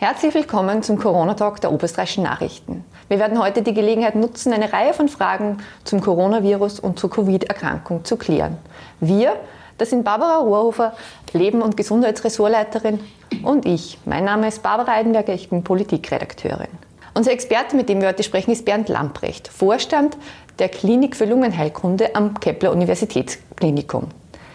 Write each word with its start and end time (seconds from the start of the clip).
Herzlich 0.00 0.32
willkommen 0.32 0.84
zum 0.84 0.96
Corona-Talk 0.96 1.60
der 1.60 1.72
Oberösterreichischen 1.72 2.22
Nachrichten. 2.22 2.84
Wir 3.08 3.18
werden 3.18 3.42
heute 3.42 3.62
die 3.62 3.74
Gelegenheit 3.74 4.14
nutzen, 4.14 4.52
eine 4.52 4.72
Reihe 4.72 4.94
von 4.94 5.08
Fragen 5.08 5.58
zum 5.82 6.00
Coronavirus 6.00 6.78
und 6.78 7.00
zur 7.00 7.10
Covid-Erkrankung 7.10 8.04
zu 8.04 8.16
klären. 8.16 8.58
Wir, 9.00 9.34
das 9.76 9.90
sind 9.90 10.04
Barbara 10.04 10.36
Rohrhofer, 10.36 10.92
Leben- 11.32 11.62
und 11.62 11.76
Gesundheitsressortleiterin 11.76 13.00
und 13.42 13.66
ich. 13.66 13.98
Mein 14.04 14.24
Name 14.24 14.46
ist 14.46 14.62
Barbara 14.62 14.92
Eidenberger, 14.92 15.34
ich 15.34 15.50
bin 15.50 15.64
Politikredakteurin. 15.64 16.68
Unser 17.14 17.32
Experte, 17.32 17.74
mit 17.74 17.88
dem 17.88 18.00
wir 18.00 18.06
heute 18.06 18.22
sprechen, 18.22 18.52
ist 18.52 18.66
Bernd 18.66 18.88
Lamprecht, 18.88 19.48
Vorstand 19.48 20.16
der 20.60 20.68
Klinik 20.68 21.16
für 21.16 21.24
Lungenheilkunde 21.24 22.14
am 22.14 22.38
Kepler 22.38 22.70
Universitätsklinikum. 22.70 24.06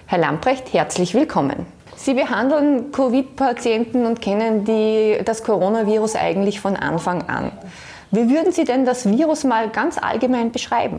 Herr 0.05 0.20
Lamprecht, 0.20 0.71
herzlich 0.71 1.14
willkommen. 1.14 1.66
Sie 2.04 2.16
behandeln 2.16 2.92
Covid-Patienten 2.92 4.06
und 4.06 4.20
kennen 4.20 4.66
die, 4.66 5.24
das 5.24 5.42
Coronavirus 5.42 6.18
eigentlich 6.18 6.60
von 6.60 6.76
Anfang 6.76 7.21
an. 7.30 7.54
Wie 8.11 8.30
würden 8.30 8.52
Sie 8.52 8.66
denn 8.66 8.84
das 8.84 9.10
Virus 9.10 9.46
mal 9.46 9.70
ganz 9.70 9.98
allgemein 9.98 10.52
beschreiben? 10.52 10.97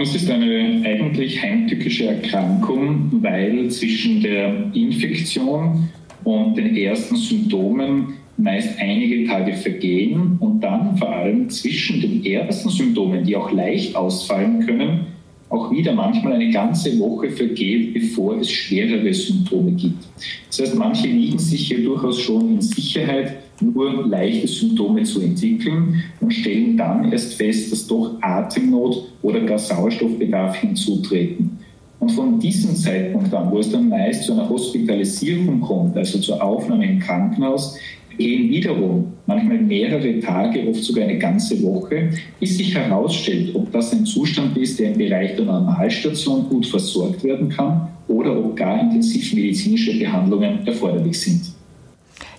Es 0.00 0.14
ist 0.14 0.30
eine 0.30 0.84
eigentlich 0.84 1.42
heimtückische 1.42 2.06
Erkrankung, 2.10 3.10
weil 3.22 3.68
zwischen 3.70 4.22
der 4.22 4.54
Infektion 4.72 5.88
und 6.22 6.56
den 6.56 6.76
ersten 6.76 7.16
Symptomen 7.16 8.14
meist 8.36 8.78
einige 8.78 9.26
Tage 9.26 9.54
vergehen 9.54 10.36
und 10.38 10.60
dann 10.60 10.96
vor 10.96 11.08
allem 11.08 11.50
zwischen 11.50 12.00
den 12.00 12.24
ersten 12.24 12.68
Symptomen, 12.68 13.24
die 13.24 13.34
auch 13.34 13.50
leicht 13.50 13.96
ausfallen 13.96 14.64
können, 14.64 15.15
auch 15.48 15.70
wieder 15.70 15.92
manchmal 15.92 16.34
eine 16.34 16.50
ganze 16.50 16.98
Woche 16.98 17.30
vergeht, 17.30 17.94
bevor 17.94 18.38
es 18.38 18.50
schwerere 18.50 19.12
Symptome 19.12 19.72
gibt. 19.72 20.04
Das 20.48 20.60
heißt, 20.60 20.74
manche 20.74 21.08
wiegen 21.08 21.38
sich 21.38 21.68
hier 21.68 21.84
durchaus 21.84 22.20
schon 22.20 22.54
in 22.54 22.60
Sicherheit, 22.60 23.36
nur 23.60 24.06
leichte 24.06 24.48
Symptome 24.48 25.04
zu 25.04 25.20
entwickeln 25.20 26.02
und 26.20 26.32
stellen 26.32 26.76
dann 26.76 27.10
erst 27.10 27.34
fest, 27.34 27.72
dass 27.72 27.86
doch 27.86 28.16
Atemnot 28.20 29.04
oder 29.22 29.40
gar 29.40 29.58
Sauerstoffbedarf 29.58 30.56
hinzutreten. 30.56 31.58
Und 31.98 32.10
von 32.10 32.38
diesem 32.38 32.76
Zeitpunkt 32.76 33.32
an, 33.32 33.50
wo 33.50 33.58
es 33.58 33.70
dann 33.70 33.88
meist 33.88 34.24
zu 34.24 34.34
einer 34.34 34.48
Hospitalisierung 34.48 35.60
kommt, 35.60 35.96
also 35.96 36.18
zur 36.18 36.42
Aufnahme 36.42 36.86
im 36.86 36.98
Krankenhaus, 36.98 37.78
gehen 38.16 38.48
wiederum 38.50 39.12
manchmal 39.26 39.58
mehrere 39.58 40.20
Tage, 40.20 40.68
oft 40.68 40.82
sogar 40.82 41.04
eine 41.04 41.18
ganze 41.18 41.62
Woche, 41.62 42.10
bis 42.40 42.56
sich 42.56 42.74
herausstellt, 42.74 43.54
ob 43.54 43.70
das 43.72 43.92
ein 43.92 44.04
Zustand 44.06 44.56
ist, 44.56 44.78
der 44.78 44.92
im 44.92 44.98
Bereich 44.98 45.36
der 45.36 45.44
Normalstation 45.44 46.48
gut 46.48 46.66
versorgt 46.66 47.22
werden 47.24 47.48
kann 47.48 47.88
oder 48.08 48.36
ob 48.38 48.56
gar 48.56 48.80
intensivmedizinische 48.80 49.98
Behandlungen 49.98 50.66
erforderlich 50.66 51.20
sind. 51.20 51.56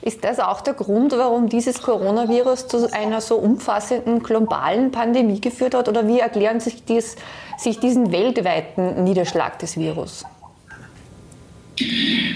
Ist 0.02 0.23
das 0.23 0.39
auch 0.39 0.61
der 0.61 0.73
Grund, 0.73 1.11
warum 1.11 1.50
dieses 1.50 1.81
Coronavirus 1.81 2.67
zu 2.70 2.94
einer 2.94 3.20
so 3.20 3.36
umfassenden 3.36 4.23
globalen 4.23 4.92
Pandemie 4.92 5.42
geführt 5.42 5.75
hat? 5.75 5.89
Oder 5.89 6.08
wie 6.08 6.20
erklären 6.20 6.61
sich, 6.61 6.86
dies, 6.86 7.17
sich 7.58 7.80
diesen 7.80 8.14
weltweiten 8.14 9.03
Niederschlag 9.03 9.59
des 9.59 9.78
Virus? 9.78 10.23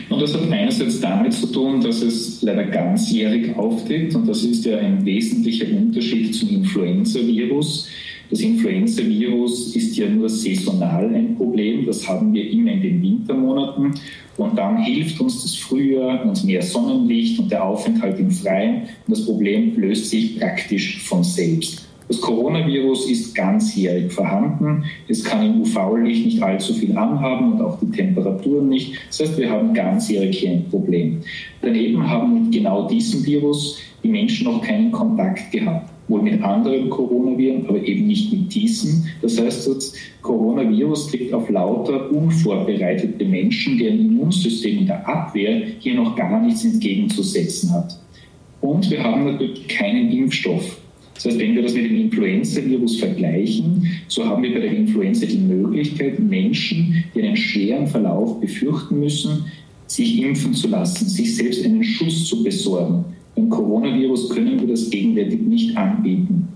Und 0.09 0.21
das 0.21 0.33
hat 0.33 0.49
einerseits 0.51 0.99
damit 0.99 1.33
zu 1.33 1.47
tun, 1.47 1.81
dass 1.81 2.01
es 2.01 2.41
leider 2.41 2.65
ganzjährig 2.65 3.55
auftritt 3.55 4.13
und 4.15 4.27
das 4.27 4.43
ist 4.43 4.65
ja 4.65 4.77
ein 4.77 5.03
wesentlicher 5.05 5.65
Unterschied 5.75 6.35
zum 6.35 6.49
Influenza-Virus. 6.49 7.87
Das 8.29 8.39
Influenza-Virus 8.39 9.75
ist 9.75 9.97
ja 9.97 10.07
nur 10.07 10.29
saisonal 10.29 11.13
ein 11.13 11.35
Problem, 11.35 11.85
das 11.85 12.07
haben 12.07 12.33
wir 12.33 12.49
immer 12.49 12.71
in 12.71 12.81
den 12.81 13.01
Wintermonaten 13.01 13.93
und 14.37 14.57
dann 14.57 14.83
hilft 14.83 15.19
uns 15.19 15.41
das 15.41 15.55
Frühjahr 15.55 16.25
und 16.25 16.43
mehr 16.45 16.61
Sonnenlicht 16.61 17.39
und 17.39 17.51
der 17.51 17.63
Aufenthalt 17.63 18.19
im 18.19 18.31
Freien 18.31 18.83
und 19.07 19.17
das 19.17 19.25
Problem 19.25 19.77
löst 19.77 20.09
sich 20.09 20.39
praktisch 20.39 21.01
von 21.03 21.23
selbst. 21.23 21.90
Das 22.11 22.19
Coronavirus 22.19 23.09
ist 23.09 23.33
ganzjährig 23.33 24.11
vorhanden. 24.11 24.83
Es 25.07 25.23
kann 25.23 25.45
im 25.45 25.61
UV-Licht 25.61 26.25
nicht 26.25 26.43
allzu 26.43 26.73
viel 26.73 26.91
anhaben 26.97 27.53
und 27.53 27.61
auch 27.61 27.79
die 27.79 27.89
Temperaturen 27.89 28.67
nicht. 28.67 28.97
Das 29.07 29.21
heißt, 29.21 29.37
wir 29.37 29.49
haben 29.49 29.73
ganzjährig 29.73 30.37
hier 30.37 30.51
ein 30.51 30.65
Problem. 30.69 31.21
Daneben 31.61 32.05
haben 32.05 32.33
mit 32.33 32.51
genau 32.51 32.85
diesem 32.85 33.25
Virus 33.25 33.79
die 34.03 34.09
Menschen 34.09 34.43
noch 34.43 34.61
keinen 34.61 34.91
Kontakt 34.91 35.53
gehabt. 35.53 35.89
Wohl 36.09 36.21
mit 36.21 36.43
anderen 36.43 36.89
Coronaviren, 36.89 37.65
aber 37.65 37.81
eben 37.81 38.07
nicht 38.07 38.33
mit 38.33 38.53
diesem. 38.53 39.05
Das 39.21 39.39
heißt, 39.39 39.69
das 39.69 39.93
Coronavirus 40.21 41.11
trifft 41.11 41.31
auf 41.31 41.49
lauter 41.49 42.11
unvorbereitete 42.11 43.23
Menschen, 43.23 43.77
deren 43.77 43.99
Immunsystem 44.01 44.79
in 44.79 44.87
der 44.87 45.07
Abwehr 45.07 45.61
hier 45.79 45.95
noch 45.95 46.13
gar 46.17 46.41
nichts 46.41 46.65
entgegenzusetzen 46.65 47.71
hat. 47.71 47.97
Und 48.59 48.91
wir 48.91 49.01
haben 49.01 49.23
natürlich 49.23 49.65
keinen 49.69 50.11
Impfstoff. 50.11 50.80
Das 51.21 51.33
heißt, 51.33 51.39
wenn 51.39 51.53
wir 51.53 51.61
das 51.61 51.75
mit 51.75 51.85
dem 51.85 51.97
Influenza-Virus 51.97 52.99
vergleichen, 52.99 53.87
so 54.07 54.25
haben 54.25 54.41
wir 54.41 54.55
bei 54.55 54.61
der 54.61 54.71
Influenza 54.71 55.27
die 55.27 55.37
Möglichkeit, 55.37 56.19
Menschen, 56.19 57.03
die 57.13 57.21
einen 57.21 57.37
schweren 57.37 57.85
Verlauf 57.85 58.39
befürchten 58.39 58.99
müssen, 58.99 59.45
sich 59.85 60.19
impfen 60.19 60.55
zu 60.55 60.67
lassen, 60.69 61.07
sich 61.07 61.35
selbst 61.35 61.63
einen 61.63 61.83
Schutz 61.83 62.25
zu 62.25 62.43
besorgen. 62.43 63.05
Beim 63.35 63.49
Coronavirus 63.49 64.29
können 64.31 64.59
wir 64.61 64.67
das 64.69 64.89
gegenwärtig 64.89 65.41
nicht 65.41 65.77
anbieten. 65.77 66.47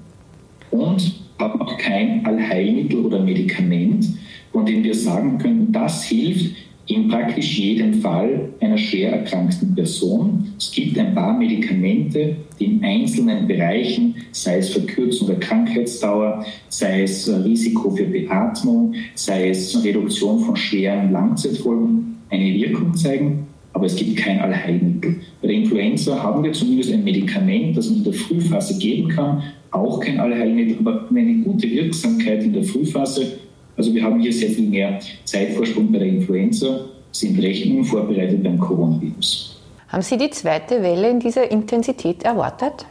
Und 0.72 1.14
haben 1.38 1.62
auch 1.62 1.78
kein 1.78 2.26
Allheilmittel 2.26 3.06
oder 3.06 3.20
Medikament, 3.24 4.08
von 4.52 4.66
dem 4.66 4.84
wir 4.84 4.96
sagen 4.96 5.38
können, 5.38 5.72
das 5.72 6.06
hilft 6.06 6.56
in 6.88 7.08
praktisch 7.08 7.58
jedem 7.58 7.96
Fall 7.96 8.50
einer 8.60 8.78
schwer 8.78 9.12
erkrankten 9.12 9.74
Person. 9.74 10.54
Es 10.58 10.72
gibt 10.72 10.98
ein 11.00 11.16
paar 11.16 11.38
Medikamente, 11.38 12.36
die 12.60 12.66
in 12.66 12.84
einzelnen 12.84 13.48
Bereichen, 13.48 14.16
sei 14.32 14.58
es 14.60 14.70
Verkürzung 14.70 15.28
der 15.28 15.40
Krankheitsdauer, 15.40 16.46
sei 16.70 17.04
es 17.04 17.28
Risiko 17.44 17.90
für 17.92 18.06
Beatmung, 18.06 18.94
sei 19.16 19.50
es 19.50 19.84
Reduktion 19.84 20.40
von 20.40 20.56
schweren 20.56 21.12
Langzeitfolgen, 21.12 22.18
eine 22.30 22.54
Wirkung 22.54 22.94
zeigen. 22.94 23.48
Aber 23.74 23.88
es 23.88 23.96
gibt 23.96 24.18
kein 24.18 24.40
Allheilmittel. 24.40 25.18
Bei 25.42 25.50
der 25.50 25.58
Influenza 25.58 26.22
haben 26.22 26.44
wir 26.44 26.54
zumindest 26.54 26.94
ein 26.94 27.04
Medikament, 27.04 27.76
das 27.76 27.90
man 27.90 27.98
in 27.98 28.04
der 28.06 28.14
Frühphase 28.14 28.78
geben 28.80 29.10
kann, 29.10 29.44
auch 29.72 30.00
kein 30.00 30.20
Allheilmittel, 30.20 30.78
aber 30.80 31.10
eine 31.10 31.44
gute 31.44 31.70
Wirksamkeit 31.70 32.44
in 32.44 32.54
der 32.54 32.64
Frühphase 32.64 33.40
also 33.78 33.94
wir 33.94 34.04
haben 34.04 34.20
hier 34.20 34.34
sehr 34.34 34.50
viel 34.50 34.68
mehr 34.68 35.00
Zeitvorsprung 35.24 35.92
bei 35.92 36.00
der 36.00 36.08
Influenza, 36.08 36.86
sind 37.12 37.42
recht 37.42 37.66
unvorbereitet 37.66 38.44
beim 38.44 38.60
Coronavirus. 38.60 39.62
Haben 39.90 40.04
Sie 40.04 40.18
die 40.18 40.30
zweite 40.30 40.82
Welle 40.82 41.10
in 41.10 41.20
dieser 41.20 41.50
Intensität 41.50 42.24
erwartet? 42.24 42.86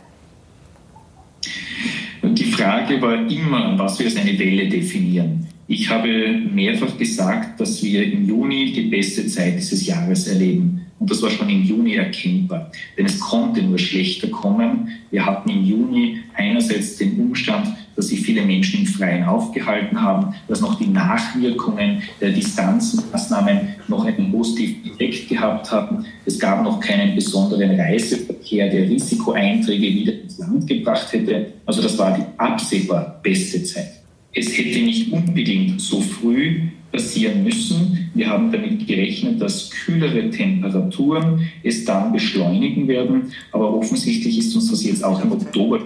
Die 2.22 2.44
Frage 2.44 3.00
war 3.02 3.30
immer, 3.30 3.78
was 3.78 3.98
wir 3.98 4.06
als 4.06 4.16
eine 4.16 4.38
Welle 4.38 4.68
definieren. 4.68 5.46
Ich 5.66 5.88
habe 5.88 6.40
mehrfach 6.52 6.96
gesagt, 6.96 7.60
dass 7.60 7.82
wir 7.82 8.04
im 8.04 8.26
Juni 8.26 8.72
die 8.72 8.88
beste 8.88 9.26
Zeit 9.26 9.56
dieses 9.56 9.86
Jahres 9.86 10.26
erleben. 10.26 10.86
Und 10.98 11.10
das 11.10 11.20
war 11.22 11.30
schon 11.30 11.48
im 11.48 11.64
Juni 11.64 11.94
erkennbar. 11.94 12.70
Denn 12.96 13.06
es 13.06 13.18
konnte 13.18 13.62
nur 13.62 13.78
schlechter 13.78 14.28
kommen. 14.28 14.88
Wir 15.10 15.24
hatten 15.24 15.50
im 15.50 15.64
Juni 15.64 16.18
einerseits 16.34 16.96
den 16.96 17.18
Umstand, 17.18 17.68
dass 17.96 18.08
sich 18.08 18.20
viele 18.20 18.42
Menschen 18.42 18.80
im 18.80 18.86
Freien 18.86 19.24
aufgehalten 19.24 20.00
haben, 20.00 20.34
dass 20.48 20.60
noch 20.60 20.78
die 20.78 20.86
Nachwirkungen 20.86 22.02
der 22.20 22.30
Distanzmaßnahmen 22.30 23.60
noch 23.88 24.04
einen 24.04 24.30
positiven 24.30 24.90
Effekt 24.92 25.28
gehabt 25.28 25.70
haben. 25.70 26.04
Es 26.24 26.38
gab 26.38 26.62
noch 26.62 26.80
keinen 26.80 27.14
besonderen 27.14 27.78
Reiseverkehr, 27.78 28.70
der 28.70 28.88
Risikoeinträge 28.88 29.86
wieder 29.86 30.12
ins 30.22 30.38
Land 30.38 30.66
gebracht 30.66 31.12
hätte. 31.12 31.52
Also 31.66 31.82
das 31.82 31.98
war 31.98 32.16
die 32.16 32.24
absehbar 32.38 33.20
beste 33.22 33.62
Zeit. 33.62 34.00
Es 34.32 34.56
hätte 34.58 34.80
nicht 34.80 35.12
unbedingt 35.12 35.80
so 35.80 36.00
früh 36.00 36.62
passieren 36.90 37.42
müssen. 37.42 38.10
Wir 38.14 38.28
haben 38.28 38.52
damit 38.52 38.86
gerechnet, 38.86 39.40
dass 39.40 39.70
kühlere 39.70 40.30
Temperaturen 40.30 41.40
es 41.62 41.84
dann 41.84 42.12
beschleunigen 42.12 42.86
werden. 42.88 43.32
Aber 43.52 43.74
offensichtlich 43.74 44.38
ist 44.38 44.54
uns 44.54 44.70
das 44.70 44.84
jetzt 44.84 45.04
auch 45.04 45.22
im 45.22 45.32
Oktober 45.32 45.80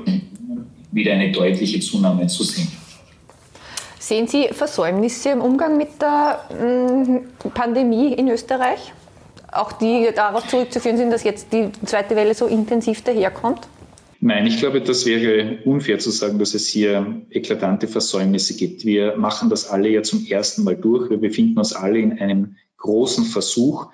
wieder 0.92 1.12
eine 1.12 1.32
deutliche 1.32 1.80
Zunahme 1.80 2.26
zu 2.26 2.44
sehen. 2.44 2.68
Sehen 3.98 4.26
Sie 4.26 4.48
Versäumnisse 4.52 5.30
im 5.30 5.40
Umgang 5.40 5.76
mit 5.76 6.00
der 6.00 6.40
mm, 6.50 7.50
Pandemie 7.52 8.14
in 8.14 8.28
Österreich? 8.28 8.92
Auch 9.52 9.72
die 9.72 10.08
darauf 10.14 10.46
zurückzuführen 10.48 10.96
sind, 10.96 11.10
dass 11.10 11.24
jetzt 11.24 11.52
die 11.52 11.70
zweite 11.84 12.16
Welle 12.16 12.34
so 12.34 12.46
intensiv 12.46 13.02
daherkommt? 13.02 13.68
Nein, 14.20 14.46
ich 14.46 14.58
glaube, 14.58 14.80
das 14.80 15.06
wäre 15.06 15.58
unfair 15.64 15.98
zu 15.98 16.10
sagen, 16.10 16.38
dass 16.38 16.54
es 16.54 16.66
hier 16.66 17.22
eklatante 17.30 17.86
Versäumnisse 17.86 18.56
gibt. 18.56 18.84
Wir 18.84 19.16
machen 19.16 19.48
das 19.48 19.68
alle 19.68 19.88
ja 19.90 20.02
zum 20.02 20.26
ersten 20.26 20.64
Mal 20.64 20.76
durch. 20.76 21.08
Wir 21.08 21.18
befinden 21.18 21.58
uns 21.58 21.72
alle 21.72 21.98
in 21.98 22.18
einem 22.18 22.56
großen 22.78 23.24
Versuch 23.24 23.88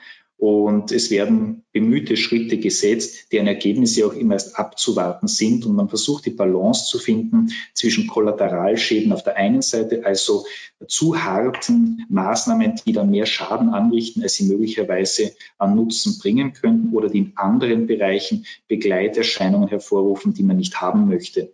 Und 0.45 0.93
es 0.93 1.11
werden 1.11 1.63
bemühte 1.73 2.19
Schritte 2.19 2.59
gesetzt, 2.59 3.33
deren 3.33 3.47
Ergebnisse 3.47 4.07
auch 4.07 4.13
immer 4.13 4.35
erst 4.35 4.59
abzuwarten 4.59 5.27
sind. 5.27 5.65
Und 5.65 5.75
man 5.75 5.89
versucht 5.89 6.27
die 6.27 6.33
Balance 6.33 6.85
zu 6.85 6.99
finden 6.99 7.51
zwischen 7.73 8.07
Kollateralschäden 8.07 9.11
auf 9.13 9.25
der 9.25 9.37
einen 9.37 9.63
Seite, 9.63 10.05
also 10.05 10.45
zu 10.87 11.25
harten 11.25 12.05
Maßnahmen, 12.11 12.75
die 12.87 12.93
dann 12.93 13.11
mehr 13.11 13.25
Schaden 13.25 13.71
anrichten, 13.71 14.23
als 14.23 14.35
sie 14.35 14.45
möglicherweise 14.45 15.33
an 15.57 15.77
Nutzen 15.77 16.19
bringen 16.19 16.53
könnten 16.53 16.95
oder 16.95 17.09
die 17.09 17.21
in 17.21 17.33
anderen 17.37 17.87
Bereichen 17.87 18.45
Begleiterscheinungen 18.69 19.69
hervorrufen, 19.69 20.35
die 20.35 20.43
man 20.43 20.59
nicht 20.59 20.79
haben 20.79 21.09
möchte. 21.09 21.53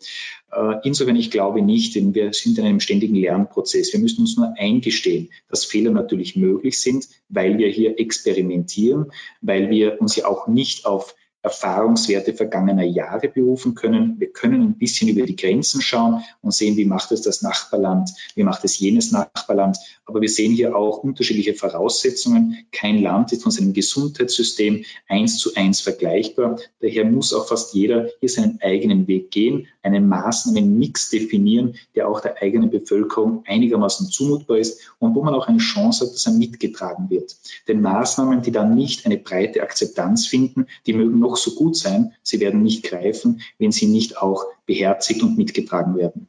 Äh, 0.53 0.77
insofern, 0.85 1.17
ich 1.17 1.31
glaube 1.31 1.63
nicht, 1.63 1.95
denn 1.95 2.15
wir 2.15 2.33
sind 2.33 2.59
in 2.59 2.65
einem 2.65 2.81
ständigen 2.81 3.15
Lernprozess. 3.15 3.93
Wir 3.93 4.01
müssen 4.01 4.23
uns 4.23 4.37
nur 4.37 4.55
eingestehen, 4.59 5.31
dass 5.49 5.65
Fehler 5.65 5.91
natürlich 5.91 6.37
möglich 6.37 6.81
sind, 6.81 7.09
weil 7.29 7.59
wir 7.59 7.69
hier 7.69 7.99
experimentieren, 7.99 9.13
weil 9.41 9.71
wir 9.71 10.01
uns 10.01 10.17
ja 10.17 10.27
auch 10.27 10.47
nicht 10.47 10.87
auf 10.87 11.15
Erfahrungswerte 11.43 12.35
vergangener 12.35 12.85
Jahre 12.85 13.29
berufen 13.29 13.75
können. 13.75 14.21
Wir 14.21 14.31
können 14.31 14.61
ein 14.61 14.79
bisschen 14.79 15.09
über 15.09 15.25
die 15.25 15.37
Grenzen 15.37 15.81
schauen 15.81 16.23
und 16.43 16.53
sehen, 16.53 16.77
wie 16.77 16.85
macht 16.85 17.13
es 17.13 17.23
das 17.23 17.41
Nachbarland, 17.41 18.11
wie 18.35 18.43
macht 18.43 18.65
es 18.65 18.79
jenes 18.79 19.11
Nachbarland. 19.11 19.79
Aber 20.11 20.23
wir 20.23 20.29
sehen 20.29 20.51
hier 20.51 20.75
auch 20.75 21.05
unterschiedliche 21.05 21.55
Voraussetzungen. 21.55 22.67
Kein 22.73 23.01
Land 23.01 23.31
ist 23.31 23.45
von 23.45 23.53
seinem 23.53 23.73
Gesundheitssystem 23.73 24.85
eins 25.07 25.39
zu 25.39 25.55
eins 25.55 25.81
vergleichbar. 25.81 26.59
Daher 26.81 27.05
muss 27.05 27.33
auch 27.33 27.47
fast 27.47 27.75
jeder 27.75 28.09
hier 28.19 28.29
seinen 28.29 28.59
eigenen 28.61 29.07
Weg 29.07 29.31
gehen, 29.31 29.69
einen 29.83 30.09
Maßnahmenmix 30.09 31.11
definieren, 31.11 31.77
der 31.95 32.09
auch 32.09 32.21
der 32.21 32.43
eigenen 32.43 32.71
Bevölkerung 32.71 33.45
einigermaßen 33.47 34.09
zumutbar 34.09 34.59
ist 34.59 34.81
und 34.99 35.15
wo 35.15 35.23
man 35.23 35.33
auch 35.33 35.47
eine 35.47 35.59
Chance 35.59 36.05
hat, 36.05 36.13
dass 36.13 36.27
er 36.27 36.33
mitgetragen 36.33 37.09
wird. 37.09 37.37
Denn 37.69 37.81
Maßnahmen, 37.81 38.43
die 38.43 38.51
dann 38.51 38.75
nicht 38.75 39.07
eine 39.07 39.17
breite 39.17 39.63
Akzeptanz 39.63 40.27
finden, 40.27 40.67
die 40.87 40.93
mögen 40.93 41.21
noch 41.21 41.37
so 41.37 41.55
gut 41.55 41.77
sein, 41.77 42.15
sie 42.25 42.41
werden 42.41 42.65
nicht 42.65 42.83
greifen, 42.83 43.43
wenn 43.59 43.71
sie 43.71 43.87
nicht 43.87 44.19
auch 44.19 44.47
beherzigt 44.67 45.23
und 45.23 45.39
mitgetragen 45.39 45.95
werden. 45.95 46.27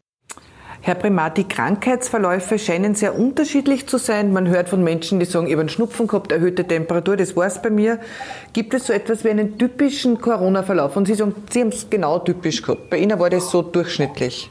Herr 0.83 0.95
Primat, 0.95 1.37
die 1.37 1.43
Krankheitsverläufe 1.43 2.57
scheinen 2.57 2.95
sehr 2.95 3.17
unterschiedlich 3.17 3.85
zu 3.85 3.99
sein. 3.99 4.33
Man 4.33 4.47
hört 4.47 4.67
von 4.67 4.83
Menschen, 4.83 5.19
die 5.19 5.27
sagen, 5.27 5.45
ich 5.45 5.53
habe 5.53 5.61
einen 5.61 5.69
Schnupfen 5.69 6.07
gehabt, 6.07 6.31
erhöhte 6.31 6.65
Temperatur, 6.65 7.17
das 7.17 7.35
war 7.35 7.45
es 7.45 7.61
bei 7.61 7.69
mir. 7.69 7.99
Gibt 8.53 8.73
es 8.73 8.87
so 8.87 8.93
etwas 8.93 9.23
wie 9.23 9.29
einen 9.29 9.59
typischen 9.59 10.19
Corona-Verlauf? 10.19 10.97
Und 10.97 11.05
Sie 11.05 11.13
sagen, 11.13 11.35
Sie 11.51 11.61
haben 11.61 11.67
es 11.67 11.87
genau 11.87 12.17
typisch 12.17 12.63
gehabt. 12.63 12.89
Bei 12.89 12.97
Ihnen 12.97 13.19
war 13.19 13.29
das 13.29 13.51
so 13.51 13.61
durchschnittlich. 13.61 14.49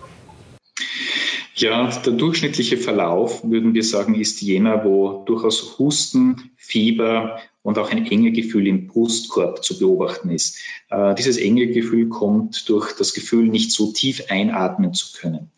Ja, 1.57 1.89
der 1.89 2.13
durchschnittliche 2.13 2.77
Verlauf, 2.77 3.43
würden 3.43 3.75
wir 3.75 3.83
sagen, 3.83 4.15
ist 4.15 4.41
jener, 4.41 4.85
wo 4.85 5.25
durchaus 5.27 5.79
Husten, 5.79 6.53
Fieber 6.57 7.41
und 7.63 7.79
auch 7.79 7.91
ein 7.91 8.07
enge 8.07 8.33
Gefühl 8.33 8.67
im 8.67 8.87
Brustkorb 8.87 9.63
zu 9.65 9.79
beobachten 9.79 10.31
ist. 10.31 10.59
Äh, 10.91 11.15
dieses 11.17 11.37
enge 11.37 11.67
Gefühl 11.67 12.09
kommt 12.09 12.69
durch 12.69 12.93
das 12.97 13.13
Gefühl, 13.15 13.49
nicht 13.49 13.73
so 13.73 13.93
tief 13.93 14.23
einatmen 14.31 14.95
zu 14.95 15.09
können. 15.19 15.51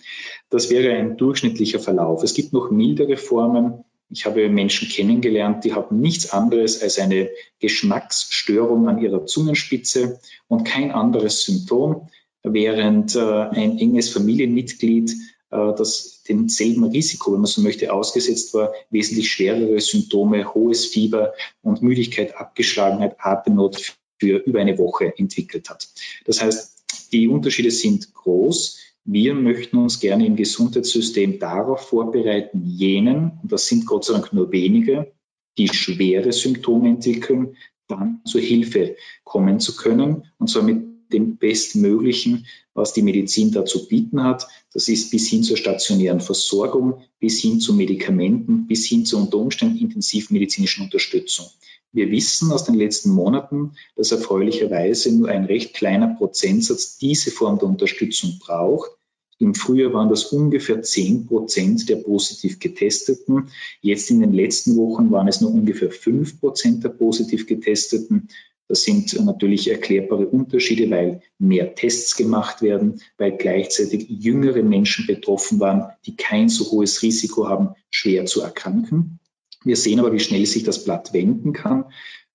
Das 0.53 0.69
wäre 0.69 0.95
ein 0.95 1.17
durchschnittlicher 1.17 1.81
Verlauf. 1.81 2.23
Es 2.23 2.35
gibt 2.35 2.53
noch 2.53 2.71
mildere 2.71 3.17
Formen. 3.17 3.85
Ich 4.11 4.27
habe 4.27 4.51
Menschen 4.51 4.87
kennengelernt, 4.87 5.65
die 5.65 5.73
haben 5.73 5.99
nichts 5.99 6.31
anderes 6.31 6.83
als 6.83 6.99
eine 6.99 7.31
Geschmacksstörung 7.59 8.87
an 8.87 8.99
ihrer 8.99 9.25
Zungenspitze 9.25 10.21
und 10.49 10.65
kein 10.65 10.91
anderes 10.91 11.45
Symptom, 11.45 12.11
während 12.43 13.17
äh, 13.17 13.21
ein 13.21 13.79
enges 13.79 14.11
Familienmitglied 14.11 15.13
äh, 15.51 15.73
das 15.75 16.23
demselben 16.29 16.85
Risiko, 16.85 17.33
wenn 17.33 17.41
man 17.41 17.47
so 17.47 17.63
möchte, 17.63 17.91
ausgesetzt 17.91 18.53
war, 18.53 18.75
wesentlich 18.91 19.31
schwerere 19.31 19.81
Symptome, 19.81 20.53
hohes 20.53 20.85
Fieber 20.85 21.33
und 21.63 21.81
Müdigkeit, 21.81 22.37
Abgeschlagenheit, 22.37 23.17
Atemnot 23.21 23.97
für 24.21 24.37
über 24.37 24.61
eine 24.61 24.77
Woche 24.77 25.15
entwickelt 25.17 25.71
hat. 25.71 25.89
Das 26.27 26.43
heißt, 26.43 26.85
die 27.11 27.27
Unterschiede 27.29 27.71
sind 27.71 28.13
groß. 28.13 28.92
Wir 29.05 29.35
möchten 29.35 29.79
uns 29.79 29.99
gerne 29.99 30.27
im 30.27 30.37
Gesundheitssystem 30.37 31.39
darauf 31.39 31.89
vorbereiten, 31.89 32.65
jenen, 32.65 33.39
und 33.43 33.51
das 33.51 33.67
sind 33.67 33.85
Gott 33.87 34.05
sei 34.05 34.15
Dank 34.15 34.33
nur 34.33 34.53
wenige, 34.53 35.13
die 35.59 35.69
schwere 35.69 36.33
Symptome 36.33 36.91
entwickeln, 36.91 37.57
dann 37.89 38.21
zur 38.25 38.41
Hilfe 38.41 38.97
kommen 39.25 39.61
zu 39.61 39.77
können, 39.77 40.25
und 40.39 40.49
zwar 40.49 40.63
mit 40.63 40.92
dem 41.13 41.37
Bestmöglichen, 41.37 42.47
was 42.75 42.93
die 42.93 43.03
Medizin 43.03 43.53
da 43.53 43.65
zu 43.65 43.87
bieten 43.87 44.23
hat. 44.23 44.49
Das 44.73 44.89
ist 44.89 45.11
bis 45.11 45.29
hin 45.29 45.43
zur 45.43 45.57
stationären 45.57 46.21
Versorgung, 46.21 47.03
bis 47.21 47.41
hin 47.41 47.61
zu 47.61 47.75
Medikamenten, 47.75 48.67
bis 48.67 48.87
hin 48.87 49.05
zu 49.05 49.19
unter 49.19 49.39
Umständen 49.39 49.79
intensivmedizinischen 49.79 50.85
Unterstützung. 50.85 51.47
Wir 51.93 52.11
wissen 52.11 52.51
aus 52.51 52.65
den 52.65 52.75
letzten 52.75 53.11
Monaten, 53.11 53.73
dass 53.97 54.13
erfreulicherweise 54.13 55.15
nur 55.15 55.29
ein 55.29 55.45
recht 55.45 55.75
kleiner 55.75 56.09
Prozentsatz 56.15 56.97
diese 56.97 57.31
Form 57.31 57.59
der 57.59 57.69
Unterstützung 57.69 58.39
braucht. 58.39 58.91
Im 59.39 59.55
Frühjahr 59.55 59.93
waren 59.93 60.09
das 60.09 60.27
ungefähr 60.27 60.83
10 60.83 61.27
Prozent 61.27 61.89
der 61.89 61.97
positiv 61.97 62.61
Getesteten. 62.61 63.49
Jetzt 63.81 64.11
in 64.11 64.21
den 64.21 64.33
letzten 64.33 64.77
Wochen 64.77 65.11
waren 65.11 65.29
es 65.29 65.41
nur 65.41 65.51
ungefähr 65.51 65.91
5 65.91 66.41
Prozent 66.41 66.85
der 66.85 66.91
positiv 66.91 67.47
Getesteten. 67.47 68.29
Das 68.73 68.85
sind 68.85 69.23
natürlich 69.23 69.71
erklärbare 69.71 70.27
Unterschiede, 70.27 70.91
weil 70.91 71.21
mehr 71.39 71.75
Tests 71.75 72.17
gemacht 72.17 72.63
werden, 72.63 73.03
weil 73.19 73.37
gleichzeitig 73.37 74.07
jüngere 74.09 74.63
Menschen 74.63 75.07
betroffen 75.07 75.61
waren, 75.61 75.93
die 76.07 76.17
kein 76.17 76.49
so 76.49 76.71
hohes 76.71 77.03
Risiko 77.03 77.51
haben, 77.51 77.75
schwer 77.91 78.25
zu 78.25 78.41
erkranken. 78.41 79.21
Wir 79.63 79.77
sehen 79.77 80.01
aber, 80.01 80.15
wie 80.15 80.21
schnell 80.21 80.47
sich 80.47 80.63
das 80.63 80.85
Blatt 80.85 81.13
wenden 81.13 81.53
kann. 81.53 81.85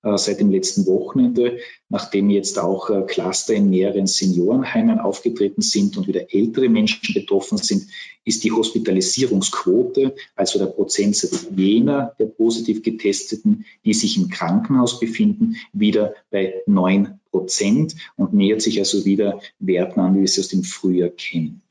Äh, 0.08 0.18
seit 0.18 0.40
dem 0.40 0.52
letzten 0.52 0.86
Wochenende, 0.86 1.58
nachdem 1.90 2.30
jetzt 2.30 2.60
auch 2.60 2.90
äh, 2.90 3.02
Cluster 3.02 3.54
in 3.54 3.70
mehreren 3.70 4.08
Seniorenheimen 4.08 5.00
aufgetreten 5.00 5.62
sind 5.62 5.98
und 5.98 6.08
wieder 6.08 6.34
ältere 6.34 6.70
Menschen 6.70 7.14
betroffen 7.14 7.58
sind, 7.58 7.88
ist 8.24 8.44
die 8.44 8.52
Hospitalisierungsquote, 8.52 10.16
also 10.36 10.60
der 10.60 10.68
Prozentsatz 10.68 11.48
jener 11.56 12.14
der 12.20 12.26
positiv 12.26 12.84
Getesteten, 12.84 13.66
die 13.84 13.94
sich 13.94 14.18
im 14.18 14.30
Krankenhaus 14.30 15.00
befinden, 15.00 15.58
wieder 15.74 16.14
bei 16.32 16.62
neun 16.68 17.20
Prozent 17.32 17.96
und 18.16 18.34
nähert 18.34 18.62
sich 18.62 18.80
also 18.80 19.04
wieder 19.04 19.42
Werten 19.60 20.00
an, 20.00 20.16
wie 20.16 20.22
wir 20.22 20.28
sie 20.28 20.42
aus 20.42 20.48
dem 20.48 20.64
Frühjahr 20.64 21.10
kennen. 21.10 21.62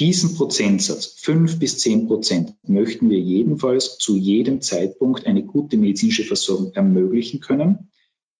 Diesen 0.00 0.34
Prozentsatz, 0.34 1.14
fünf 1.18 1.58
bis 1.58 1.78
zehn 1.78 2.06
Prozent, 2.06 2.54
möchten 2.66 3.10
wir 3.10 3.20
jedenfalls 3.20 3.98
zu 3.98 4.16
jedem 4.16 4.62
Zeitpunkt 4.62 5.26
eine 5.26 5.42
gute 5.42 5.76
medizinische 5.76 6.24
Versorgung 6.24 6.72
ermöglichen 6.72 7.40
können. 7.40 7.90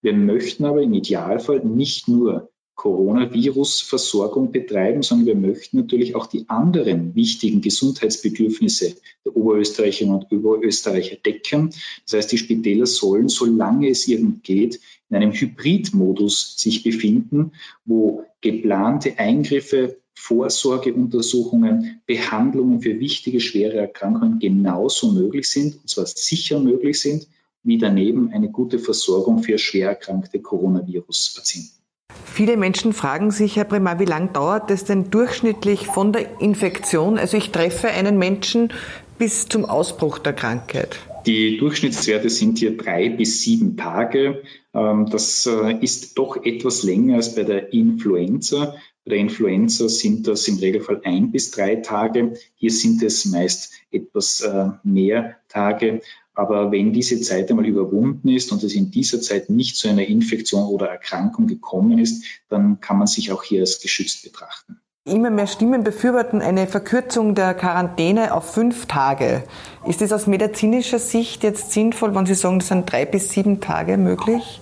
Wir 0.01 0.15
möchten 0.15 0.65
aber 0.65 0.81
im 0.81 0.95
Idealfall 0.95 1.63
nicht 1.63 2.09
nur 2.09 2.51
Coronavirus-Versorgung 2.77 4.53
betreiben, 4.53 5.03
sondern 5.03 5.27
wir 5.27 5.35
möchten 5.35 5.77
natürlich 5.77 6.15
auch 6.15 6.25
die 6.25 6.49
anderen 6.49 7.15
wichtigen 7.15 7.61
Gesundheitsbedürfnisse 7.61 8.97
der 9.27 9.37
Oberösterreicherinnen 9.37 10.17
und 10.17 10.33
Oberösterreicher 10.33 11.17
decken. 11.17 11.75
Das 12.07 12.15
heißt, 12.15 12.33
die 12.33 12.39
Spitäler 12.39 12.87
sollen, 12.87 13.29
solange 13.29 13.91
es 13.91 14.09
irgend 14.09 14.45
geht, 14.45 14.81
in 15.11 15.17
einem 15.17 15.33
Hybridmodus 15.33 16.57
sich 16.57 16.83
befinden, 16.83 17.53
wo 17.85 18.25
geplante 18.41 19.19
Eingriffe 19.19 20.00
Vorsorgeuntersuchungen, 20.15 22.01
Behandlungen 22.07 22.83
für 22.83 23.01
wichtige, 23.01 23.41
schwere 23.41 23.79
Erkrankungen 23.79 24.39
genauso 24.39 25.13
möglich 25.13 25.49
sind, 25.49 25.77
und 25.77 25.89
zwar 25.89 26.07
sicher 26.07 26.61
möglich 26.61 27.01
sind, 27.01 27.27
wie 27.63 27.79
daneben 27.79 28.33
eine 28.33 28.51
gute 28.51 28.79
Versorgung 28.79 29.43
für 29.43 29.59
schwer 29.59 29.91
erkrankte 29.91 30.41
Coronavirus-Patienten. 30.41 31.81
Viele 32.25 32.57
Menschen 32.57 32.93
fragen 32.93 33.31
sich, 33.31 33.57
Herr 33.57 33.65
Bremer, 33.65 33.99
wie 33.99 34.05
lange 34.05 34.29
dauert 34.29 34.71
es 34.71 34.85
denn 34.85 35.11
durchschnittlich 35.11 35.87
von 35.87 36.13
der 36.13 36.41
Infektion? 36.41 37.19
Also 37.19 37.37
ich 37.37 37.51
treffe 37.51 37.89
einen 37.89 38.19
Menschen 38.19 38.73
bis 39.19 39.47
zum 39.47 39.65
Ausbruch 39.65 40.19
der 40.19 40.33
Krankheit. 40.33 40.99
Die 41.27 41.59
Durchschnittswerte 41.59 42.31
sind 42.31 42.59
hier 42.59 42.77
drei 42.77 43.11
bis 43.11 43.43
sieben 43.43 43.77
Tage. 43.77 44.43
Ähm, 44.73 45.07
das 45.11 45.47
äh, 45.47 45.75
ist 45.81 46.17
doch 46.17 46.43
etwas 46.45 46.83
länger 46.83 47.17
als 47.17 47.35
bei 47.35 47.43
der 47.43 47.73
Influenza. 47.73 48.75
Bei 49.05 49.11
der 49.11 49.19
Influenza 49.19 49.89
sind 49.89 50.27
das 50.27 50.47
im 50.47 50.59
Regelfall 50.59 51.01
ein 51.05 51.33
bis 51.33 51.51
drei 51.51 51.77
Tage. 51.77 52.35
Hier 52.55 52.71
sind 52.71 53.03
es 53.03 53.25
meist 53.25 53.73
etwas 53.91 54.43
äh, 54.43 54.69
mehr 54.83 55.37
Tage. 55.49 56.03
Aber 56.35 56.71
wenn 56.71 56.93
diese 56.93 57.21
Zeit 57.21 57.51
einmal 57.51 57.67
überwunden 57.67 58.29
ist 58.29 58.53
und 58.53 58.63
es 58.63 58.75
in 58.75 58.91
dieser 58.91 59.21
Zeit 59.21 59.51
nicht 59.51 59.77
zu 59.77 59.89
einer 59.89 60.07
Infektion 60.07 60.65
oder 60.65 60.87
Erkrankung 60.87 61.47
gekommen 61.47 61.99
ist, 61.99 62.25
dann 62.49 62.81
kann 62.81 62.99
man 62.99 63.07
sich 63.07 63.33
auch 63.33 63.43
hier 63.43 63.61
als 63.61 63.81
geschützt 63.81 64.23
betrachten. 64.23 64.81
Immer 65.07 65.31
mehr 65.31 65.47
Stimmen 65.47 65.83
befürworten 65.83 66.43
eine 66.43 66.67
Verkürzung 66.67 67.35
der 67.35 67.55
Quarantäne 67.55 68.35
auf 68.35 68.53
fünf 68.55 68.87
Tage. 68.87 69.45
Ist 69.87 70.03
es 70.03 70.13
aus 70.13 70.27
medizinischer 70.27 70.99
Sicht 70.99 71.43
jetzt 71.43 71.73
sinnvoll, 71.73 72.15
wenn 72.15 72.27
Sie 72.27 72.35
sagen, 72.35 72.59
das 72.59 72.69
sind 72.69 72.91
drei 72.91 73.07
bis 73.07 73.31
sieben 73.31 73.61
Tage 73.61 73.97
möglich? 73.97 74.61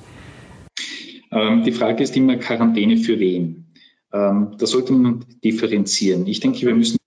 Ähm, 1.32 1.64
die 1.64 1.72
Frage 1.72 2.02
ist 2.04 2.16
immer 2.16 2.36
Quarantäne 2.36 2.96
für 2.96 3.18
wen? 3.18 3.67
Ähm, 4.12 4.56
da 4.58 4.66
sollte 4.66 4.92
man 4.92 5.24
differenzieren. 5.44 6.26
Ich 6.26 6.40
denke, 6.40 6.66
wir 6.66 6.74
müssen, 6.74 6.98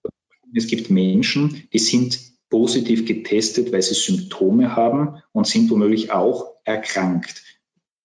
es 0.53 0.67
gibt 0.67 0.89
Menschen, 0.89 1.63
die 1.73 1.79
sind 1.79 2.19
positiv 2.49 3.05
getestet, 3.05 3.71
weil 3.71 3.81
sie 3.81 3.95
Symptome 3.95 4.75
haben 4.75 5.21
und 5.31 5.47
sind 5.47 5.69
womöglich 5.71 6.11
auch 6.11 6.53
erkrankt. 6.65 7.43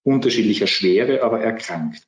unterschiedlicher 0.03 0.67
Schwere, 0.67 1.21
aber 1.21 1.41
erkrankt. 1.41 2.07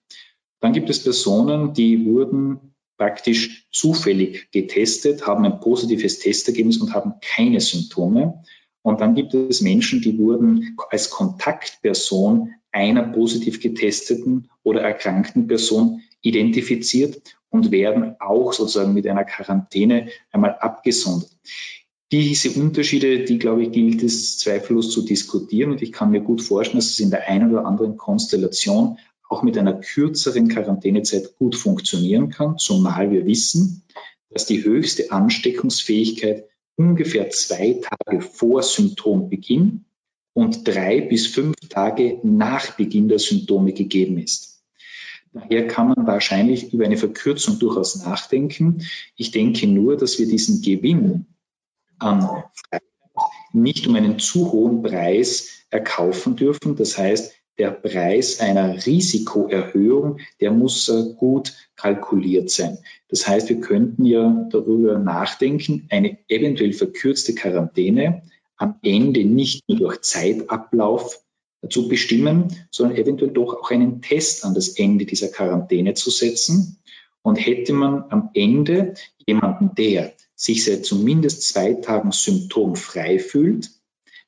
Dann 0.62 0.72
gibt 0.72 0.90
es 0.90 1.04
Personen, 1.04 1.74
die 1.74 2.06
wurden 2.06 2.74
praktisch 2.98 3.68
zufällig 3.72 4.52
getestet, 4.52 5.28
haben 5.28 5.44
ein 5.44 5.60
positives 5.60 6.20
Testergebnis 6.20 6.78
und 6.78 6.94
haben 6.94 7.16
keine 7.22 7.60
Symptome. 7.60 8.44
Und 8.82 9.02
dann 9.02 9.16
gibt 9.16 9.34
es 9.34 9.60
Menschen, 9.62 10.02
die 10.02 10.18
wurden 10.18 10.78
als 10.90 11.10
Kontaktperson 11.10 12.54
einer 12.72 13.04
positiv 13.04 13.60
getesteten 13.60 14.50
oder 14.64 14.82
erkrankten 14.82 15.48
Person 15.48 16.02
identifiziert 16.22 17.22
und 17.50 17.72
werden 17.72 18.16
auch 18.20 18.54
sozusagen 18.54 18.94
mit 18.94 19.08
einer 19.08 19.26
Quarantäne 19.26 20.10
einmal 20.32 20.56
abgesondert. 20.60 21.32
Diese 22.12 22.50
Unterschiede, 22.60 23.24
die, 23.24 23.38
glaube 23.38 23.64
ich, 23.64 23.72
gilt 23.72 24.02
es 24.02 24.40
zweifellos 24.40 24.90
zu 24.90 25.04
diskutieren. 25.04 25.72
Und 25.72 25.82
ich 25.84 25.92
kann 25.92 26.10
mir 26.10 26.22
gut 26.22 26.42
vorstellen, 26.42 26.80
dass 26.80 26.90
es 26.90 27.00
in 27.00 27.12
der 27.12 27.28
einen 27.28 27.52
oder 27.52 27.66
anderen 27.66 27.98
Konstellation 27.98 28.98
auch 29.30 29.44
mit 29.44 29.58
einer 29.58 29.76
kürzeren 29.76 30.48
Quarantänezeit 30.48 31.36
gut 31.38 31.56
funktionieren 31.56 32.32
kann, 32.32 32.58
zumal 32.58 33.12
wir 33.12 33.28
wissen, 33.28 33.84
dass 34.32 34.48
die 34.48 34.64
höchste 34.64 35.12
Ansteckungsfähigkeit 35.12 36.46
ungefähr 36.76 37.30
zwei 37.30 37.80
Tage 37.80 38.22
vor 38.22 38.64
Symptombeginn 38.64 39.86
und 40.34 40.68
drei 40.68 41.02
bis 41.02 41.28
fünf 41.28 41.56
Tage 41.70 42.20
nach 42.24 42.76
Beginn 42.76 43.08
der 43.08 43.20
Symptome 43.20 43.74
gegeben 43.74 44.18
ist. 44.18 44.49
Daher 45.34 45.68
kann 45.68 45.90
man 45.90 46.08
wahrscheinlich 46.08 46.74
über 46.74 46.86
eine 46.86 46.98
Verkürzung 46.98 47.60
durchaus 47.60 48.04
nachdenken. 48.04 48.84
Ich 49.16 49.32
denke 49.32 49.68
nur, 49.68 49.98
dass 49.98 50.18
wir 50.20 50.28
diesen 50.28 50.62
Gewinn 50.62 51.28
an 52.00 52.22
Freiheit 52.22 52.84
nicht 53.54 53.88
um 53.88 53.96
einen 53.96 54.20
zu 54.20 54.52
hohen 54.52 54.82
Preis 54.82 55.66
erkaufen 55.70 56.36
dürfen. 56.36 56.76
Das 56.76 56.98
heißt, 56.98 57.34
der 57.58 57.72
Preis 57.72 58.40
einer 58.40 58.86
Risikoerhöhung, 58.86 60.20
der 60.40 60.52
muss 60.52 60.88
äh, 60.88 61.14
gut 61.18 61.54
kalkuliert 61.76 62.50
sein. 62.50 62.78
Das 63.10 63.28
heißt, 63.28 63.50
wir 63.50 63.60
könnten 63.60 64.06
ja 64.06 64.48
darüber 64.50 64.98
nachdenken, 64.98 65.88
eine 65.90 66.18
eventuell 66.30 66.74
verkürzte 66.74 67.36
Quarantäne 67.36 68.24
am 68.56 68.76
Ende 68.82 69.26
nicht 69.26 69.68
nur 69.68 69.78
durch 69.78 70.02
Zeitablauf 70.02 71.22
zu 71.68 71.88
bestimmen, 71.88 72.56
sondern 72.72 72.98
eventuell 72.98 73.32
doch 73.32 73.62
auch 73.62 73.72
einen 73.72 74.02
Test 74.02 74.46
an 74.46 74.54
das 74.54 74.70
Ende 74.70 75.06
dieser 75.06 75.28
Quarantäne 75.28 75.94
zu 75.94 76.10
setzen. 76.10 76.78
Und 77.22 77.36
hätte 77.36 77.74
man 77.74 78.06
am 78.10 78.30
Ende 78.34 78.94
jemanden, 79.26 79.76
der 79.76 80.14
sich 80.36 80.64
seit 80.64 80.86
zumindest 80.86 81.44
zwei 81.44 81.74
Tagen 81.74 82.12
symptomfrei 82.14 83.20
fühlt, 83.20 83.72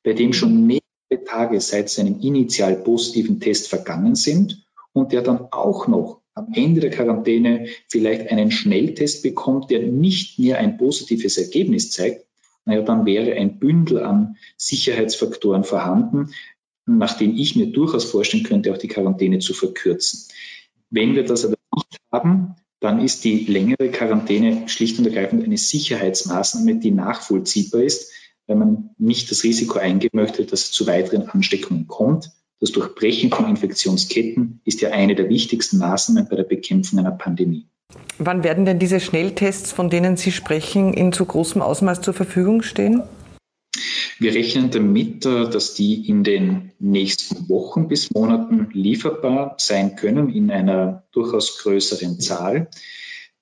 bei 0.04 0.12
dem 0.12 0.34
schon 0.34 0.66
mehr 0.66 0.80
Tage 1.24 1.60
seit 1.60 1.88
seinem 1.88 2.20
initial 2.20 2.76
positiven 2.76 3.40
Test 3.40 3.68
vergangen 3.68 4.14
sind 4.14 4.66
und 4.92 5.12
der 5.12 5.22
dann 5.22 5.48
auch 5.50 5.88
noch 5.88 6.20
am 6.34 6.52
Ende 6.54 6.80
der 6.80 6.90
Quarantäne 6.90 7.68
vielleicht 7.88 8.30
einen 8.30 8.50
Schnelltest 8.50 9.22
bekommt, 9.22 9.70
der 9.70 9.80
nicht 9.82 10.38
mehr 10.38 10.58
ein 10.58 10.76
positives 10.76 11.38
Ergebnis 11.38 11.90
zeigt, 11.90 12.26
naja, 12.64 12.82
dann 12.82 13.06
wäre 13.06 13.34
ein 13.34 13.58
Bündel 13.58 14.02
an 14.02 14.36
Sicherheitsfaktoren 14.56 15.64
vorhanden, 15.64 16.32
nach 16.86 17.16
denen 17.16 17.36
ich 17.36 17.56
mir 17.56 17.66
durchaus 17.66 18.04
vorstellen 18.04 18.44
könnte, 18.44 18.72
auch 18.72 18.78
die 18.78 18.88
Quarantäne 18.88 19.38
zu 19.38 19.54
verkürzen. 19.54 20.28
Wenn 20.90 21.14
wir 21.14 21.24
das 21.24 21.44
aber 21.44 21.56
nicht 21.74 22.00
haben, 22.10 22.56
dann 22.80 23.00
ist 23.02 23.24
die 23.24 23.44
längere 23.44 23.90
Quarantäne 23.90 24.68
schlicht 24.68 24.98
und 24.98 25.06
ergreifend 25.06 25.44
eine 25.44 25.56
Sicherheitsmaßnahme, 25.56 26.80
die 26.80 26.90
nachvollziehbar 26.90 27.82
ist, 27.82 28.10
wenn 28.46 28.58
man 28.58 28.90
nicht 28.98 29.30
das 29.30 29.44
Risiko 29.44 29.78
eingehen 29.78 30.10
möchte, 30.12 30.44
dass 30.44 30.64
es 30.64 30.72
zu 30.72 30.86
weiteren 30.86 31.28
Ansteckungen 31.28 31.86
kommt. 31.86 32.30
Das 32.58 32.72
Durchbrechen 32.72 33.30
von 33.30 33.48
Infektionsketten 33.48 34.60
ist 34.64 34.80
ja 34.80 34.90
eine 34.90 35.14
der 35.14 35.28
wichtigsten 35.28 35.78
Maßnahmen 35.78 36.28
bei 36.28 36.36
der 36.36 36.44
Bekämpfung 36.44 36.98
einer 36.98 37.12
Pandemie. 37.12 37.66
Wann 38.18 38.44
werden 38.44 38.64
denn 38.64 38.78
diese 38.78 39.00
Schnelltests, 39.00 39.72
von 39.72 39.90
denen 39.90 40.16
Sie 40.16 40.32
sprechen, 40.32 40.92
in 40.94 41.12
zu 41.12 41.24
großem 41.24 41.62
Ausmaß 41.62 42.00
zur 42.00 42.14
Verfügung 42.14 42.62
stehen? 42.62 43.02
Wir 44.18 44.34
rechnen 44.34 44.70
damit, 44.70 45.24
äh, 45.26 45.48
dass 45.48 45.74
die 45.74 46.08
in 46.08 46.24
den 46.24 46.72
nächsten 46.78 47.48
Wochen 47.48 47.88
bis 47.88 48.10
Monaten 48.12 48.68
lieferbar 48.72 49.56
sein 49.58 49.96
können 49.96 50.28
in 50.28 50.50
einer 50.50 51.04
durchaus 51.12 51.58
größeren 51.58 52.20
Zahl. 52.20 52.68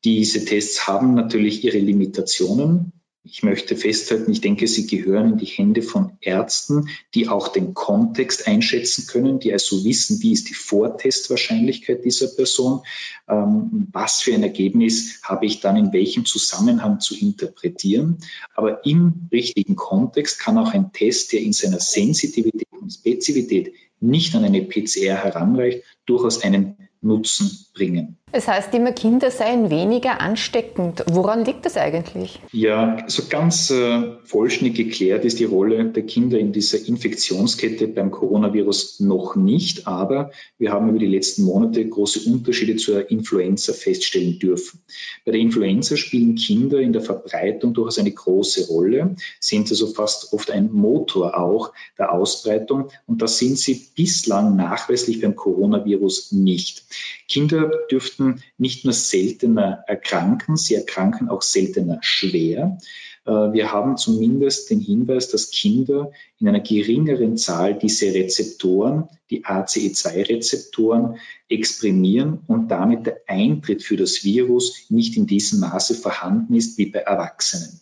Diese 0.04 0.44
Tests 0.44 0.87
haben 0.87 1.14
natürlich 1.14 1.64
ihre 1.64 1.78
Limitationen. 1.78 2.92
Ich 3.22 3.42
möchte 3.42 3.76
festhalten, 3.76 4.32
ich 4.32 4.40
denke, 4.40 4.66
sie 4.66 4.86
gehören 4.86 5.32
in 5.32 5.36
die 5.36 5.44
Hände 5.44 5.82
von 5.82 6.12
Ärzten, 6.22 6.88
die 7.14 7.28
auch 7.28 7.48
den 7.48 7.74
Kontext 7.74 8.48
einschätzen 8.48 9.06
können, 9.06 9.40
die 9.40 9.52
also 9.52 9.84
wissen, 9.84 10.22
wie 10.22 10.32
ist 10.32 10.48
die 10.48 10.54
Vortestwahrscheinlichkeit 10.54 12.02
dieser 12.02 12.28
Person, 12.28 12.80
ähm, 13.28 13.88
was 13.92 14.22
für 14.22 14.32
ein 14.32 14.42
Ergebnis 14.42 15.20
habe 15.22 15.44
ich 15.44 15.60
dann 15.60 15.76
in 15.76 15.92
welchem 15.92 16.24
Zusammenhang 16.24 17.00
zu 17.00 17.14
interpretieren. 17.14 18.18
Aber 18.54 18.86
im 18.86 19.28
richtigen 19.30 19.76
Kontext 19.76 20.38
kann 20.38 20.56
auch 20.56 20.72
ein 20.72 20.92
Test, 20.92 21.32
der 21.34 21.40
in 21.40 21.52
seiner 21.52 21.80
Sensitivität 21.80 22.68
und 22.72 22.90
Spezifität 22.90 23.74
nicht 24.00 24.34
an 24.34 24.44
eine 24.44 24.62
PCR 24.62 25.22
heranreicht, 25.22 25.82
durchaus 26.06 26.42
einen 26.42 26.76
Nutzen 27.02 27.66
bringen. 27.74 28.16
Es 28.32 28.46
heißt 28.46 28.72
immer, 28.75 28.92
Kinder 28.92 29.32
seien 29.32 29.70
weniger 29.70 30.20
ansteckend. 30.20 31.04
Woran 31.10 31.44
liegt 31.44 31.66
das 31.66 31.76
eigentlich? 31.76 32.38
Ja, 32.52 32.99
so 33.08 33.25
ganz 33.28 33.70
äh, 33.70 34.02
vollständig 34.22 34.76
geklärt 34.76 35.25
ist 35.25 35.40
die 35.40 35.46
Rolle 35.46 35.87
der 35.87 36.04
Kinder 36.04 36.38
in 36.38 36.52
dieser 36.52 36.87
Infektionskette 36.87 37.88
beim 37.88 38.12
Coronavirus 38.12 39.00
noch 39.00 39.34
nicht, 39.34 39.88
aber 39.88 40.30
wir 40.58 40.70
haben 40.70 40.90
über 40.90 41.00
die 41.00 41.08
letzten 41.08 41.42
Monate 41.42 41.84
große 41.88 42.30
Unterschiede 42.30 42.76
zur 42.76 43.10
Influenza 43.10 43.72
feststellen 43.72 44.38
dürfen. 44.38 44.80
Bei 45.25 45.32
der 45.32 45.40
Influenza 45.40 45.96
spielen 45.96 46.37
Kinder 46.37 46.78
in 46.78 46.92
der 46.92 47.02
Verbreitung 47.02 47.75
durchaus 47.75 47.99
eine 47.99 48.12
große 48.12 48.68
Rolle, 48.68 49.16
sind 49.40 49.68
also 49.70 49.88
fast 49.88 50.32
oft 50.32 50.52
ein 50.52 50.70
Motor 50.70 51.37
auch 51.37 51.72
der 51.99 52.12
Ausbreitung 52.12 52.90
und 53.08 53.22
das 53.22 53.38
sind 53.38 53.58
sie 53.58 53.88
bislang 53.96 54.54
nachweislich 54.54 55.20
beim 55.20 55.34
Coronavirus 55.34 56.30
nicht. 56.30 56.84
Kinder 57.26 57.70
dürften 57.90 58.19
nicht 58.58 58.84
nur 58.84 58.94
seltener 58.94 59.84
erkranken, 59.86 60.56
sie 60.56 60.74
erkranken 60.74 61.28
auch 61.28 61.42
seltener 61.42 61.98
schwer. 62.00 62.78
Äh, 63.26 63.30
wir 63.30 63.72
haben 63.72 63.96
zumindest 63.96 64.70
den 64.70 64.80
Hinweis, 64.80 65.28
dass 65.28 65.50
Kinder 65.50 66.12
in 66.38 66.48
einer 66.48 66.60
geringeren 66.60 67.36
Zahl 67.36 67.78
diese 67.78 68.12
Rezeptoren, 68.14 69.08
die 69.30 69.44
ACE2-Rezeptoren, 69.44 71.16
exprimieren 71.48 72.40
und 72.46 72.68
damit 72.68 73.06
der 73.06 73.20
Eintritt 73.26 73.82
für 73.82 73.96
das 73.96 74.24
Virus 74.24 74.86
nicht 74.88 75.16
in 75.16 75.26
diesem 75.26 75.60
Maße 75.60 75.94
vorhanden 75.94 76.54
ist 76.54 76.78
wie 76.78 76.86
bei 76.86 77.00
Erwachsenen. 77.00 77.80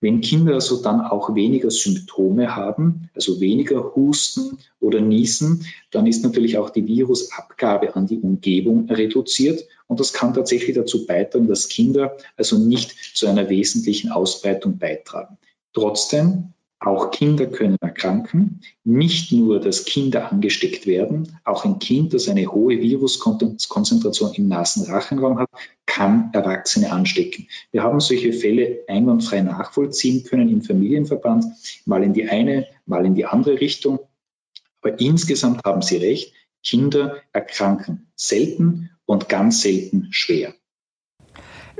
Wenn 0.00 0.22
Kinder 0.22 0.54
also 0.54 0.82
dann 0.82 1.02
auch 1.02 1.34
weniger 1.34 1.70
Symptome 1.70 2.56
haben, 2.56 3.10
also 3.14 3.40
weniger 3.40 3.94
Husten 3.94 4.58
oder 4.80 5.00
Niesen, 5.00 5.66
dann 5.90 6.06
ist 6.06 6.24
natürlich 6.24 6.56
auch 6.56 6.70
die 6.70 6.86
Virusabgabe 6.86 7.94
an 7.94 8.06
die 8.06 8.18
Umgebung 8.18 8.88
reduziert. 8.88 9.66
Und 9.88 10.00
das 10.00 10.14
kann 10.14 10.32
tatsächlich 10.32 10.74
dazu 10.74 11.06
beitragen, 11.06 11.48
dass 11.48 11.68
Kinder 11.68 12.16
also 12.36 12.56
nicht 12.56 12.94
zu 13.14 13.26
einer 13.26 13.50
wesentlichen 13.50 14.10
Ausbreitung 14.10 14.78
beitragen. 14.78 15.36
Trotzdem 15.74 16.54
auch 16.80 17.10
Kinder 17.10 17.46
können 17.46 17.76
erkranken. 17.80 18.60
Nicht 18.84 19.32
nur, 19.32 19.60
dass 19.60 19.84
Kinder 19.84 20.32
angesteckt 20.32 20.86
werden, 20.86 21.38
auch 21.44 21.64
ein 21.66 21.78
Kind, 21.78 22.14
das 22.14 22.28
eine 22.28 22.50
hohe 22.50 22.80
Viruskonzentration 22.80 24.32
im 24.34 24.48
Nasenrachenraum 24.48 25.38
hat, 25.38 25.50
kann 25.84 26.30
Erwachsene 26.32 26.90
anstecken. 26.90 27.48
Wir 27.70 27.82
haben 27.82 28.00
solche 28.00 28.32
Fälle 28.32 28.80
einwandfrei 28.88 29.42
nachvollziehen 29.42 30.24
können 30.24 30.48
im 30.48 30.62
Familienverband, 30.62 31.44
mal 31.84 32.02
in 32.02 32.14
die 32.14 32.28
eine, 32.28 32.66
mal 32.86 33.04
in 33.04 33.14
die 33.14 33.26
andere 33.26 33.60
Richtung. 33.60 34.00
Aber 34.80 34.98
insgesamt 34.98 35.62
haben 35.64 35.82
Sie 35.82 35.98
recht, 35.98 36.32
Kinder 36.64 37.16
erkranken 37.32 38.10
selten 38.14 38.90
und 39.04 39.28
ganz 39.28 39.62
selten 39.62 40.08
schwer. 40.10 40.54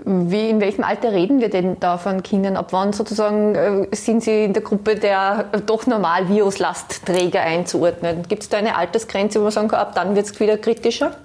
Wie, 0.05 0.49
in 0.49 0.61
welchem 0.61 0.85
Alter 0.85 1.13
reden 1.13 1.41
wir 1.41 1.51
denn 1.51 1.79
da 1.81 1.99
von 1.99 2.23
Kindern? 2.23 2.57
Ab 2.57 2.73
wann 2.73 2.93
sozusagen 2.93 3.55
äh, 3.55 3.87
sind 3.95 4.23
sie 4.23 4.45
in 4.45 4.53
der 4.53 4.63
Gruppe 4.63 4.97
der 4.97 5.51
doch 5.67 5.87
normal 5.87 6.29
Viruslastträger 6.29 7.41
einzuordnen? 7.41 8.23
Gibt 8.29 8.43
es 8.43 8.49
da 8.49 8.59
eine 8.59 8.77
Altersgrenze, 8.77 9.39
wo 9.39 9.45
man 9.45 9.53
sagen 9.53 9.69
kann, 9.69 9.81
ab 9.81 9.95
dann 9.95 10.17
wird 10.17 10.27
es 10.27 10.41
wieder 10.41 10.57
kritischer? 10.59 11.17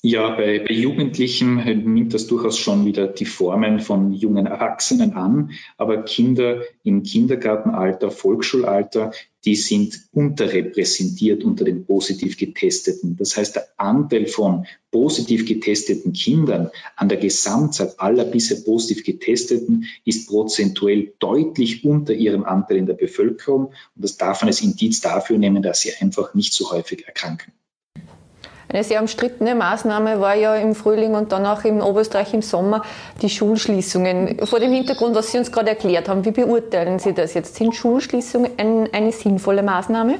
Ja, 0.00 0.30
bei, 0.30 0.60
bei 0.60 0.74
Jugendlichen 0.74 1.56
nimmt 1.92 2.14
das 2.14 2.28
durchaus 2.28 2.56
schon 2.56 2.84
wieder 2.84 3.08
die 3.08 3.24
Formen 3.24 3.80
von 3.80 4.12
jungen 4.12 4.46
Erwachsenen 4.46 5.14
an. 5.14 5.50
Aber 5.76 6.02
Kinder 6.02 6.62
im 6.84 7.02
Kindergartenalter, 7.02 8.12
Volksschulalter, 8.12 9.10
die 9.48 9.56
sind 9.56 9.98
unterrepräsentiert 10.12 11.42
unter 11.42 11.64
den 11.64 11.86
positiv 11.86 12.36
Getesteten. 12.36 13.16
Das 13.16 13.34
heißt, 13.34 13.56
der 13.56 13.66
Anteil 13.78 14.26
von 14.26 14.66
positiv 14.90 15.46
getesteten 15.46 16.12
Kindern 16.12 16.70
an 16.96 17.08
der 17.08 17.16
Gesamtzahl 17.16 17.94
aller 17.96 18.26
bisher 18.26 18.58
positiv 18.58 19.04
Getesteten 19.04 19.86
ist 20.04 20.28
prozentuell 20.28 21.14
deutlich 21.18 21.82
unter 21.86 22.12
ihrem 22.12 22.44
Anteil 22.44 22.76
in 22.76 22.84
der 22.84 22.92
Bevölkerung. 22.92 23.68
Und 23.68 24.04
das 24.04 24.18
darf 24.18 24.42
man 24.42 24.48
als 24.48 24.60
Indiz 24.60 25.00
dafür 25.00 25.38
nehmen, 25.38 25.62
dass 25.62 25.80
sie 25.80 25.94
einfach 25.98 26.34
nicht 26.34 26.52
so 26.52 26.70
häufig 26.70 27.06
erkranken. 27.06 27.54
Eine 28.70 28.84
sehr 28.84 29.00
umstrittene 29.00 29.54
Maßnahme 29.54 30.20
war 30.20 30.36
ja 30.36 30.54
im 30.56 30.74
Frühling 30.74 31.14
und 31.14 31.32
dann 31.32 31.46
auch 31.46 31.64
in 31.64 31.80
Oberösterreich 31.80 32.34
im 32.34 32.42
Sommer 32.42 32.82
die 33.22 33.30
Schulschließungen. 33.30 34.46
Vor 34.46 34.60
dem 34.60 34.72
Hintergrund, 34.72 35.14
was 35.14 35.32
Sie 35.32 35.38
uns 35.38 35.50
gerade 35.50 35.70
erklärt 35.70 36.08
haben, 36.08 36.24
wie 36.26 36.32
beurteilen 36.32 36.98
Sie 36.98 37.14
das 37.14 37.32
jetzt? 37.32 37.54
Sind 37.54 37.74
Schulschließungen 37.74 38.52
ein, 38.58 38.88
eine 38.92 39.12
sinnvolle 39.12 39.62
Maßnahme? 39.62 40.16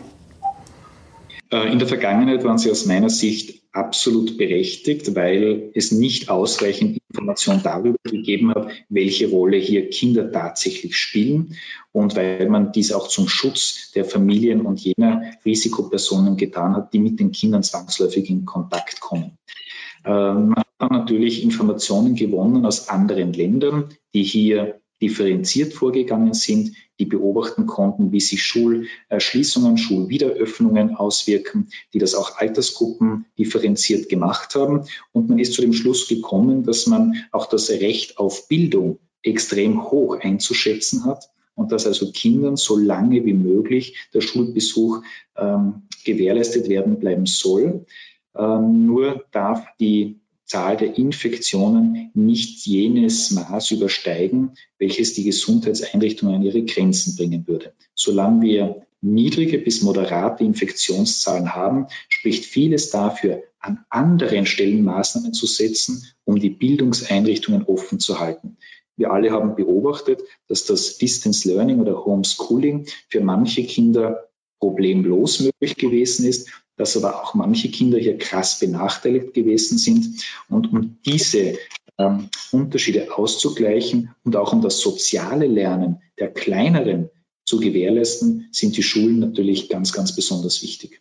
Äh, 1.50 1.72
in 1.72 1.78
der 1.78 1.88
Vergangenheit 1.88 2.44
waren 2.44 2.58
sie 2.58 2.70
aus 2.70 2.86
meiner 2.86 3.10
Sicht 3.10 3.62
absolut 3.72 4.38
berechtigt, 4.38 5.14
weil 5.14 5.70
es 5.74 5.92
nicht 5.92 6.30
ausreichend 6.30 6.97
Information 7.10 7.60
darüber 7.62 7.98
gegeben 8.04 8.54
hat, 8.54 8.68
welche 8.88 9.30
Rolle 9.30 9.56
hier 9.56 9.88
Kinder 9.88 10.30
tatsächlich 10.30 10.96
spielen 10.96 11.56
und 11.92 12.16
weil 12.16 12.48
man 12.48 12.72
dies 12.72 12.92
auch 12.92 13.08
zum 13.08 13.28
Schutz 13.28 13.92
der 13.92 14.04
Familien 14.04 14.62
und 14.62 14.80
jener 14.80 15.32
Risikopersonen 15.44 16.36
getan 16.36 16.76
hat, 16.76 16.92
die 16.92 16.98
mit 16.98 17.18
den 17.18 17.32
Kindern 17.32 17.62
zwangsläufig 17.62 18.28
in 18.28 18.44
Kontakt 18.44 19.00
kommen. 19.00 19.38
Ähm, 20.04 20.50
man 20.50 20.58
hat 20.58 20.66
dann 20.78 20.92
natürlich 20.92 21.42
Informationen 21.42 22.14
gewonnen 22.14 22.66
aus 22.66 22.88
anderen 22.88 23.32
Ländern, 23.32 23.88
die 24.12 24.22
hier 24.22 24.80
differenziert 25.00 25.72
vorgegangen 25.72 26.34
sind, 26.34 26.72
die 26.98 27.04
beobachten 27.04 27.66
konnten, 27.66 28.12
wie 28.12 28.20
sich 28.20 28.42
Schulschließungen, 28.42 29.78
Schulwiederöffnungen 29.78 30.96
auswirken, 30.96 31.68
die 31.94 31.98
das 31.98 32.14
auch 32.14 32.38
Altersgruppen 32.38 33.26
differenziert 33.38 34.08
gemacht 34.08 34.54
haben. 34.54 34.84
Und 35.12 35.28
man 35.28 35.38
ist 35.38 35.54
zu 35.54 35.62
dem 35.62 35.72
Schluss 35.72 36.08
gekommen, 36.08 36.64
dass 36.64 36.86
man 36.86 37.14
auch 37.30 37.46
das 37.46 37.70
Recht 37.70 38.18
auf 38.18 38.48
Bildung 38.48 38.98
extrem 39.22 39.90
hoch 39.90 40.18
einzuschätzen 40.20 41.04
hat 41.04 41.30
und 41.54 41.72
dass 41.72 41.86
also 41.86 42.10
Kindern 42.12 42.56
so 42.56 42.76
lange 42.76 43.24
wie 43.24 43.34
möglich 43.34 44.08
der 44.14 44.20
Schulbesuch 44.20 45.02
ähm, 45.36 45.82
gewährleistet 46.04 46.68
werden 46.68 46.98
bleiben 46.98 47.26
soll. 47.26 47.84
Ähm, 48.36 48.86
nur 48.86 49.24
darf 49.32 49.66
die 49.80 50.20
Zahl 50.48 50.78
der 50.78 50.96
Infektionen 50.96 52.10
nicht 52.14 52.66
jenes 52.66 53.30
Maß 53.30 53.70
übersteigen, 53.70 54.52
welches 54.78 55.12
die 55.12 55.24
Gesundheitseinrichtungen 55.24 56.36
an 56.36 56.42
ihre 56.42 56.64
Grenzen 56.64 57.16
bringen 57.16 57.46
würde. 57.46 57.74
Solange 57.94 58.42
wir 58.42 58.86
niedrige 59.02 59.58
bis 59.58 59.82
moderate 59.82 60.44
Infektionszahlen 60.44 61.54
haben, 61.54 61.86
spricht 62.08 62.46
vieles 62.46 62.90
dafür, 62.90 63.42
an 63.60 63.84
anderen 63.90 64.46
Stellen 64.46 64.84
Maßnahmen 64.84 65.34
zu 65.34 65.46
setzen, 65.46 66.04
um 66.24 66.38
die 66.40 66.50
Bildungseinrichtungen 66.50 67.64
offen 67.64 68.00
zu 68.00 68.18
halten. 68.18 68.56
Wir 68.96 69.12
alle 69.12 69.30
haben 69.30 69.54
beobachtet, 69.54 70.22
dass 70.48 70.64
das 70.64 70.98
Distance 70.98 71.46
Learning 71.48 71.80
oder 71.80 72.04
Homeschooling 72.04 72.86
für 73.08 73.20
manche 73.20 73.64
Kinder 73.64 74.28
problemlos 74.58 75.40
möglich 75.40 75.76
gewesen 75.76 76.26
ist 76.26 76.50
dass 76.78 76.96
aber 76.96 77.22
auch 77.22 77.34
manche 77.34 77.70
Kinder 77.70 77.98
hier 77.98 78.16
krass 78.16 78.58
benachteiligt 78.58 79.34
gewesen 79.34 79.76
sind. 79.76 80.24
Und 80.48 80.72
um 80.72 80.96
diese 81.04 81.58
ähm, 81.98 82.28
Unterschiede 82.52 83.08
auszugleichen 83.14 84.14
und 84.24 84.36
auch 84.36 84.52
um 84.52 84.62
das 84.62 84.80
soziale 84.80 85.46
Lernen 85.46 86.00
der 86.18 86.28
Kleineren 86.28 87.10
zu 87.44 87.60
gewährleisten, 87.60 88.48
sind 88.52 88.76
die 88.76 88.82
Schulen 88.82 89.18
natürlich 89.18 89.68
ganz, 89.68 89.92
ganz 89.92 90.14
besonders 90.14 90.62
wichtig. 90.62 91.00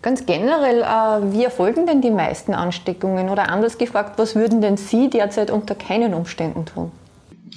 Ganz 0.00 0.26
generell, 0.26 0.82
äh, 0.82 1.32
wie 1.32 1.42
erfolgen 1.42 1.86
denn 1.86 2.00
die 2.00 2.10
meisten 2.10 2.54
Ansteckungen? 2.54 3.30
Oder 3.30 3.50
anders 3.50 3.78
gefragt, 3.78 4.18
was 4.18 4.36
würden 4.36 4.60
denn 4.60 4.76
Sie 4.76 5.10
derzeit 5.10 5.50
unter 5.50 5.74
keinen 5.74 6.14
Umständen 6.14 6.66
tun? 6.66 6.92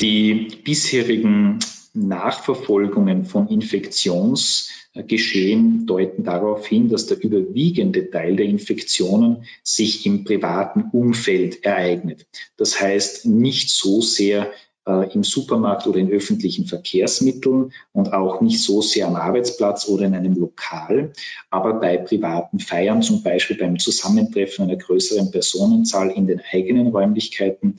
Die 0.02 0.60
bisherigen 0.64 1.60
Nachverfolgungen 1.94 3.26
von 3.26 3.48
Infektionsgeschehen 4.94 5.86
deuten 5.88 6.24
darauf 6.24 6.68
hin, 6.68 6.90
dass 6.90 7.08
der 7.08 7.22
überwiegende 7.22 8.10
Teil 8.10 8.36
der 8.36 8.46
Infektionen 8.46 9.46
sich 9.64 10.06
im 10.06 10.24
privaten 10.24 10.90
Umfeld 10.92 11.64
ereignet. 11.64 12.28
Das 12.58 12.80
heißt 12.82 13.26
nicht 13.26 13.70
so 13.70 14.02
sehr 14.02 14.52
im 14.86 15.24
Supermarkt 15.24 15.86
oder 15.86 16.00
in 16.00 16.12
öffentlichen 16.12 16.66
Verkehrsmitteln 16.66 17.72
und 17.92 18.14
auch 18.14 18.42
nicht 18.42 18.62
so 18.62 18.82
sehr 18.82 19.08
am 19.08 19.16
Arbeitsplatz 19.16 19.88
oder 19.88 20.06
in 20.06 20.16
einem 20.16 20.34
Lokal, 20.34 21.14
aber 21.52 21.76
bei 21.76 21.98
privaten 21.98 22.60
Feiern, 22.60 23.04
zum 23.04 23.22
Beispiel 23.22 23.58
beim 23.58 23.78
Zusammentreffen 23.78 24.66
einer 24.66 24.78
größeren 24.78 25.30
Personenzahl 25.30 26.10
in 26.10 26.26
den 26.26 26.42
eigenen 26.52 26.88
Räumlichkeiten, 26.88 27.78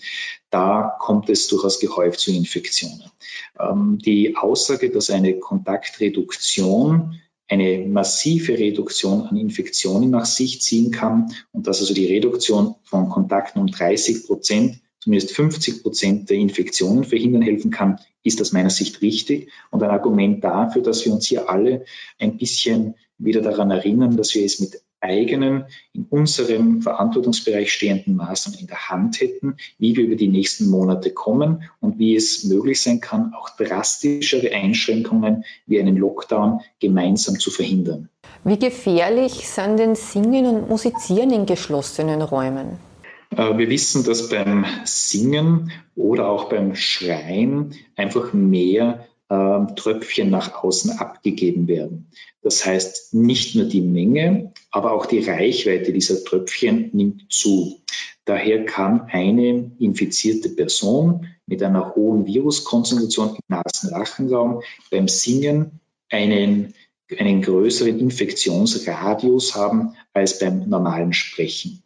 da 0.50 0.96
kommt 1.00 1.28
es 1.28 1.48
durchaus 1.48 1.80
gehäuft 1.80 2.20
zu 2.20 2.30
Infektionen. 2.30 3.10
Ähm, 3.58 3.98
die 3.98 4.36
Aussage, 4.36 4.90
dass 4.90 5.10
eine 5.10 5.40
Kontaktreduktion 5.40 7.20
eine 7.48 7.86
massive 7.86 8.58
Reduktion 8.58 9.26
an 9.26 9.36
Infektionen 9.36 10.10
nach 10.10 10.24
sich 10.24 10.62
ziehen 10.62 10.90
kann 10.90 11.34
und 11.50 11.66
dass 11.66 11.80
also 11.80 11.92
die 11.92 12.06
Reduktion 12.06 12.76
von 12.84 13.10
Kontakten 13.10 13.60
um 13.60 13.66
30 13.66 14.26
Prozent 14.26 14.80
zumindest 15.02 15.34
50 15.34 15.82
Prozent 15.82 16.30
der 16.30 16.36
Infektionen 16.36 17.02
verhindern 17.02 17.42
helfen 17.42 17.72
kann, 17.72 17.98
ist 18.22 18.40
aus 18.40 18.52
meiner 18.52 18.70
Sicht 18.70 19.02
richtig 19.02 19.48
und 19.72 19.82
ein 19.82 19.90
Argument 19.90 20.44
dafür, 20.44 20.80
dass 20.80 21.04
wir 21.04 21.12
uns 21.12 21.26
hier 21.26 21.50
alle 21.50 21.84
ein 22.20 22.36
bisschen 22.36 22.94
wieder 23.18 23.40
daran 23.40 23.72
erinnern, 23.72 24.16
dass 24.16 24.32
wir 24.36 24.44
es 24.44 24.60
mit 24.60 24.80
eigenen, 25.00 25.64
in 25.92 26.06
unserem 26.08 26.82
Verantwortungsbereich 26.82 27.72
stehenden 27.72 28.14
Maßnahmen 28.14 28.60
in 28.60 28.68
der 28.68 28.90
Hand 28.90 29.20
hätten, 29.20 29.56
wie 29.76 29.96
wir 29.96 30.04
über 30.04 30.14
die 30.14 30.28
nächsten 30.28 30.70
Monate 30.70 31.10
kommen 31.10 31.68
und 31.80 31.98
wie 31.98 32.14
es 32.14 32.44
möglich 32.44 32.80
sein 32.80 33.00
kann, 33.00 33.32
auch 33.34 33.50
drastischere 33.56 34.52
Einschränkungen 34.52 35.44
wie 35.66 35.80
einen 35.80 35.96
Lockdown 35.96 36.60
gemeinsam 36.78 37.40
zu 37.40 37.50
verhindern. 37.50 38.08
Wie 38.44 38.58
gefährlich 38.58 39.48
sind 39.48 39.78
denn 39.78 39.96
Singen 39.96 40.46
und 40.46 40.68
Musizieren 40.68 41.32
in 41.32 41.46
geschlossenen 41.46 42.22
Räumen? 42.22 42.91
Äh, 43.36 43.58
wir 43.58 43.70
wissen, 43.70 44.04
dass 44.04 44.28
beim 44.28 44.64
Singen 44.84 45.72
oder 45.94 46.28
auch 46.28 46.48
beim 46.48 46.74
Schreien 46.74 47.74
einfach 47.96 48.32
mehr 48.32 49.06
äh, 49.28 49.74
Tröpfchen 49.76 50.30
nach 50.30 50.62
außen 50.62 50.98
abgegeben 50.98 51.68
werden. 51.68 52.08
Das 52.42 52.66
heißt, 52.66 53.14
nicht 53.14 53.54
nur 53.54 53.66
die 53.66 53.80
Menge, 53.80 54.52
aber 54.70 54.92
auch 54.92 55.06
die 55.06 55.20
Reichweite 55.20 55.92
dieser 55.92 56.24
Tröpfchen 56.24 56.90
nimmt 56.92 57.32
zu. 57.32 57.78
Daher 58.24 58.64
kann 58.64 59.02
eine 59.10 59.72
infizierte 59.78 60.48
Person 60.48 61.26
mit 61.46 61.62
einer 61.62 61.94
hohen 61.94 62.26
Viruskonzentration 62.26 63.36
im 63.36 63.40
Nasenrachenraum 63.48 64.62
beim 64.90 65.08
Singen 65.08 65.80
einen, 66.08 66.74
einen 67.18 67.42
größeren 67.42 67.98
Infektionsradius 67.98 69.56
haben 69.56 69.94
als 70.12 70.38
beim 70.38 70.68
normalen 70.68 71.12
Sprechen. 71.12 71.82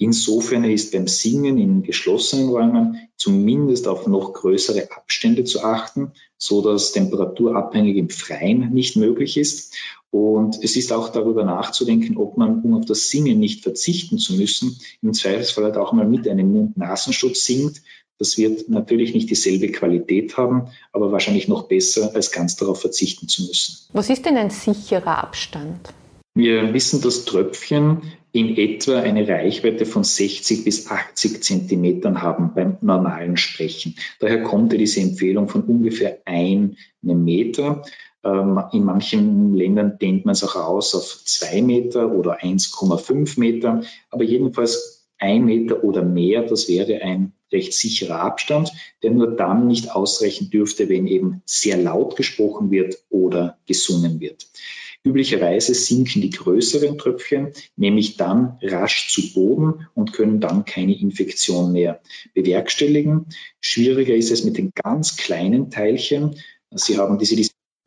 Insofern 0.00 0.62
ist 0.62 0.92
beim 0.92 1.08
Singen 1.08 1.58
in 1.58 1.82
geschlossenen 1.82 2.48
Räumen 2.48 3.08
zumindest 3.16 3.88
auf 3.88 4.06
noch 4.06 4.32
größere 4.32 4.92
Abstände 4.92 5.42
zu 5.42 5.64
achten, 5.64 6.12
so 6.36 6.62
dass 6.62 6.92
temperaturabhängig 6.92 7.96
im 7.96 8.08
Freien 8.08 8.72
nicht 8.72 8.96
möglich 8.96 9.36
ist. 9.36 9.74
Und 10.10 10.62
es 10.62 10.76
ist 10.76 10.92
auch 10.92 11.08
darüber 11.10 11.44
nachzudenken, 11.44 12.16
ob 12.16 12.38
man, 12.38 12.62
um 12.62 12.74
auf 12.74 12.86
das 12.86 13.10
Singen 13.10 13.40
nicht 13.40 13.64
verzichten 13.64 14.18
zu 14.18 14.34
müssen, 14.34 14.78
im 15.02 15.12
Zweifelsfall 15.12 15.64
halt 15.64 15.76
auch 15.76 15.92
mal 15.92 16.06
mit 16.06 16.28
einem 16.28 16.52
Mund-Nasenschutz 16.52 17.44
singt. 17.44 17.82
Das 18.18 18.38
wird 18.38 18.68
natürlich 18.68 19.14
nicht 19.14 19.30
dieselbe 19.30 19.70
Qualität 19.70 20.36
haben, 20.36 20.68
aber 20.92 21.12
wahrscheinlich 21.12 21.48
noch 21.48 21.64
besser, 21.64 22.14
als 22.14 22.30
ganz 22.30 22.56
darauf 22.56 22.80
verzichten 22.80 23.28
zu 23.28 23.42
müssen. 23.42 23.88
Was 23.92 24.10
ist 24.10 24.24
denn 24.24 24.36
ein 24.36 24.50
sicherer 24.50 25.18
Abstand? 25.18 25.88
Wir 26.34 26.72
wissen, 26.72 27.00
dass 27.00 27.24
Tröpfchen 27.24 28.02
in 28.32 28.56
etwa 28.56 29.00
eine 29.00 29.26
Reichweite 29.26 29.86
von 29.86 30.04
60 30.04 30.64
bis 30.64 30.90
80 30.90 31.42
Zentimetern 31.42 32.22
haben 32.22 32.52
beim 32.54 32.76
normalen 32.80 33.36
Sprechen. 33.36 33.96
Daher 34.20 34.42
kommt 34.42 34.72
diese 34.72 35.00
Empfehlung 35.00 35.48
von 35.48 35.62
ungefähr 35.62 36.18
einem 36.24 36.76
Meter. 37.02 37.82
Ähm, 38.24 38.60
in 38.72 38.84
manchen 38.84 39.54
Ländern 39.54 39.98
dehnt 39.98 40.26
man 40.26 40.34
es 40.34 40.44
auch 40.44 40.56
aus 40.56 40.94
auf 40.94 41.22
zwei 41.24 41.62
Meter 41.62 42.12
oder 42.12 42.40
1,5 42.42 43.40
Meter. 43.40 43.82
Aber 44.10 44.24
jedenfalls 44.24 45.08
ein 45.18 45.44
Meter 45.44 45.82
oder 45.82 46.02
mehr, 46.02 46.42
das 46.42 46.68
wäre 46.68 47.02
ein 47.02 47.32
recht 47.50 47.72
sicherer 47.72 48.20
Abstand, 48.20 48.72
der 49.02 49.10
nur 49.10 49.36
dann 49.36 49.66
nicht 49.66 49.90
ausreichen 49.90 50.50
dürfte, 50.50 50.88
wenn 50.88 51.06
eben 51.06 51.42
sehr 51.46 51.76
laut 51.78 52.16
gesprochen 52.16 52.70
wird 52.70 52.98
oder 53.08 53.58
gesungen 53.66 54.20
wird. 54.20 54.46
Üblicherweise 55.04 55.74
sinken 55.74 56.20
die 56.22 56.30
größeren 56.30 56.98
Tröpfchen 56.98 57.52
nämlich 57.76 58.16
dann 58.16 58.58
rasch 58.62 59.08
zu 59.08 59.32
Boden 59.32 59.86
und 59.94 60.12
können 60.12 60.40
dann 60.40 60.64
keine 60.64 60.98
Infektion 60.98 61.72
mehr 61.72 62.00
bewerkstelligen. 62.34 63.26
Schwieriger 63.60 64.14
ist 64.14 64.30
es 64.30 64.44
mit 64.44 64.58
den 64.58 64.72
ganz 64.74 65.16
kleinen 65.16 65.70
Teilchen. 65.70 66.36
Sie 66.72 66.98
haben 66.98 67.18
diese 67.18 67.36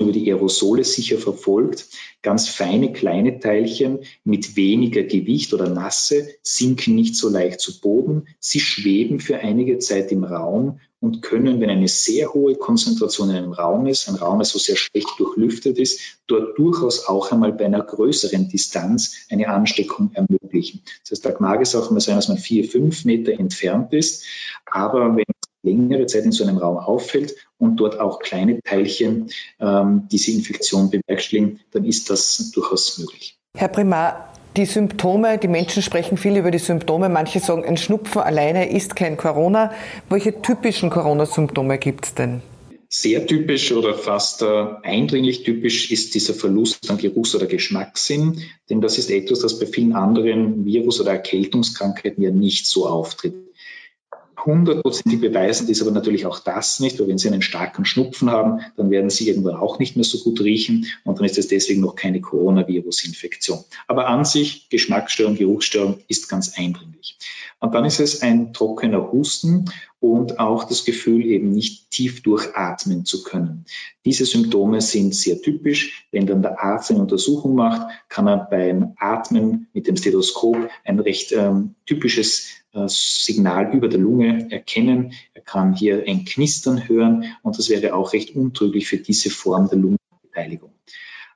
über 0.02 0.12
die 0.12 0.32
Aerosole 0.32 0.84
sicher 0.84 1.18
verfolgt. 1.18 1.88
Ganz 2.22 2.48
feine 2.48 2.94
kleine 2.94 3.40
Teilchen 3.40 4.00
mit 4.24 4.56
weniger 4.56 5.04
Gewicht 5.04 5.54
oder 5.54 5.70
Masse 5.70 6.28
sinken 6.44 6.96
nicht 6.96 7.16
so 7.16 7.30
leicht 7.30 7.60
zu 7.60 7.80
Boden. 7.80 8.28
Sie 8.40 8.60
schweben 8.60 9.20
für 9.20 9.38
einige 9.40 9.80
Zeit 9.80 10.12
im 10.12 10.24
Raum 10.24 10.80
und 11.02 11.24
können, 11.24 11.60
wenn 11.60 11.72
eine 11.72 11.88
sehr 11.88 12.34
hohe 12.34 12.56
Konzentration 12.56 13.32
in 13.32 13.36
einem 13.36 13.54
Raum 13.54 13.88
ist, 13.88 14.08
ein 14.08 14.16
Raum, 14.16 14.38
der 14.38 14.46
so 14.46 14.60
sehr 14.60 14.76
schlecht 14.76 15.10
durchlüftet 15.18 15.80
ist, 15.80 16.00
dort 16.28 16.58
durchaus 16.60 17.08
auch 17.08 17.32
einmal 17.32 17.54
bei 17.54 17.66
einer 17.66 17.82
größeren 17.82 18.50
Distanz 18.50 19.26
eine 19.30 19.48
Ansteckung 19.48 20.12
ermöglichen. 20.14 20.84
Das 21.02 21.12
heißt, 21.12 21.26
da 21.26 21.36
mag 21.40 21.60
es 21.62 21.76
auch 21.76 21.90
mal 21.90 22.00
sein, 22.00 22.18
dass 22.18 22.28
man 22.28 22.38
vier, 22.38 22.66
fünf 22.66 23.04
Meter 23.04 23.32
entfernt 23.32 23.94
ist. 23.94 24.26
Aber 24.66 25.16
wenn 25.16 25.26
längere 25.64 26.06
Zeit 26.06 26.26
in 26.26 26.32
so 26.32 26.44
einem 26.44 26.58
Raum 26.58 26.78
auffällt 26.78 27.36
und 27.58 27.78
dort 27.78 28.00
auch 28.00 28.20
kleine 28.20 28.62
Teilchen 28.62 29.30
ähm, 29.60 30.08
diese 30.12 30.32
Infektion 30.32 30.90
bewerkstelligen, 30.90 31.60
dann 31.72 31.86
ist 31.86 32.10
das 32.10 32.52
durchaus 32.52 32.98
möglich. 32.98 33.38
Herr 33.56 33.68
Primar, 33.68 34.34
die 34.58 34.66
Symptome, 34.66 35.38
die 35.38 35.48
Menschen 35.48 35.82
sprechen 35.82 36.18
viel 36.18 36.36
über 36.36 36.52
die 36.52 36.60
Symptome. 36.60 37.10
Manche 37.10 37.40
sagen, 37.40 37.64
ein 37.64 37.78
Schnupfen 37.78 38.22
alleine 38.22 38.70
ist 38.70 38.96
kein 38.96 39.18
Corona. 39.18 39.72
Welche 40.10 40.42
typischen 40.42 40.90
Corona-Symptome 40.90 41.78
gibt 41.78 42.06
es 42.06 42.14
denn? 42.16 42.42
Sehr 42.90 43.26
typisch 43.26 43.72
oder 43.72 43.94
fast 43.94 44.42
äh, 44.42 44.66
eindringlich 44.84 45.44
typisch 45.44 45.92
ist 45.92 46.14
dieser 46.14 46.34
Verlust 46.34 46.90
an 46.92 46.98
Geruchs- 46.98 47.34
oder 47.34 47.46
Geschmackssinn, 47.46 48.42
denn 48.70 48.82
das 48.82 48.98
ist 48.98 49.10
etwas, 49.10 49.40
das 49.40 49.58
bei 49.60 49.66
vielen 49.66 49.94
anderen 49.94 50.66
Virus- 50.66 51.00
oder 51.00 51.12
Erkältungskrankheiten 51.12 52.22
ja 52.22 52.32
nicht 52.32 52.66
so 52.68 52.86
auftritt 52.86 53.34
hundertprozentig 54.46 55.22
beweisen 55.22 55.70
ist 55.70 55.82
aber 55.82 55.92
natürlich 55.92 56.26
auch 56.26 56.40
das 56.40 56.80
nicht, 56.80 57.00
weil 57.00 57.08
wenn 57.08 57.18
Sie 57.18 57.28
einen 57.28 57.42
starken 57.42 57.86
Schnupfen 57.86 58.30
haben, 58.30 58.62
dann 58.78 58.90
werden 58.90 59.10
Sie 59.10 59.28
irgendwann 59.28 59.56
auch 59.56 59.80
nicht 59.80 59.96
mehr 59.96 60.06
so 60.06 60.20
gut 60.20 60.42
riechen 60.42 60.88
und 61.04 61.20
dann 61.20 61.26
ist 61.26 61.38
es 61.38 61.48
deswegen 61.48 61.82
noch 61.82 61.96
keine 61.96 62.22
Coronavirus-Infektion. 62.22 63.60
Aber 63.88 64.08
an 64.08 64.26
sich, 64.26 64.70
Geschmacksstörung, 64.70 65.36
Geruchsstörung 65.36 66.00
ist 66.08 66.30
ganz 66.30 66.58
eindringlich. 66.58 67.18
Und 67.60 67.76
dann 67.76 67.86
ist 67.86 68.00
es 68.00 68.24
ein 68.24 68.54
trockener 68.54 69.12
Husten 69.12 69.66
und 70.00 70.40
auch 70.40 70.64
das 70.64 70.84
Gefühl, 70.84 71.24
eben 71.24 71.52
nicht 71.52 71.92
tief 71.92 72.24
durchatmen 72.24 73.06
zu 73.06 73.24
können. 73.24 73.66
Diese 74.04 74.26
Symptome 74.26 74.82
sind 74.82 75.14
sehr 75.14 75.40
typisch. 75.40 76.08
Wenn 76.12 76.26
dann 76.26 76.42
der 76.42 76.60
Arzt 76.60 76.90
eine 76.90 77.02
Untersuchung 77.02 77.54
macht, 77.54 77.88
kann 78.10 78.28
er 78.28 78.38
beim 78.50 78.94
Atmen 78.98 79.68
mit 79.74 79.88
dem 79.88 79.96
Stethoskop 79.96 80.58
ein 80.84 81.00
recht 81.00 81.34
ähm, 81.34 81.76
typisches 81.86 82.48
Signal 82.88 83.74
über 83.74 83.88
der 83.88 84.00
Lunge 84.00 84.48
erkennen. 84.52 85.14
Er 85.34 85.42
kann 85.42 85.74
hier 85.74 86.04
ein 86.08 86.26
Knistern 86.26 86.88
hören 86.88 87.26
und 87.44 87.58
das 87.58 87.70
wäre 87.70 87.94
auch 87.94 88.14
recht 88.14 88.36
untrüglich 88.36 88.88
für 88.88 88.98
diese 88.98 89.30
Form 89.30 89.70
der 89.70 89.80
Lungenbeteiligung. 89.80 90.72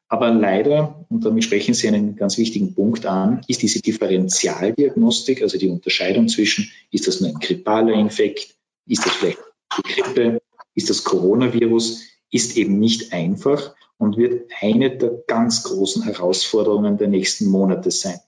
Aber 0.08 0.32
leider, 0.32 1.06
und 1.10 1.26
damit 1.26 1.44
sprechen 1.44 1.74
Sie 1.74 1.88
einen 1.88 2.16
ganz 2.16 2.38
wichtigen 2.38 2.76
Punkt 2.76 3.06
an, 3.06 3.42
ist 3.48 3.64
diese 3.64 3.82
Differentialdiagnostik, 3.82 5.42
also 5.42 5.58
die 5.58 5.68
Unterscheidung 5.68 6.28
zwischen, 6.28 6.72
ist 6.92 7.08
das 7.08 7.22
nur 7.22 7.32
ein 7.32 7.40
grippaler 7.40 7.94
Infekt, 7.94 8.56
ist 8.86 9.06
das 9.06 9.14
vielleicht 9.14 9.40
die 9.78 9.94
Grippe, 9.94 10.42
ist 10.76 10.90
das 10.90 11.04
Coronavirus, 11.04 12.04
ist 12.30 12.56
eben 12.56 12.80
nicht 12.80 13.14
einfach 13.14 13.76
und 13.98 14.18
wird 14.18 14.52
eine 14.62 14.96
der 14.96 15.24
ganz 15.28 15.64
großen 15.64 16.04
Herausforderungen 16.04 16.98
der 16.98 17.08
nächsten 17.08 17.48
Monate 17.48 17.92
sein. 17.92 18.20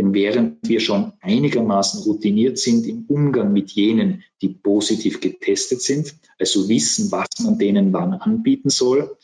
Denn 0.00 0.14
während 0.14 0.66
wir 0.66 0.80
schon 0.80 1.12
einigermaßen 1.20 2.04
routiniert 2.04 2.56
sind 2.56 2.86
im 2.86 3.04
Umgang 3.06 3.52
mit 3.52 3.70
jenen, 3.72 4.24
die 4.40 4.48
positiv 4.48 5.20
getestet 5.20 5.82
sind, 5.82 6.14
also 6.38 6.70
wissen, 6.70 7.12
was 7.12 7.28
man 7.40 7.58
denen 7.58 7.92
wann 7.92 8.14
anbieten 8.14 8.70
soll, 8.70 9.14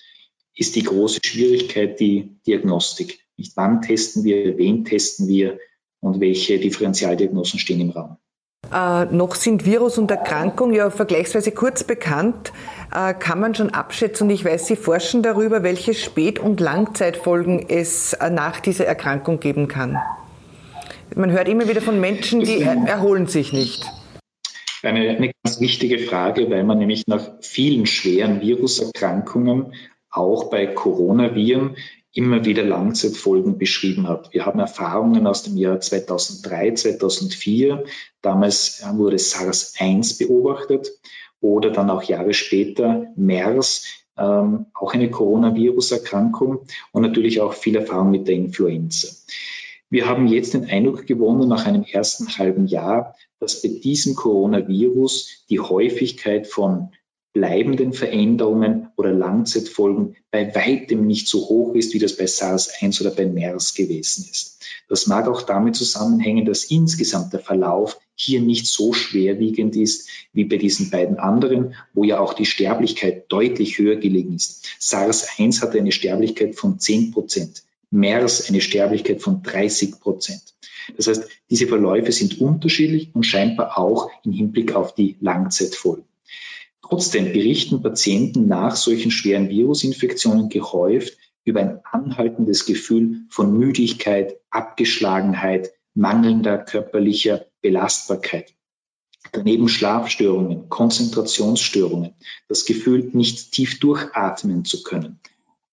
ist 0.55 0.77
die 0.77 0.83
große 0.83 1.21
Schwierigkeit 1.25 1.99
die 1.99 2.37
Diagnostik. 2.47 3.21
Nicht 3.39 3.57
wann 3.57 3.81
testen 3.81 4.25
wir, 4.25 4.59
wen 4.59 4.85
testen 4.85 5.29
wir 5.29 5.59
und 6.01 6.21
welche 6.21 6.59
Differentialdiagnosen 6.59 7.59
stehen 7.59 7.81
im 7.81 7.89
Raum. 7.89 8.19
Äh, 8.71 9.07
noch 9.07 9.35
sind 9.35 9.65
Virus 9.65 9.97
und 9.97 10.11
Erkrankung 10.11 10.75
ja 10.75 10.91
vergleichsweise 10.91 11.53
kurz 11.53 11.85
bekannt. 11.85 12.53
Äh, 12.95 13.15
kann 13.15 13.41
man 13.41 13.55
schon 13.55 13.71
abschätzen, 13.71 14.27
und 14.27 14.35
ich 14.35 14.45
weiß, 14.45 14.67
Sie 14.67 14.77
forschen 14.77 15.23
darüber, 15.23 15.63
welche 15.63 15.95
Spät- 15.95 16.39
und 16.39 16.61
Langzeitfolgen 16.61 17.65
es 17.67 18.13
äh, 18.13 18.29
nach 18.29 18.61
dieser 18.61 18.85
Erkrankung 18.85 19.41
geben 19.41 19.69
kann? 19.69 19.97
Man 21.15 21.31
hört 21.31 21.49
immer 21.49 21.69
wieder 21.69 21.81
von 21.81 22.01
Menschen, 22.01 22.41
die 22.41 22.63
erholen 22.63 23.27
sich 23.27 23.53
nicht. 23.53 23.87
Eine, 24.83 25.09
eine 25.11 25.33
ganz 25.43 25.61
wichtige 25.61 25.99
Frage, 25.99 26.51
weil 26.51 26.65
man 26.65 26.79
nämlich 26.79 27.07
nach 27.07 27.41
vielen 27.41 27.87
schweren 27.87 28.41
Viruserkrankungen 28.41 29.73
auch 30.11 30.51
bei 30.51 30.67
Coronaviren 30.67 31.77
immer 32.13 32.45
wieder 32.45 32.63
Langzeitfolgen 32.63 33.59
beschrieben 33.59 34.09
hat. 34.09 34.33
Wir 34.33 34.47
haben 34.47 34.59
Erfahrungen 34.59 35.27
aus 35.27 35.43
dem 35.43 35.57
Jahr 35.57 35.81
2003, 35.81 36.73
2004. 36.73 37.85
Damals 38.23 38.83
wurde 38.95 39.19
SARS-1 39.19 40.19
beobachtet 40.19 40.89
oder 41.41 41.71
dann 41.71 41.91
auch 41.91 42.03
Jahre 42.03 42.33
später 42.33 43.07
MERS, 43.17 43.85
ähm, 44.17 44.67
auch 44.73 44.95
eine 44.95 45.11
Coronavirus-Erkrankung 45.11 46.61
und 46.93 47.03
natürlich 47.03 47.43
auch 47.43 47.53
viel 47.53 47.77
Erfahrung 47.77 48.11
mit 48.11 48.29
der 48.29 48.35
Influenza. 48.35 49.09
Wir 49.97 50.07
haben 50.07 50.27
jetzt 50.27 50.53
den 50.53 50.67
Eindruck 50.67 51.07
gewonnen 51.07 51.49
nach 51.49 51.65
einem 51.65 51.83
ersten 51.83 52.29
halben 52.37 52.67
Jahr, 52.67 53.17
dass 53.41 53.63
bei 53.63 53.69
diesem 53.69 54.15
Coronavirus 54.15 55.47
die 55.49 55.59
Häufigkeit 55.59 56.47
von 56.47 56.91
bleibenden 57.33 57.95
Veränderungen 57.95 58.89
oder 58.99 59.11
Langzeitfolgen 59.11 60.17
bei 60.31 60.55
weitem 60.55 61.07
nicht 61.07 61.29
so 61.29 61.49
hoch 61.49 61.75
ist, 61.75 61.95
wie 61.95 61.99
das 61.99 62.15
bei 62.15 62.27
SARS-1 62.27 63.01
oder 63.01 63.11
bei 63.11 63.25
MERS 63.25 63.73
gewesen 63.73 64.29
ist. 64.31 64.63
Das 64.87 65.07
mag 65.07 65.29
auch 65.29 65.41
damit 65.41 65.77
zusammenhängen, 65.77 66.45
dass 66.45 66.65
insgesamt 66.65 67.33
der 67.33 67.41
Verlauf 67.41 67.99
hier 68.15 68.43
nicht 68.43 68.67
so 68.67 68.93
schwerwiegend 68.93 69.77
ist 69.77 70.11
wie 70.35 70.45
bei 70.45 70.59
diesen 70.59 70.91
beiden 70.91 71.19
anderen, 71.19 71.75
wo 71.95 72.05
ja 72.05 72.21
auch 72.21 72.35
die 72.35 72.45
Sterblichkeit 72.45 73.33
deutlich 73.33 73.79
höher 73.79 73.97
gelegen 73.97 74.35
ist. 74.35 74.67
SARS-1 74.79 75.63
hatte 75.63 75.79
eine 75.79 75.93
Sterblichkeit 75.93 76.55
von 76.55 76.79
10 76.79 77.13
Prozent. 77.13 77.63
MERS 77.97 78.49
eine 78.49 78.61
Sterblichkeit 78.61 79.23
von 79.23 79.43
30 79.43 80.01
Prozent. 80.01 80.55
Das 80.97 81.09
heißt, 81.09 81.29
diese 81.51 81.67
Verläufe 81.67 82.13
sind 82.13 82.41
unterschiedlich 82.41 83.11
und 83.15 83.25
scheinbar 83.25 83.79
auch 83.79 84.11
im 84.25 84.33
Hinblick 84.33 84.75
auf 84.75 84.95
die 84.95 85.17
Langzeitfolgen. 85.21 86.05
Trotzdem 86.83 87.33
berichten 87.33 87.83
Patienten 87.83 88.47
nach 88.47 88.77
solchen 88.77 89.11
schweren 89.11 89.49
Virusinfektionen 89.49 90.49
gehäuft 90.49 91.19
über 91.45 91.61
ein 91.61 91.81
anhaltendes 91.91 92.67
Gefühl 92.67 93.23
von 93.29 93.57
Müdigkeit, 93.59 94.37
Abgeschlagenheit, 94.51 95.73
mangelnder 95.95 96.59
körperlicher 96.59 97.47
Belastbarkeit. 97.61 98.55
Daneben 99.33 99.69
Schlafstörungen, 99.69 100.69
Konzentrationsstörungen, 100.69 102.15
das 102.49 102.65
Gefühl, 102.65 103.11
nicht 103.13 103.53
tief 103.53 103.81
durchatmen 103.81 104.65
zu 104.65 104.83
können, 104.85 105.19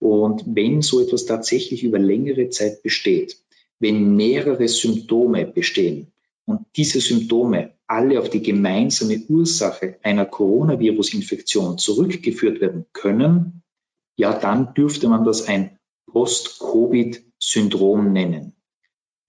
und 0.04 0.44
wenn 0.46 0.82
so 0.82 1.00
etwas 1.00 1.26
tatsächlich 1.26 1.82
über 1.82 1.98
längere 1.98 2.50
Zeit 2.50 2.84
besteht, 2.84 3.38
wenn 3.80 4.18
mehrere 4.18 4.68
Symptome 4.68 5.46
bestehen 5.46 6.12
und 6.46 6.60
diese 6.76 7.00
Symptome 7.00 7.72
alle 7.88 8.20
auf 8.20 8.30
die 8.30 8.44
gemeinsame 8.44 9.24
Ursache 9.30 10.00
einer 10.04 10.26
Coronavirus-Infektion 10.26 11.78
zurückgeführt 11.78 12.60
werden 12.60 12.86
können, 12.92 13.64
ja, 14.18 14.38
dann 14.38 14.74
dürfte 14.74 15.08
man 15.08 15.24
das 15.24 15.48
ein 15.48 15.80
Post-Covid-Syndrom 16.12 18.12
nennen. 18.12 18.58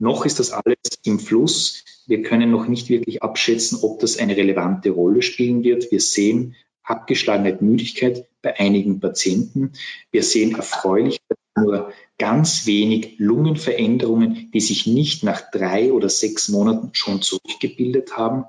Noch 0.00 0.26
ist 0.26 0.40
das 0.40 0.50
alles 0.50 0.78
im 1.04 1.20
Fluss. 1.20 1.84
Wir 2.08 2.22
können 2.22 2.50
noch 2.50 2.66
nicht 2.66 2.88
wirklich 2.88 3.22
abschätzen, 3.22 3.78
ob 3.80 4.00
das 4.00 4.18
eine 4.18 4.36
relevante 4.36 4.90
Rolle 4.90 5.22
spielen 5.22 5.62
wird. 5.62 5.92
Wir 5.92 6.00
sehen, 6.00 6.56
Abgeschlagenheit, 6.84 7.62
Müdigkeit 7.62 8.26
bei 8.42 8.58
einigen 8.58 9.00
Patienten. 9.00 9.72
Wir 10.10 10.22
sehen 10.22 10.54
erfreulich 10.54 11.18
nur 11.56 11.92
ganz 12.18 12.66
wenig 12.66 13.18
Lungenveränderungen, 13.18 14.50
die 14.52 14.60
sich 14.60 14.86
nicht 14.86 15.24
nach 15.24 15.50
drei 15.50 15.92
oder 15.92 16.08
sechs 16.08 16.48
Monaten 16.48 16.90
schon 16.92 17.22
zurückgebildet 17.22 18.16
haben. 18.16 18.44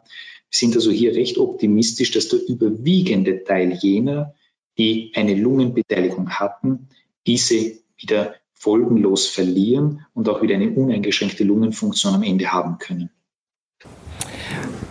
Wir 0.49 0.59
sind 0.59 0.75
also 0.75 0.91
hier 0.91 1.15
recht 1.15 1.37
optimistisch, 1.37 2.11
dass 2.11 2.29
der 2.29 2.39
überwiegende 2.47 3.43
Teil 3.43 3.73
jener, 3.73 4.35
die 4.77 5.11
eine 5.15 5.35
Lungenbeteiligung 5.35 6.31
hatten, 6.31 6.89
diese 7.25 7.73
wieder 7.97 8.35
folgenlos 8.53 9.27
verlieren 9.27 10.05
und 10.13 10.27
auch 10.27 10.41
wieder 10.41 10.55
eine 10.55 10.71
uneingeschränkte 10.71 11.43
Lungenfunktion 11.43 12.15
am 12.15 12.23
Ende 12.23 12.51
haben 12.51 12.77
können. 12.79 13.09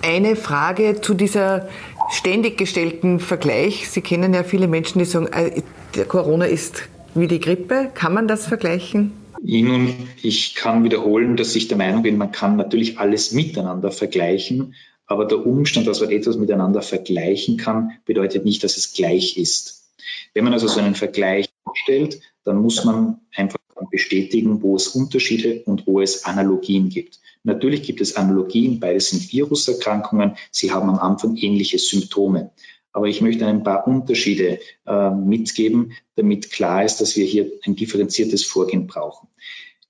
Eine 0.02 0.36
Frage 0.36 1.00
zu 1.00 1.14
dieser 1.14 1.68
ständig 2.10 2.56
gestellten 2.58 3.20
Vergleich. 3.20 3.88
Sie 3.88 4.00
kennen 4.00 4.34
ja 4.34 4.42
viele 4.42 4.68
Menschen, 4.68 4.98
die 4.98 5.04
sagen, 5.04 5.28
äh, 5.28 5.62
Corona 6.06 6.46
ist 6.46 6.88
wie 7.14 7.28
die 7.28 7.40
Grippe. 7.40 7.90
Kann 7.94 8.14
man 8.14 8.28
das 8.28 8.46
vergleichen? 8.46 9.12
Nun, 9.42 9.94
ich 10.22 10.54
kann 10.54 10.84
wiederholen, 10.84 11.36
dass 11.36 11.54
ich 11.54 11.68
der 11.68 11.76
Meinung 11.76 12.02
bin, 12.02 12.16
man 12.16 12.32
kann 12.32 12.56
natürlich 12.56 12.98
alles 12.98 13.32
miteinander 13.32 13.90
vergleichen, 13.90 14.74
aber 15.06 15.26
der 15.26 15.44
Umstand, 15.44 15.86
dass 15.86 16.00
man 16.00 16.10
etwas 16.10 16.38
miteinander 16.38 16.80
vergleichen 16.80 17.58
kann, 17.58 17.90
bedeutet 18.06 18.46
nicht, 18.46 18.64
dass 18.64 18.78
es 18.78 18.94
gleich 18.94 19.36
ist. 19.36 19.84
Wenn 20.32 20.44
man 20.44 20.54
also 20.54 20.66
so 20.66 20.80
einen 20.80 20.94
Vergleich 20.94 21.50
vorstellt, 21.62 22.20
dann 22.44 22.56
muss 22.56 22.84
man 22.84 23.20
einfach 23.34 23.58
bestätigen, 23.90 24.62
wo 24.62 24.76
es 24.76 24.88
Unterschiede 24.88 25.62
und 25.66 25.86
wo 25.86 26.00
es 26.00 26.24
Analogien 26.24 26.88
gibt. 26.88 27.20
Natürlich 27.44 27.82
gibt 27.82 28.00
es 28.00 28.16
Analogien, 28.16 28.80
beides 28.80 29.10
sind 29.10 29.30
Viruserkrankungen, 29.30 30.36
sie 30.50 30.72
haben 30.72 30.88
am 30.88 30.98
Anfang 30.98 31.36
ähnliche 31.36 31.78
Symptome. 31.78 32.50
Aber 32.92 33.06
ich 33.06 33.20
möchte 33.20 33.46
ein 33.46 33.62
paar 33.62 33.86
Unterschiede 33.86 34.60
äh, 34.86 35.10
mitgeben, 35.10 35.92
damit 36.16 36.50
klar 36.50 36.84
ist, 36.84 37.00
dass 37.00 37.16
wir 37.16 37.26
hier 37.26 37.50
ein 37.66 37.76
differenziertes 37.76 38.44
Vorgehen 38.44 38.86
brauchen. 38.86 39.28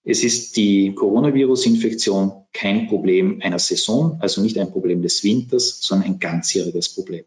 Es 0.02 0.24
ist 0.24 0.56
die 0.56 0.94
Coronavirus-Infektion 0.94 2.32
kein 2.52 2.88
Problem 2.88 3.40
einer 3.42 3.58
Saison, 3.58 4.18
also 4.20 4.42
nicht 4.42 4.58
ein 4.58 4.72
Problem 4.72 5.02
des 5.02 5.22
Winters, 5.22 5.80
sondern 5.80 6.08
ein 6.08 6.18
ganzjähriges 6.18 6.90
Problem. 6.90 7.24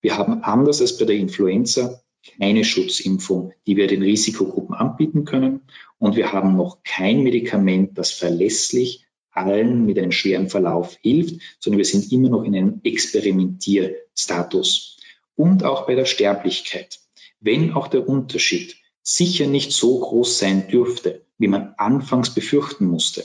Wir 0.00 0.16
haben 0.16 0.44
anders 0.44 0.80
als 0.80 0.96
bei 0.96 1.06
der 1.06 1.16
Influenza 1.16 2.02
keine 2.38 2.64
Schutzimpfung, 2.64 3.52
die 3.66 3.76
wir 3.76 3.86
den 3.86 4.02
Risikogruppen 4.02 4.74
anbieten 4.74 5.24
können. 5.24 5.62
Und 5.98 6.16
wir 6.16 6.32
haben 6.32 6.56
noch 6.56 6.82
kein 6.84 7.22
Medikament, 7.22 7.96
das 7.98 8.10
verlässlich 8.10 9.05
allen 9.36 9.86
mit 9.86 9.98
einem 9.98 10.12
schweren 10.12 10.48
Verlauf 10.48 10.96
hilft, 11.02 11.40
sondern 11.60 11.78
wir 11.78 11.84
sind 11.84 12.12
immer 12.12 12.28
noch 12.28 12.44
in 12.44 12.54
einem 12.54 12.80
Experimentierstatus 12.82 14.96
und 15.36 15.64
auch 15.64 15.86
bei 15.86 15.94
der 15.94 16.06
Sterblichkeit. 16.06 16.98
Wenn 17.40 17.72
auch 17.72 17.88
der 17.88 18.08
Unterschied 18.08 18.76
sicher 19.02 19.46
nicht 19.46 19.72
so 19.72 20.00
groß 20.00 20.38
sein 20.38 20.68
dürfte, 20.68 21.26
wie 21.38 21.48
man 21.48 21.74
anfangs 21.76 22.34
befürchten 22.34 22.86
musste. 22.86 23.24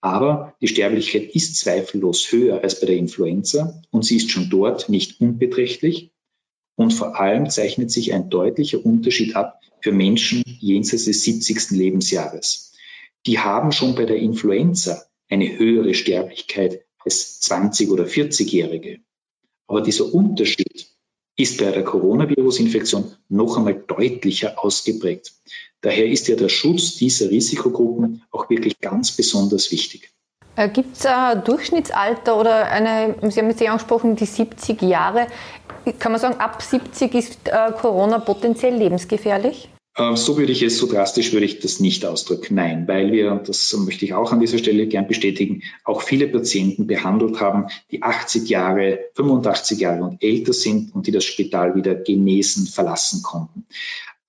Aber 0.00 0.54
die 0.60 0.68
Sterblichkeit 0.68 1.34
ist 1.34 1.56
zweifellos 1.56 2.32
höher 2.32 2.62
als 2.62 2.80
bei 2.80 2.88
der 2.88 2.96
Influenza 2.96 3.80
und 3.90 4.04
sie 4.04 4.16
ist 4.16 4.30
schon 4.30 4.50
dort 4.50 4.88
nicht 4.88 5.20
unbeträchtlich. 5.20 6.10
Und 6.74 6.92
vor 6.92 7.20
allem 7.20 7.50
zeichnet 7.50 7.90
sich 7.90 8.12
ein 8.12 8.28
deutlicher 8.28 8.84
Unterschied 8.84 9.36
ab 9.36 9.60
für 9.80 9.92
Menschen 9.92 10.42
jenseits 10.58 11.04
des 11.04 11.22
70. 11.22 11.70
Lebensjahres. 11.70 12.72
Die 13.26 13.38
haben 13.38 13.70
schon 13.70 13.94
bei 13.94 14.04
der 14.04 14.16
Influenza 14.16 15.06
eine 15.32 15.58
höhere 15.58 15.94
Sterblichkeit 15.94 16.84
als 17.04 17.40
20- 17.42 17.90
oder 17.90 18.04
40-Jährige. 18.04 19.00
Aber 19.66 19.80
dieser 19.80 20.12
Unterschied 20.12 20.88
ist 21.36 21.58
bei 21.58 21.70
der 21.70 21.84
Coronavirus-Infektion 21.84 23.16
noch 23.30 23.56
einmal 23.56 23.74
deutlicher 23.74 24.62
ausgeprägt. 24.62 25.32
Daher 25.80 26.06
ist 26.06 26.28
ja 26.28 26.36
der 26.36 26.50
Schutz 26.50 26.96
dieser 26.96 27.30
Risikogruppen 27.30 28.22
auch 28.30 28.50
wirklich 28.50 28.78
ganz 28.80 29.12
besonders 29.12 29.72
wichtig. 29.72 30.10
Äh, 30.54 30.68
Gibt 30.68 30.98
es 30.98 31.06
ein 31.06 31.42
Durchschnittsalter 31.42 32.38
oder 32.38 32.66
eine, 32.66 33.16
Sie 33.30 33.40
haben 33.40 33.48
jetzt 33.48 33.62
ja 33.62 33.72
angesprochen, 33.72 34.16
die 34.16 34.26
70 34.26 34.82
Jahre. 34.82 35.28
Kann 35.98 36.12
man 36.12 36.20
sagen, 36.20 36.38
ab 36.38 36.60
70 36.60 37.14
ist 37.14 37.48
äh, 37.48 37.72
Corona 37.72 38.18
potenziell 38.18 38.76
lebensgefährlich? 38.76 39.70
Äh, 39.96 40.16
so 40.16 40.38
würde 40.38 40.52
ich 40.52 40.62
es, 40.62 40.78
so 40.78 40.86
drastisch 40.86 41.32
würde 41.32 41.46
ich 41.46 41.60
das 41.60 41.80
nicht 41.80 42.04
ausdrücken. 42.04 42.54
Nein, 42.54 42.88
weil 42.88 43.12
wir, 43.12 43.34
das 43.36 43.72
möchte 43.74 44.04
ich 44.04 44.14
auch 44.14 44.32
an 44.32 44.40
dieser 44.40 44.58
Stelle 44.58 44.86
gern 44.86 45.06
bestätigen, 45.06 45.62
auch 45.84 46.02
viele 46.02 46.28
Patienten 46.28 46.86
behandelt 46.86 47.40
haben, 47.40 47.66
die 47.90 48.02
80 48.02 48.48
Jahre, 48.48 49.00
85 49.14 49.80
Jahre 49.80 50.04
und 50.04 50.22
älter 50.22 50.52
sind 50.52 50.94
und 50.94 51.06
die 51.06 51.12
das 51.12 51.24
Spital 51.24 51.74
wieder 51.74 51.94
genesen 51.94 52.66
verlassen 52.66 53.22
konnten. 53.22 53.66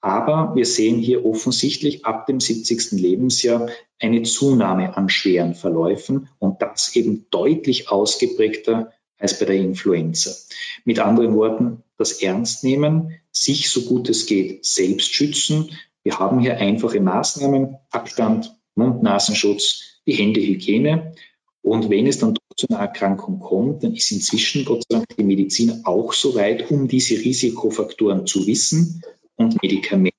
Aber 0.01 0.53
wir 0.53 0.65
sehen 0.65 0.99
hier 0.99 1.25
offensichtlich 1.25 2.05
ab 2.05 2.27
dem 2.27 2.41
70. 2.41 2.91
Lebensjahr 2.91 3.69
eine 4.01 4.23
Zunahme 4.23 4.97
an 4.97 5.07
schweren 5.07 5.55
Verläufen 5.55 6.27
und 6.39 6.61
das 6.61 6.93
eben 6.97 7.25
deutlich 7.31 7.89
ausgeprägter 7.89 8.91
als 9.17 9.39
bei 9.39 9.45
der 9.45 9.55
Influenza. 9.55 10.31
Mit 10.83 10.99
anderen 10.99 11.35
Worten, 11.35 11.83
das 12.03 12.21
Ernst 12.21 12.65
nehmen, 12.65 13.19
sich 13.31 13.69
so 13.69 13.83
gut 13.83 14.09
es 14.09 14.25
geht 14.25 14.65
selbst 14.65 15.13
schützen. 15.13 15.71
Wir 16.03 16.19
haben 16.19 16.39
hier 16.39 16.57
einfache 16.57 16.99
Maßnahmen, 16.99 17.77
Abstand, 17.91 18.53
Mund-Nasenschutz, 18.75 20.01
die 20.05 20.13
Händehygiene. 20.13 21.15
Und 21.61 21.89
wenn 21.89 22.05
es 22.07 22.19
dann 22.19 22.35
zu 22.57 22.67
einer 22.69 22.79
Erkrankung 22.79 23.39
kommt, 23.39 23.83
dann 23.83 23.93
ist 23.93 24.11
inzwischen 24.11 24.65
Gott 24.65 24.83
sei 24.89 24.97
Dank 24.97 25.15
die 25.17 25.23
Medizin 25.23 25.85
auch 25.85 26.11
so 26.11 26.35
weit, 26.35 26.69
um 26.69 26.89
diese 26.89 27.15
Risikofaktoren 27.15 28.27
zu 28.27 28.45
wissen 28.45 29.01
und 29.37 29.61
Medikamente, 29.63 30.17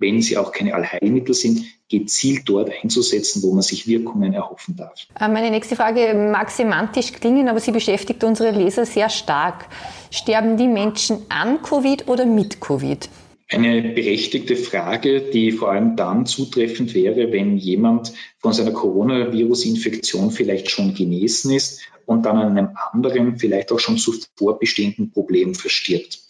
wenn 0.00 0.20
sie 0.20 0.36
auch 0.36 0.50
keine 0.50 0.74
Allheilmittel 0.74 1.34
sind, 1.34 1.64
gezielt 1.88 2.42
dort 2.46 2.70
einzusetzen, 2.82 3.42
wo 3.42 3.52
man 3.52 3.62
sich 3.62 3.86
Wirkungen 3.86 4.32
erhoffen 4.32 4.76
darf. 4.76 5.06
Äh, 5.18 5.28
meine 5.28 5.50
nächste 5.50 5.76
Frage 5.76 6.14
mag 6.14 6.50
semantisch 6.50 7.12
klingen, 7.12 7.48
aber 7.48 7.60
sie 7.60 7.72
beschäftigt 7.72 8.24
unsere 8.24 8.50
Leser 8.50 8.86
sehr 8.86 9.08
stark. 9.08 9.66
Sterben 10.10 10.56
die 10.56 10.68
Menschen 10.68 11.18
an 11.28 11.62
Covid 11.62 12.08
oder 12.08 12.26
mit 12.26 12.60
Covid? 12.60 13.08
Eine 13.52 13.82
berechtigte 13.82 14.54
Frage, 14.54 15.20
die 15.20 15.50
vor 15.50 15.72
allem 15.72 15.96
dann 15.96 16.24
zutreffend 16.24 16.94
wäre, 16.94 17.32
wenn 17.32 17.56
jemand 17.56 18.12
von 18.38 18.52
seiner 18.52 18.70
Coronavirus-Infektion 18.70 20.30
vielleicht 20.30 20.70
schon 20.70 20.94
genesen 20.94 21.52
ist 21.52 21.80
und 22.06 22.26
dann 22.26 22.38
an 22.38 22.56
einem 22.56 22.76
anderen, 22.92 23.38
vielleicht 23.38 23.72
auch 23.72 23.80
schon 23.80 23.98
zuvor 23.98 24.60
bestehenden 24.60 25.10
Problem 25.10 25.56
verstirbt. 25.56 26.20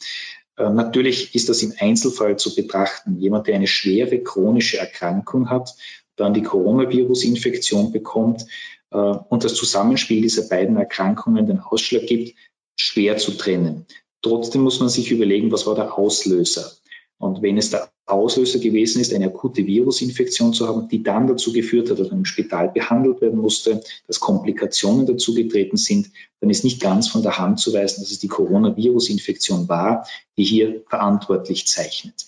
Äh, 0.61 0.71
natürlich 0.71 1.35
ist 1.35 1.49
das 1.49 1.63
im 1.63 1.73
Einzelfall 1.79 2.39
zu 2.39 2.55
betrachten. 2.55 3.19
Jemand, 3.19 3.47
der 3.47 3.55
eine 3.55 3.67
schwere 3.67 4.19
chronische 4.19 4.79
Erkrankung 4.79 5.49
hat, 5.49 5.75
dann 6.17 6.35
die 6.35 6.43
Coronavirus-Infektion 6.43 7.93
bekommt 7.93 8.47
äh, 8.91 8.97
und 8.97 9.45
das 9.45 9.55
Zusammenspiel 9.55 10.21
dieser 10.21 10.49
beiden 10.49 10.77
Erkrankungen 10.77 11.47
den 11.47 11.61
Ausschlag 11.61 12.07
gibt, 12.07 12.37
schwer 12.77 13.17
zu 13.17 13.33
trennen. 13.33 13.87
Trotzdem 14.23 14.61
muss 14.61 14.81
man 14.81 14.91
sich 14.91 15.11
überlegen, 15.11 15.51
was 15.51 15.67
war 15.67 15.75
der 15.75 15.97
Auslöser? 15.97 16.73
Und 17.17 17.41
wenn 17.41 17.57
es 17.57 17.71
der 17.71 17.91
Auslöser 18.11 18.59
gewesen 18.59 19.01
ist, 19.01 19.13
eine 19.15 19.27
akute 19.27 19.67
Virusinfektion 19.67 20.53
zu 20.53 20.67
haben, 20.67 20.89
die 20.89 21.03
dann 21.03 21.27
dazu 21.27 21.53
geführt 21.53 21.91
hat, 21.91 21.99
dass 21.99 22.09
man 22.11 22.19
im 22.21 22.25
Spital 22.25 22.69
behandelt 22.69 23.21
werden 23.21 23.41
musste, 23.41 23.83
dass 24.07 24.21
Komplikationen 24.21 25.07
dazugetreten 25.07 25.79
sind, 25.79 26.11
dann 26.41 26.51
ist 26.51 26.65
nicht 26.65 26.81
ganz 26.81 27.09
von 27.09 27.23
der 27.23 27.39
Hand 27.39 27.61
zu 27.61 27.73
weisen, 27.73 28.03
dass 28.03 28.11
es 28.11 28.19
die 28.19 28.29
Coronavirus-Infektion 28.29 29.69
war, 29.69 30.07
die 30.37 30.45
hier 30.45 30.83
verantwortlich 30.89 31.67
zeichnet. 31.67 32.27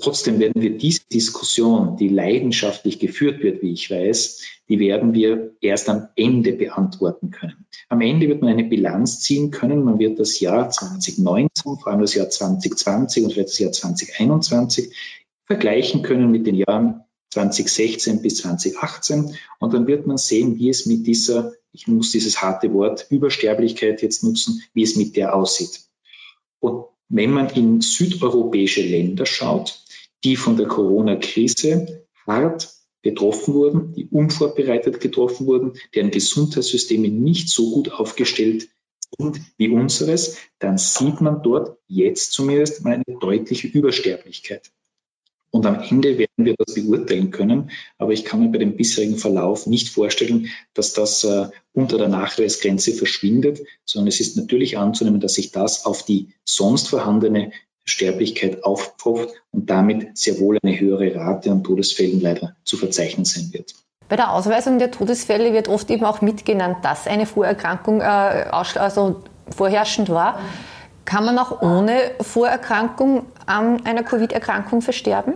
Trotzdem 0.00 0.38
werden 0.38 0.60
wir 0.60 0.76
diese 0.76 1.02
Diskussion, 1.12 1.96
die 1.96 2.08
leidenschaftlich 2.08 2.98
geführt 2.98 3.42
wird, 3.42 3.62
wie 3.62 3.72
ich 3.72 3.90
weiß, 3.90 4.42
die 4.68 4.78
werden 4.78 5.14
wir 5.14 5.54
erst 5.60 5.88
am 5.88 6.08
Ende 6.16 6.52
beantworten 6.52 7.30
können. 7.30 7.66
Am 7.88 8.00
Ende 8.00 8.28
wird 8.28 8.42
man 8.42 8.50
eine 8.50 8.64
Bilanz 8.64 9.20
ziehen 9.20 9.50
können. 9.50 9.84
Man 9.84 9.98
wird 9.98 10.18
das 10.18 10.40
Jahr 10.40 10.68
2019, 10.70 11.78
vor 11.78 11.86
allem 11.86 12.00
das 12.00 12.14
Jahr 12.14 12.28
2020 12.28 13.24
und 13.24 13.32
vielleicht 13.32 13.48
das 13.48 13.58
Jahr 13.58 13.72
2021 13.72 14.94
vergleichen 15.46 16.02
können 16.02 16.30
mit 16.30 16.46
den 16.46 16.54
Jahren 16.54 17.04
2016 17.30 18.22
bis 18.22 18.38
2018. 18.38 19.36
Und 19.58 19.74
dann 19.74 19.86
wird 19.86 20.06
man 20.06 20.18
sehen, 20.18 20.58
wie 20.58 20.68
es 20.68 20.86
mit 20.86 21.06
dieser, 21.06 21.52
ich 21.72 21.86
muss 21.86 22.12
dieses 22.12 22.42
harte 22.42 22.72
Wort 22.74 23.06
Übersterblichkeit 23.10 24.02
jetzt 24.02 24.22
nutzen, 24.22 24.62
wie 24.74 24.82
es 24.82 24.96
mit 24.96 25.16
der 25.16 25.34
aussieht. 25.34 25.80
Und 26.60 26.84
wenn 27.08 27.30
man 27.30 27.48
in 27.50 27.80
südeuropäische 27.80 28.82
Länder 28.82 29.24
schaut, 29.24 29.82
die 30.24 30.36
von 30.36 30.56
der 30.56 30.66
Corona-Krise 30.66 32.06
hart 32.26 32.72
getroffen 33.02 33.54
wurden, 33.54 33.92
die 33.92 34.06
unvorbereitet 34.06 35.00
getroffen 35.00 35.46
wurden, 35.46 35.74
deren 35.94 36.10
Gesundheitssysteme 36.10 37.08
nicht 37.08 37.48
so 37.48 37.70
gut 37.70 37.92
aufgestellt 37.92 38.68
sind 39.16 39.40
wie 39.56 39.68
unseres, 39.70 40.36
dann 40.58 40.78
sieht 40.78 41.20
man 41.20 41.42
dort 41.42 41.78
jetzt 41.86 42.32
zumindest 42.32 42.84
mal 42.84 42.94
eine 42.94 43.18
deutliche 43.18 43.68
Übersterblichkeit. 43.68 44.70
Und 45.50 45.64
am 45.64 45.80
Ende 45.80 46.18
werden 46.18 46.44
wir 46.44 46.54
das 46.58 46.74
beurteilen 46.74 47.30
können. 47.30 47.70
Aber 47.96 48.12
ich 48.12 48.24
kann 48.24 48.40
mir 48.40 48.50
bei 48.50 48.58
dem 48.58 48.76
bisherigen 48.76 49.16
Verlauf 49.16 49.66
nicht 49.66 49.88
vorstellen, 49.88 50.50
dass 50.74 50.92
das 50.92 51.24
äh, 51.24 51.48
unter 51.72 51.96
der 51.96 52.08
Nachweisgrenze 52.08 52.92
verschwindet, 52.92 53.62
sondern 53.86 54.08
es 54.08 54.20
ist 54.20 54.36
natürlich 54.36 54.76
anzunehmen, 54.76 55.20
dass 55.20 55.34
sich 55.34 55.50
das 55.50 55.86
auf 55.86 56.04
die 56.04 56.34
sonst 56.44 56.88
vorhandene 56.88 57.52
Sterblichkeit 57.88 58.64
aufpfropft 58.64 59.34
und 59.50 59.70
damit 59.70 60.16
sehr 60.16 60.38
wohl 60.38 60.58
eine 60.62 60.78
höhere 60.78 61.14
Rate 61.14 61.50
an 61.50 61.64
Todesfällen 61.64 62.20
leider 62.20 62.56
zu 62.64 62.76
verzeichnen 62.76 63.24
sein 63.24 63.50
wird. 63.52 63.74
Bei 64.08 64.16
der 64.16 64.32
Ausweisung 64.32 64.78
der 64.78 64.90
Todesfälle 64.90 65.52
wird 65.52 65.68
oft 65.68 65.90
eben 65.90 66.04
auch 66.04 66.22
mitgenannt, 66.22 66.78
dass 66.82 67.06
eine 67.06 67.26
Vorerkrankung 67.26 68.00
äh, 68.00 68.04
also 68.04 69.22
vorherrschend 69.54 70.08
war. 70.08 70.40
Kann 71.04 71.24
man 71.24 71.38
auch 71.38 71.62
ohne 71.62 72.12
Vorerkrankung 72.20 73.26
an 73.46 73.84
einer 73.86 74.02
Covid-Erkrankung 74.02 74.82
versterben? 74.82 75.34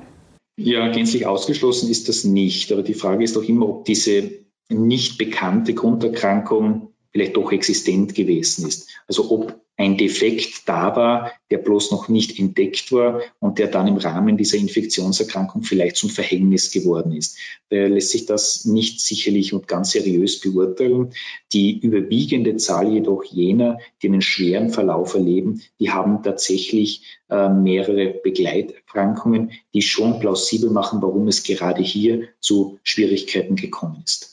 Ja, 0.57 0.89
gänzlich 0.89 1.27
ausgeschlossen 1.27 1.91
ist 1.91 2.09
das 2.09 2.25
nicht. 2.25 2.73
Aber 2.73 2.83
die 2.83 2.95
Frage 2.95 3.25
ist 3.25 3.37
doch 3.37 3.43
immer, 3.43 3.69
ob 3.69 3.85
diese 3.85 4.31
nicht 4.69 5.19
bekannte 5.19 5.75
Grunderkrankung 5.75 6.93
vielleicht 7.11 7.37
doch 7.37 7.53
existent 7.53 8.15
gewesen 8.15 8.67
ist. 8.67 8.89
Also 9.07 9.31
ob 9.31 9.62
ein 9.77 9.97
Defekt 9.97 10.69
da 10.69 10.95
war, 10.95 11.33
der 11.51 11.59
bloß 11.59 11.91
noch 11.91 12.09
nicht 12.09 12.39
entdeckt 12.39 12.93
war 12.93 13.21
und 13.41 13.59
der 13.59 13.69
dann 13.69 13.89
im 13.89 13.97
Rahmen 13.97 14.37
dieser 14.37 14.59
Infektionserkrankung 14.59 15.63
vielleicht 15.63 15.97
zum 15.97 16.11
Verhängnis 16.11 16.71
geworden 16.71 17.13
ist. 17.13 17.39
Daher 17.71 17.89
lässt 17.89 18.11
sich 18.11 18.27
das 18.27 18.65
nicht 18.65 19.01
sicherlich 19.01 19.53
und 19.55 19.69
ganz 19.69 19.93
seriös 19.93 20.41
beurteilen. 20.41 21.13
Die 21.53 21.79
überwiegende 21.79 22.57
Zahl 22.57 22.93
jedoch 22.93 23.25
jener, 23.25 23.79
die 24.03 24.09
einen 24.09 24.23
schweren 24.23 24.71
Verlauf 24.71 25.15
erleben, 25.15 25.63
die 25.81 25.91
haben 25.91 26.23
tatsächlich 26.23 27.21
äh, 27.31 27.49
mehrere 27.49 28.21
Begleiterkrankungen, 28.23 29.53
die 29.75 29.83
schon 29.83 30.21
plausibel 30.21 30.71
machen, 30.71 31.01
warum 31.03 31.29
es 31.29 31.43
gerade 31.43 31.83
hier 31.83 32.29
zu 32.41 32.79
Schwierigkeiten 32.83 33.57
gekommen 33.57 34.03
ist. 34.05 34.32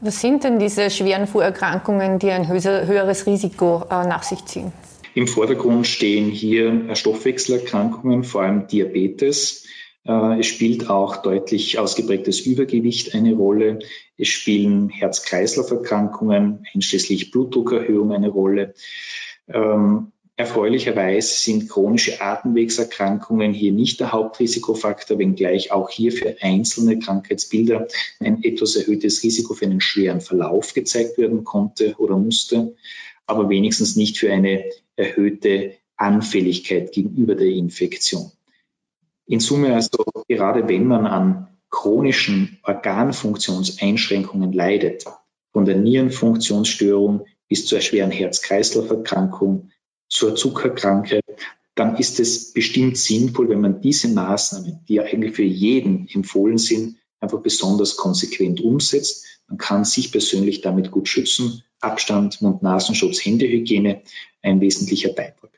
Was 0.00 0.20
sind 0.20 0.44
denn 0.44 0.58
diese 0.58 0.90
schweren 0.90 1.26
Vorerkrankungen, 1.26 2.18
die 2.18 2.30
ein 2.30 2.48
höheres 2.48 3.26
Risiko 3.26 3.84
äh, 3.90 4.06
nach 4.06 4.22
sich 4.22 4.44
ziehen? 4.44 4.72
Im 5.14 5.26
Vordergrund 5.26 5.86
stehen 5.86 6.30
hier 6.30 6.94
Stoffwechselerkrankungen, 6.94 8.22
vor 8.22 8.42
allem 8.42 8.66
Diabetes. 8.66 9.64
Äh, 10.04 10.40
es 10.40 10.46
spielt 10.46 10.90
auch 10.90 11.16
deutlich 11.16 11.78
ausgeprägtes 11.78 12.40
Übergewicht 12.40 13.14
eine 13.14 13.34
Rolle. 13.34 13.78
Es 14.18 14.28
spielen 14.28 14.90
Herz-Kreislauf-Erkrankungen, 14.90 16.66
einschließlich 16.74 17.30
Blutdruckerhöhung 17.30 18.12
eine 18.12 18.28
Rolle. 18.28 18.74
Ähm, 19.48 20.12
Erfreulicherweise 20.38 21.32
sind 21.32 21.70
chronische 21.70 22.20
Atemwegserkrankungen 22.20 23.54
hier 23.54 23.72
nicht 23.72 24.00
der 24.00 24.12
Hauptrisikofaktor, 24.12 25.18
wenngleich 25.18 25.72
auch 25.72 25.88
hier 25.88 26.12
für 26.12 26.36
einzelne 26.42 26.98
Krankheitsbilder 26.98 27.88
ein 28.20 28.44
etwas 28.44 28.76
erhöhtes 28.76 29.22
Risiko 29.22 29.54
für 29.54 29.64
einen 29.64 29.80
schweren 29.80 30.20
Verlauf 30.20 30.74
gezeigt 30.74 31.16
werden 31.16 31.44
konnte 31.44 31.94
oder 31.96 32.18
musste, 32.18 32.76
aber 33.26 33.48
wenigstens 33.48 33.96
nicht 33.96 34.18
für 34.18 34.30
eine 34.30 34.64
erhöhte 34.96 35.72
Anfälligkeit 35.96 36.92
gegenüber 36.92 37.34
der 37.34 37.48
Infektion. 37.48 38.30
In 39.26 39.40
Summe 39.40 39.74
also, 39.74 40.04
gerade 40.28 40.68
wenn 40.68 40.86
man 40.86 41.06
an 41.06 41.48
chronischen 41.70 42.58
Organfunktionseinschränkungen 42.62 44.52
leidet, 44.52 45.06
von 45.52 45.64
der 45.64 45.76
Nierenfunktionsstörung 45.76 47.24
bis 47.48 47.64
zur 47.64 47.80
schweren 47.80 48.10
Herz-Kreislauf-Erkrankung, 48.10 49.70
zur 50.08 50.36
Zuckerkrankheit, 50.36 51.24
dann 51.74 51.96
ist 51.96 52.20
es 52.20 52.52
bestimmt 52.52 52.96
sinnvoll, 52.96 53.48
wenn 53.50 53.60
man 53.60 53.80
diese 53.80 54.08
Maßnahmen, 54.08 54.84
die 54.88 54.94
ja 54.94 55.02
eigentlich 55.04 55.36
für 55.36 55.42
jeden 55.42 56.08
empfohlen 56.08 56.58
sind, 56.58 56.96
einfach 57.20 57.40
besonders 57.40 57.96
konsequent 57.96 58.60
umsetzt. 58.60 59.26
Man 59.46 59.58
kann 59.58 59.84
sich 59.84 60.10
persönlich 60.10 60.62
damit 60.62 60.90
gut 60.90 61.08
schützen. 61.08 61.62
Abstand, 61.80 62.40
Mund-Nasenschutz, 62.40 63.24
Händehygiene, 63.24 64.02
ein 64.42 64.60
wesentlicher 64.60 65.10
Beitrag. 65.10 65.50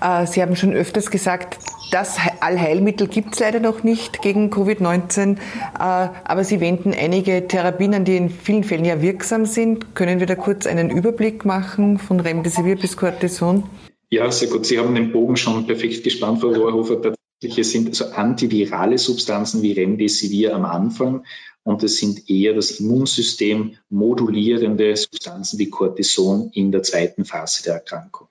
Äh, 0.00 0.26
Sie 0.26 0.42
haben 0.42 0.56
schon 0.56 0.72
öfters 0.72 1.10
gesagt, 1.10 1.58
das 1.90 2.16
Allheilmittel 2.40 3.06
gibt 3.06 3.34
es 3.34 3.40
leider 3.40 3.60
noch 3.60 3.82
nicht 3.82 4.20
gegen 4.20 4.50
Covid-19, 4.50 5.36
äh, 5.36 5.38
aber 5.78 6.44
Sie 6.44 6.60
wenden 6.60 6.92
einige 6.92 7.46
Therapien 7.46 7.94
an, 7.94 8.04
die 8.04 8.16
in 8.16 8.30
vielen 8.30 8.64
Fällen 8.64 8.84
ja 8.84 9.00
wirksam 9.00 9.46
sind. 9.46 9.94
Können 9.94 10.20
wir 10.20 10.26
da 10.26 10.34
kurz 10.34 10.66
einen 10.66 10.90
Überblick 10.90 11.44
machen 11.44 11.98
von 11.98 12.20
Remdesivir 12.20 12.76
bis 12.76 12.96
Cortison? 12.96 13.64
Ja, 14.10 14.30
sehr 14.30 14.48
gut. 14.48 14.66
Sie 14.66 14.78
haben 14.78 14.94
den 14.94 15.12
Bogen 15.12 15.36
schon 15.36 15.66
perfekt 15.66 16.04
gespannt, 16.04 16.40
Frau 16.40 16.48
Rohrhofer. 16.48 17.14
Tatsächlich 17.40 17.68
sind 17.68 17.88
also 17.88 18.06
antivirale 18.06 18.98
Substanzen 18.98 19.62
wie 19.62 19.72
Remdesivir 19.72 20.54
am 20.54 20.64
Anfang 20.64 21.24
und 21.64 21.82
es 21.82 21.98
sind 21.98 22.30
eher 22.30 22.54
das 22.54 22.78
Immunsystem 22.78 23.76
modulierende 23.90 24.96
Substanzen 24.96 25.58
wie 25.58 25.68
Cortison 25.68 26.50
in 26.52 26.70
der 26.70 26.84
zweiten 26.84 27.24
Phase 27.24 27.64
der 27.64 27.74
Erkrankung. 27.74 28.28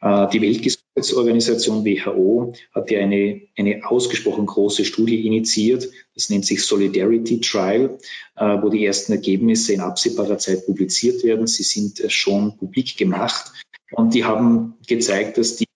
Äh, 0.00 0.28
die 0.28 0.40
Weltgesundheitsorganisation 0.42 1.84
WHO 1.84 2.54
hat 2.74 2.90
ja 2.90 3.00
eine, 3.00 3.42
eine 3.56 3.80
ausgesprochen 3.84 4.46
große 4.46 4.84
Studie 4.84 5.26
initiiert. 5.26 5.88
Das 6.14 6.30
nennt 6.30 6.44
sich 6.44 6.64
Solidarity 6.64 7.40
Trial, 7.40 7.98
äh, 8.36 8.62
wo 8.62 8.68
die 8.68 8.84
ersten 8.84 9.12
Ergebnisse 9.12 9.72
in 9.72 9.80
absehbarer 9.80 10.38
Zeit 10.38 10.66
publiziert 10.66 11.24
werden. 11.24 11.46
Sie 11.46 11.62
sind 11.62 12.00
äh, 12.00 12.10
schon 12.10 12.56
publik 12.56 12.96
gemacht 12.96 13.52
und 13.92 14.14
die 14.14 14.24
haben 14.24 14.74
gezeigt, 14.86 15.38
dass 15.38 15.56
die 15.56 15.66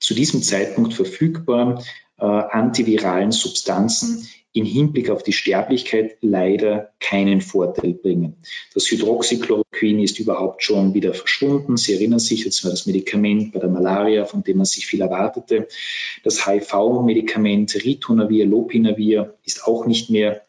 zu 0.00 0.14
diesem 0.14 0.42
Zeitpunkt 0.42 0.94
verfügbaren 0.94 1.78
antiviralen 2.26 3.32
Substanzen 3.32 4.28
in 4.54 4.64
Hinblick 4.66 5.08
auf 5.08 5.22
die 5.22 5.32
Sterblichkeit 5.32 6.18
leider 6.20 6.92
keinen 7.00 7.40
Vorteil 7.40 7.94
bringen. 7.94 8.36
Das 8.74 8.90
Hydroxychloroquin 8.90 9.98
ist 10.00 10.18
überhaupt 10.18 10.62
schon 10.62 10.92
wieder 10.92 11.14
verschwunden. 11.14 11.78
Sie 11.78 11.94
erinnern 11.94 12.18
sich, 12.18 12.44
das 12.44 12.62
war 12.62 12.70
das 12.70 12.86
Medikament 12.86 13.52
bei 13.52 13.60
der 13.60 13.70
Malaria, 13.70 14.26
von 14.26 14.44
dem 14.44 14.58
man 14.58 14.66
sich 14.66 14.86
viel 14.86 15.00
erwartete. 15.00 15.68
Das 16.22 16.46
HIV-Medikament 16.46 17.74
Ritonavir, 17.82 18.44
Lopinavir 18.44 19.34
ist 19.44 19.66
auch 19.66 19.86
nicht 19.86 20.10
mehr 20.10 20.42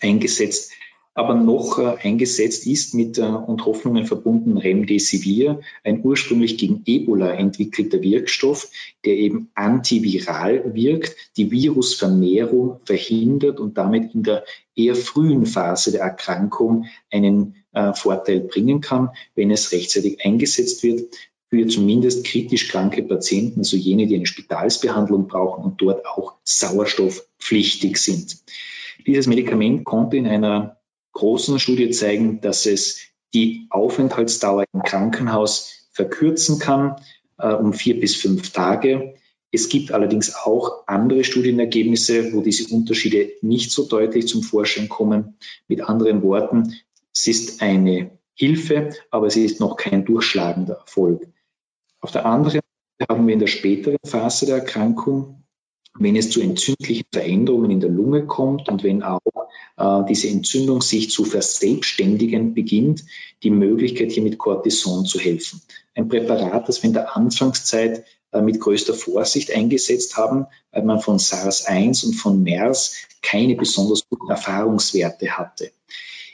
eingesetzt 0.00 0.72
aber 1.20 1.34
noch 1.34 1.78
äh, 1.78 1.96
eingesetzt 2.02 2.66
ist 2.66 2.94
mit 2.94 3.18
äh, 3.18 3.20
und 3.20 3.66
Hoffnungen 3.66 4.06
verbunden 4.06 4.56
Remdesivir, 4.56 5.60
ein 5.84 6.00
ursprünglich 6.02 6.56
gegen 6.56 6.80
Ebola 6.86 7.34
entwickelter 7.34 8.00
Wirkstoff, 8.00 8.70
der 9.04 9.16
eben 9.16 9.50
antiviral 9.54 10.74
wirkt, 10.74 11.14
die 11.36 11.50
Virusvermehrung 11.50 12.80
verhindert 12.86 13.60
und 13.60 13.76
damit 13.76 14.14
in 14.14 14.22
der 14.22 14.44
eher 14.74 14.94
frühen 14.94 15.44
Phase 15.44 15.92
der 15.92 16.00
Erkrankung 16.00 16.86
einen 17.10 17.56
äh, 17.72 17.92
Vorteil 17.92 18.40
bringen 18.40 18.80
kann, 18.80 19.10
wenn 19.34 19.50
es 19.50 19.72
rechtzeitig 19.72 20.24
eingesetzt 20.24 20.82
wird 20.82 21.14
für 21.50 21.66
zumindest 21.66 22.24
kritisch 22.24 22.68
kranke 22.68 23.02
Patienten, 23.02 23.60
also 23.60 23.76
jene, 23.76 24.06
die 24.06 24.14
eine 24.14 24.24
Spitalsbehandlung 24.24 25.26
brauchen 25.28 25.64
und 25.64 25.82
dort 25.82 26.06
auch 26.06 26.36
sauerstoffpflichtig 26.44 27.98
sind. 27.98 28.38
Dieses 29.06 29.26
Medikament 29.26 29.84
konnte 29.84 30.16
in 30.16 30.26
einer 30.26 30.79
großen 31.12 31.58
Studie 31.58 31.90
zeigen, 31.90 32.40
dass 32.40 32.66
es 32.66 33.00
die 33.34 33.66
Aufenthaltsdauer 33.70 34.64
im 34.72 34.82
Krankenhaus 34.82 35.88
verkürzen 35.92 36.58
kann 36.58 36.96
äh, 37.38 37.52
um 37.52 37.72
vier 37.72 37.98
bis 37.98 38.16
fünf 38.16 38.50
Tage. 38.50 39.14
Es 39.52 39.68
gibt 39.68 39.92
allerdings 39.92 40.34
auch 40.34 40.86
andere 40.86 41.24
Studienergebnisse, 41.24 42.32
wo 42.32 42.40
diese 42.40 42.72
Unterschiede 42.72 43.32
nicht 43.42 43.72
so 43.72 43.84
deutlich 43.84 44.28
zum 44.28 44.42
Vorschein 44.42 44.88
kommen. 44.88 45.36
Mit 45.66 45.82
anderen 45.82 46.22
Worten, 46.22 46.74
es 47.12 47.26
ist 47.26 47.60
eine 47.60 48.18
Hilfe, 48.34 48.90
aber 49.10 49.26
es 49.26 49.36
ist 49.36 49.60
noch 49.60 49.76
kein 49.76 50.04
durchschlagender 50.04 50.74
Erfolg. 50.74 51.26
Auf 52.00 52.12
der 52.12 52.26
anderen 52.26 52.60
Seite 52.98 53.08
haben 53.08 53.26
wir 53.26 53.34
in 53.34 53.40
der 53.40 53.48
späteren 53.48 53.98
Phase 54.04 54.46
der 54.46 54.56
Erkrankung 54.56 55.40
wenn 55.98 56.16
es 56.16 56.30
zu 56.30 56.40
entzündlichen 56.40 57.06
Veränderungen 57.12 57.70
in 57.70 57.80
der 57.80 57.90
Lunge 57.90 58.26
kommt 58.26 58.68
und 58.68 58.82
wenn 58.82 59.02
auch 59.02 59.20
diese 60.08 60.28
Entzündung 60.28 60.82
sich 60.82 61.10
zu 61.10 61.24
verselbstständigen 61.24 62.54
beginnt, 62.54 63.04
die 63.42 63.50
Möglichkeit, 63.50 64.12
hier 64.12 64.22
mit 64.22 64.38
Cortison 64.38 65.06
zu 65.06 65.18
helfen. 65.18 65.62
Ein 65.94 66.08
Präparat, 66.08 66.68
das 66.68 66.82
wir 66.82 66.88
in 66.88 66.94
der 66.94 67.16
Anfangszeit 67.16 68.04
äh, 68.32 68.42
mit 68.42 68.60
größter 68.60 68.94
Vorsicht 68.94 69.50
eingesetzt 69.52 70.16
haben, 70.16 70.46
weil 70.70 70.84
man 70.84 71.00
von 71.00 71.18
SARS-1 71.18 72.06
und 72.06 72.14
von 72.14 72.42
MERS 72.42 72.94
keine 73.22 73.56
besonders 73.56 74.08
guten 74.08 74.30
Erfahrungswerte 74.30 75.36
hatte. 75.36 75.72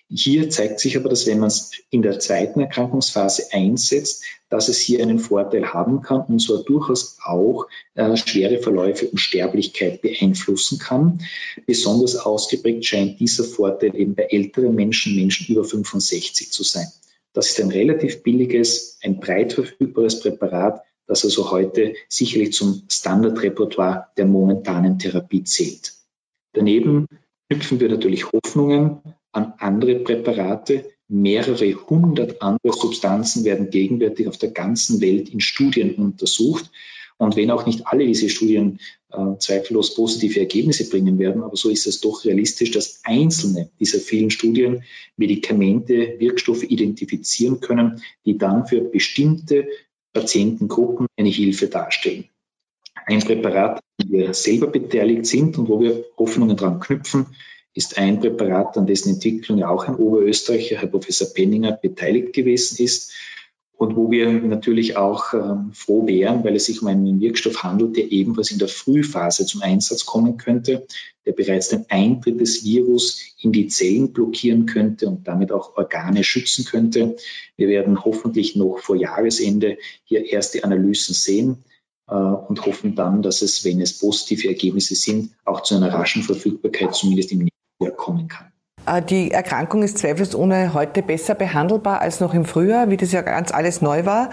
Hier 0.09 0.49
zeigt 0.51 0.79
sich 0.79 0.97
aber, 0.97 1.09
dass 1.09 1.27
wenn 1.27 1.40
man 1.40 1.49
es 1.49 1.73
in 1.90 2.03
der 2.03 2.21
zweiten 2.21 2.61
Erkrankungsphase 2.61 3.53
einsetzt, 3.53 4.25
dass 4.49 4.69
es 4.69 4.79
hier 4.79 5.03
einen 5.03 5.19
Vorteil 5.19 5.73
haben 5.73 6.01
kann 6.01 6.23
und 6.29 6.40
zwar 6.40 6.62
durchaus 6.62 7.19
auch 7.25 7.66
äh, 7.95 8.16
schwere 8.16 8.61
Verläufe 8.61 9.09
und 9.09 9.19
Sterblichkeit 9.19 10.03
beeinflussen 10.03 10.79
kann. 10.79 11.23
Besonders 11.66 12.14
ausgeprägt 12.16 12.85
scheint 12.85 13.19
dieser 13.19 13.42
Vorteil 13.42 13.97
eben 13.97 14.14
bei 14.14 14.25
älteren 14.25 14.77
Menschen, 14.77 15.16
Menschen 15.16 15.49
über 15.49 15.64
65 15.64 16.53
zu 16.53 16.62
sein. 16.62 16.87
Das 17.33 17.51
ist 17.51 17.61
ein 17.61 17.71
relativ 17.71 18.23
billiges, 18.23 18.99
ein 19.03 19.19
breit 19.19 19.55
verfügbares 19.55 20.21
Präparat, 20.21 20.83
das 21.09 21.25
also 21.25 21.51
heute 21.51 21.95
sicherlich 22.09 22.53
zum 22.53 22.85
Standardrepertoire 22.88 24.07
der 24.16 24.27
momentanen 24.27 25.01
Therapie 25.01 25.42
zählt. 25.42 25.95
Daneben 26.53 27.07
knüpfen 27.49 27.81
wir 27.81 27.88
natürlich 27.88 28.33
Hoffnungen 28.33 29.01
an 29.37 29.53
andere 29.59 29.96
Präparate. 29.96 30.90
Mehrere 31.09 31.75
hundert 31.88 32.42
andere 32.42 32.72
Substanzen 32.72 33.44
werden 33.44 33.70
gegenwärtig 33.70 34.27
auf 34.27 34.38
der 34.38 34.51
ganzen 34.51 35.01
Welt 35.01 35.29
in 35.29 35.40
Studien 35.40 35.94
untersucht. 35.94 36.70
Und 37.18 37.37
wenn 37.37 37.51
auch 37.51 37.64
nicht 37.64 37.87
alle 37.87 38.05
diese 38.05 38.29
Studien 38.29 38.81
äh, 39.12 39.38
zweifellos 39.38 39.94
positive 39.94 40.40
Ergebnisse 40.40 40.88
bringen 40.88 41.18
werden, 41.18 41.42
aber 41.42 41.57
so 41.57 41.70
ist 41.70 41.87
es 41.87 42.01
doch 42.01 42.25
realistisch, 42.25 42.72
dass 42.72 43.01
einzelne 43.05 43.70
dieser 43.79 44.01
vielen 44.01 44.31
Studien 44.31 44.83
Medikamente, 45.16 46.16
Wirkstoffe 46.18 46.64
identifizieren 46.64 47.61
können, 47.61 48.03
die 48.27 48.37
dann 48.37 48.66
für 48.66 48.81
bestimmte 48.81 49.68
Patientengruppen 50.12 51.07
eine 51.16 51.31
Hilfe 51.31 51.68
darstellen. 51.68 52.25
Ein 53.07 53.20
Präparat, 53.20 53.81
wo 54.03 54.12
wir 54.12 54.35
selber 54.35 54.66
beteiligt 54.66 55.27
sind 55.27 55.57
und 55.57 55.68
wo 55.68 55.81
wir 55.81 56.05
Hoffnungen 56.18 56.57
dran 56.57 56.81
knüpfen, 56.81 57.27
ist 57.77 57.99
ein 57.99 58.21
Präparat, 58.21 58.77
an 58.79 58.87
dessen 58.87 59.11
Entwicklung 59.11 59.59
ja 59.59 59.69
auch 59.69 59.87
ein 59.87 59.97
Oberösterreicher, 59.97 60.79
Herr 60.79 60.89
Professor 60.89 61.29
Penninger, 61.29 61.73
beteiligt 61.73 62.33
gewesen 62.33 62.83
ist 62.83 63.12
und 63.77 63.95
wo 63.95 64.11
wir 64.11 64.33
natürlich 64.33 64.97
auch 64.97 65.35
ähm, 65.35 65.73
froh 65.75 66.07
wären, 66.07 66.43
weil 66.45 66.57
es 66.57 66.65
sich 66.65 66.81
um 66.81 66.89
einen 66.89 67.21
Wirkstoff 67.21 67.62
handelt, 67.62 67.97
der 67.97 68.11
ebenfalls 68.11 68.51
in 68.51 68.59
der 68.59 68.69
Frühphase 68.69 69.45
zum 69.45 69.61
Einsatz 69.61 70.07
kommen 70.07 70.39
könnte, 70.39 70.87
der 71.27 71.33
bereits 71.33 71.69
den 71.69 71.85
Eintritt 71.91 72.41
des 72.41 72.64
Virus 72.64 73.20
in 73.39 73.53
die 73.53 73.66
Zellen 73.66 74.14
blockieren 74.14 74.64
könnte 74.64 75.09
und 75.09 75.29
damit 75.29 75.53
auch 75.53 75.77
Organe 75.77 76.24
schützen 76.24 76.64
könnte. 76.64 77.16
Wir 77.59 77.68
werden 77.68 78.03
hoffentlich 78.03 78.57
noch 78.57 78.79
vor 78.79 78.97
Jahresende 78.97 79.77
hier 80.05 80.24
erste 80.24 80.64
Analysen 80.64 81.14
sehen 81.14 81.59
äh, 82.09 82.14
und 82.14 82.64
hoffen 82.64 82.95
dann, 82.95 83.20
dass 83.20 83.43
es, 83.43 83.62
wenn 83.66 83.83
es 83.83 83.99
positive 83.99 84.49
Ergebnisse 84.49 84.95
sind, 84.95 85.33
auch 85.45 85.62
zu 85.62 85.77
einer 85.77 85.93
raschen 85.93 86.22
Verfügbarkeit 86.22 86.95
zumindest 86.95 87.33
im 87.33 87.47
nächsten 87.79 87.85
Jahr 87.85 87.93
kommen 87.97 88.29
kann. 88.29 88.53
Äh, 88.87 89.03
die 89.03 89.31
Erkrankung 89.31 89.83
ist 89.83 89.99
zweifelsohne 89.99 90.74
heute 90.74 91.03
besser 91.03 91.35
behandelbar 91.35 92.01
als 92.01 92.20
noch 92.20 92.35
im 92.35 92.45
Frühjahr, 92.45 92.91
wie 92.91 92.97
das 92.97 93.12
ja 93.12 93.22
ganz 93.22 93.53
alles 93.53 93.83
neu 93.83 94.05
war. 94.05 94.31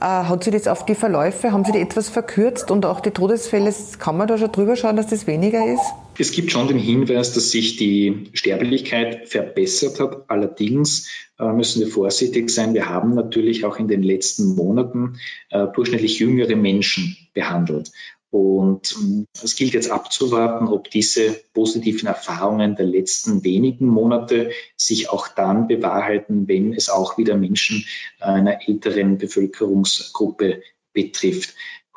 Äh, 0.00 0.04
hat 0.04 0.44
sich 0.44 0.52
das 0.52 0.68
auf 0.68 0.84
die 0.84 0.94
Verläufe, 0.94 1.52
haben 1.52 1.64
Sie 1.64 1.72
die 1.72 1.80
etwas 1.80 2.08
verkürzt 2.08 2.70
und 2.70 2.86
auch 2.86 3.00
die 3.00 3.10
Todesfälle, 3.10 3.72
kann 3.98 4.16
man 4.16 4.28
da 4.28 4.38
schon 4.38 4.52
drüber 4.52 4.76
schauen, 4.76 4.96
dass 4.96 5.08
das 5.08 5.26
weniger 5.26 5.66
ist? 5.66 5.84
Es 6.16 6.30
gibt 6.30 6.52
schon 6.52 6.68
den 6.68 6.78
Hinweis, 6.78 7.32
dass 7.32 7.50
sich 7.50 7.76
die 7.76 8.30
Sterblichkeit 8.34 9.28
verbessert 9.28 9.98
hat. 9.98 10.24
Allerdings 10.28 11.08
äh, 11.40 11.52
müssen 11.52 11.80
wir 11.80 11.88
vorsichtig 11.88 12.50
sein. 12.50 12.74
Wir 12.74 12.88
haben 12.88 13.14
natürlich 13.14 13.64
auch 13.64 13.78
in 13.78 13.88
den 13.88 14.02
letzten 14.02 14.54
Monaten 14.54 15.18
durchschnittlich 15.50 16.18
jüngere 16.18 16.56
Menschen 16.56 17.16
behandelt. 17.32 17.90
Und 18.34 18.96
es 19.44 19.54
gilt 19.54 19.74
jetzt 19.74 19.92
abzuwarten, 19.92 20.66
ob 20.66 20.90
diese 20.90 21.40
positiven 21.52 22.08
Erfahrungen 22.08 22.74
der 22.74 22.84
letzten 22.84 23.44
wenigen 23.44 23.86
Monate 23.86 24.50
sich 24.76 25.08
auch 25.08 25.28
dann 25.28 25.68
bewahrheiten, 25.68 26.48
wenn 26.48 26.72
es 26.72 26.88
auch 26.88 27.16
wieder 27.16 27.36
Menschen 27.36 27.84
einer 28.18 28.66
älteren 28.66 29.18
Bevölkerungsgruppe 29.18 30.62
betrifft. 30.92 31.54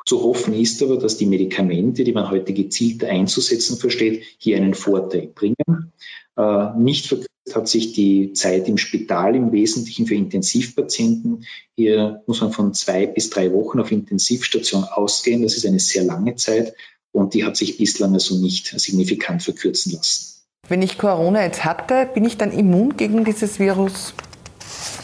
Zu 0.08 0.22
hoffen 0.22 0.54
ist 0.54 0.82
aber, 0.82 0.96
dass 0.96 1.18
die 1.18 1.26
Medikamente, 1.26 2.02
die 2.02 2.14
man 2.14 2.30
heute 2.30 2.54
gezielter 2.54 3.08
einzusetzen 3.08 3.76
versteht, 3.76 4.22
hier 4.38 4.56
einen 4.56 4.72
Vorteil 4.72 5.26
bringen. 5.26 5.92
Äh, 6.34 6.78
nicht 6.78 7.08
verkürzt 7.08 7.28
hat 7.54 7.68
sich 7.68 7.92
die 7.92 8.32
Zeit 8.32 8.68
im 8.68 8.78
Spital 8.78 9.36
im 9.36 9.52
Wesentlichen 9.52 10.06
für 10.06 10.14
Intensivpatienten. 10.14 11.44
Hier 11.76 12.22
muss 12.26 12.40
man 12.40 12.52
von 12.52 12.72
zwei 12.72 13.06
bis 13.06 13.28
drei 13.28 13.52
Wochen 13.52 13.80
auf 13.80 13.92
Intensivstation 13.92 14.84
ausgehen. 14.84 15.42
Das 15.42 15.58
ist 15.58 15.66
eine 15.66 15.78
sehr 15.78 16.04
lange 16.04 16.36
Zeit 16.36 16.72
und 17.12 17.34
die 17.34 17.44
hat 17.44 17.58
sich 17.58 17.76
bislang 17.76 18.14
also 18.14 18.38
nicht 18.38 18.80
signifikant 18.80 19.42
verkürzen 19.42 19.92
lassen. 19.92 20.40
Wenn 20.68 20.80
ich 20.80 20.96
Corona 20.96 21.44
jetzt 21.44 21.66
hatte, 21.66 22.08
bin 22.14 22.24
ich 22.24 22.38
dann 22.38 22.50
immun 22.50 22.96
gegen 22.96 23.26
dieses 23.26 23.58
Virus? 23.58 24.14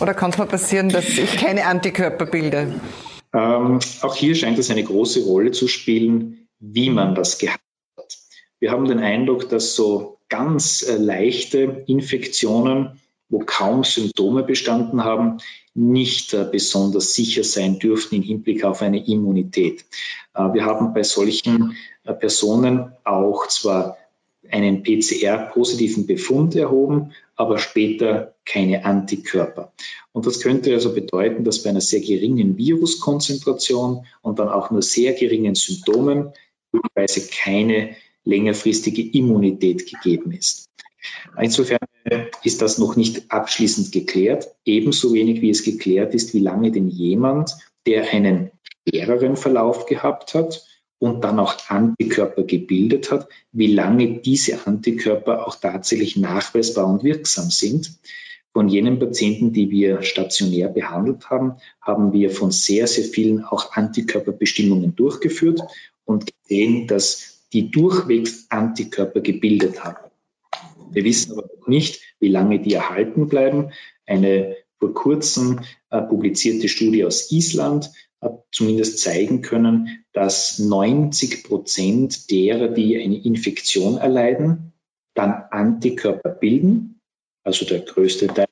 Oder 0.01 0.15
kann 0.15 0.31
es 0.31 0.39
mal 0.39 0.47
passieren, 0.47 0.89
dass 0.89 1.09
ich 1.09 1.37
keine 1.37 1.67
Antikörper 1.67 2.25
bilde? 2.25 2.73
Ähm, 3.35 3.81
auch 4.03 4.15
hier 4.15 4.35
scheint 4.37 4.59
es 4.59 4.71
eine 4.71 4.85
große 4.85 5.25
Rolle 5.25 5.51
zu 5.51 5.67
spielen, 5.67 6.49
wie 6.61 6.91
man 6.91 7.15
das 7.15 7.39
gehabt 7.39 7.61
hat. 7.99 8.17
Wir 8.61 8.71
haben 8.71 8.87
den 8.87 9.01
Eindruck, 9.01 9.49
dass 9.49 9.75
so 9.75 10.19
ganz 10.29 10.83
äh, 10.83 10.97
leichte 10.97 11.85
Infektionen, 11.87 13.01
wo 13.29 13.41
kaum 13.41 13.83
Symptome 13.83 14.45
bestanden 14.45 15.03
haben, 15.03 15.39
nicht 15.75 16.33
äh, 16.33 16.47
besonders 16.51 17.15
sicher 17.15 17.43
sein 17.43 17.81
dürften 17.81 18.15
im 18.15 18.23
Hinblick 18.23 18.65
auf 18.65 18.81
eine 18.83 19.05
Immunität. 19.05 19.85
Äh, 20.35 20.53
wir 20.53 20.65
haben 20.65 20.95
bei 20.95 21.03
solchen 21.03 21.77
Personen 22.05 22.93
auch 23.03 23.49
zwar 23.49 23.97
einen 24.51 24.83
PCR-positiven 24.83 26.07
Befund 26.07 26.55
erhoben, 26.55 27.13
aber 27.37 27.59
später 27.59 28.35
keine 28.45 28.85
Antikörper. 28.85 29.73
Und 30.13 30.27
das 30.27 30.41
könnte 30.41 30.73
also 30.73 30.95
bedeuten, 30.95 31.45
dass 31.45 31.63
bei 31.63 31.71
einer 31.71 31.81
sehr 31.81 32.01
geringen 32.01 32.57
Viruskonzentration 32.57 34.07
und 34.23 34.39
dann 34.39 34.49
auch 34.49 34.71
nur 34.71 34.83
sehr 34.83 35.15
geringen 35.15 35.55
Symptomen 35.55 36.33
möglicherweise 36.73 37.29
keine 37.29 37.97
längerfristige 38.25 39.03
Immunität 39.03 39.91
gegeben 39.91 40.33
ist. 40.33 40.67
Insofern 41.39 41.79
ist 42.43 42.63
das 42.63 42.79
noch 42.79 42.97
nicht 42.97 43.31
abschließend 43.31 43.93
geklärt, 43.93 44.49
ebenso 44.65 45.13
wenig 45.13 45.43
wie 45.43 45.51
es 45.51 45.65
geklärt 45.65 46.15
ist, 46.15 46.35
wie 46.35 46.41
lange 46.41 46.71
denn 46.71 46.89
jemand, 46.89 47.55
der 47.87 48.11
einen 48.11 48.51
schwereren 48.89 49.37
Verlauf 49.37 49.87
gehabt 49.87 50.35
hat 50.35 50.65
und 51.05 51.23
dann 51.23 51.39
auch 51.39 51.57
Antikörper 51.69 52.45
gebildet 52.45 53.11
hat, 53.11 53.29
wie 53.53 53.67
lange 53.67 54.21
diese 54.21 54.67
Antikörper 54.67 55.47
auch 55.47 55.57
tatsächlich 55.57 56.17
nachweisbar 56.17 56.87
und 56.87 57.05
wirksam 57.05 57.51
sind. 57.51 57.99
Von 58.55 58.71
jenen 58.71 58.99
Patienten, 58.99 59.53
die 59.53 59.71
wir 59.71 60.03
stationär 60.03 60.69
behandelt 60.69 61.29
haben, 61.29 61.57
haben 61.83 62.15
wir 62.15 62.31
von 62.31 62.51
sehr, 62.51 62.87
sehr 62.87 63.05
vielen 63.05 63.45
auch 63.45 63.73
Antikörperbestimmungen 63.73 64.97
durchgeführt 64.97 65.61
und 66.07 66.33
gesehen, 66.43 66.87
dass 66.87 67.43
die 67.53 67.71
durchwegs 67.71 68.47
Antikörper 68.49 69.21
gebildet 69.21 69.85
haben. 69.85 70.11
Wir 70.91 71.05
wissen 71.05 71.33
aber 71.33 71.51
nicht, 71.67 72.01
wie 72.19 72.29
lange 72.29 72.61
die 72.61 72.73
erhalten 72.73 73.29
bleiben. 73.29 73.73
Eine 74.07 74.57
vor 74.79 74.95
kurzem 74.95 75.61
äh, 75.91 76.01
publizierte 76.01 76.69
Studie 76.69 77.05
aus 77.05 77.31
Island 77.31 77.91
zumindest 78.53 78.99
zeigen 78.99 79.43
können, 79.43 80.05
dass 80.13 80.59
90 80.59 81.45
Prozent 81.45 82.31
derer, 82.31 82.69
die 82.69 82.97
eine 83.03 83.23
Infektion 83.25 83.99
erleiden, 83.99 84.73
dann 85.15 85.45
Antikörper 85.51 86.31
bilden, 86.31 87.01
also 87.43 87.65
der 87.65 87.81
größte 87.81 88.27
Teil, 88.29 88.47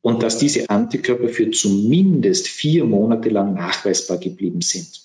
und 0.00 0.22
dass 0.22 0.38
diese 0.38 0.70
Antikörper 0.70 1.28
für 1.28 1.50
zumindest 1.50 2.46
vier 2.46 2.84
Monate 2.84 3.28
lang 3.28 3.54
nachweisbar 3.54 4.18
geblieben 4.18 4.60
sind. 4.60 5.02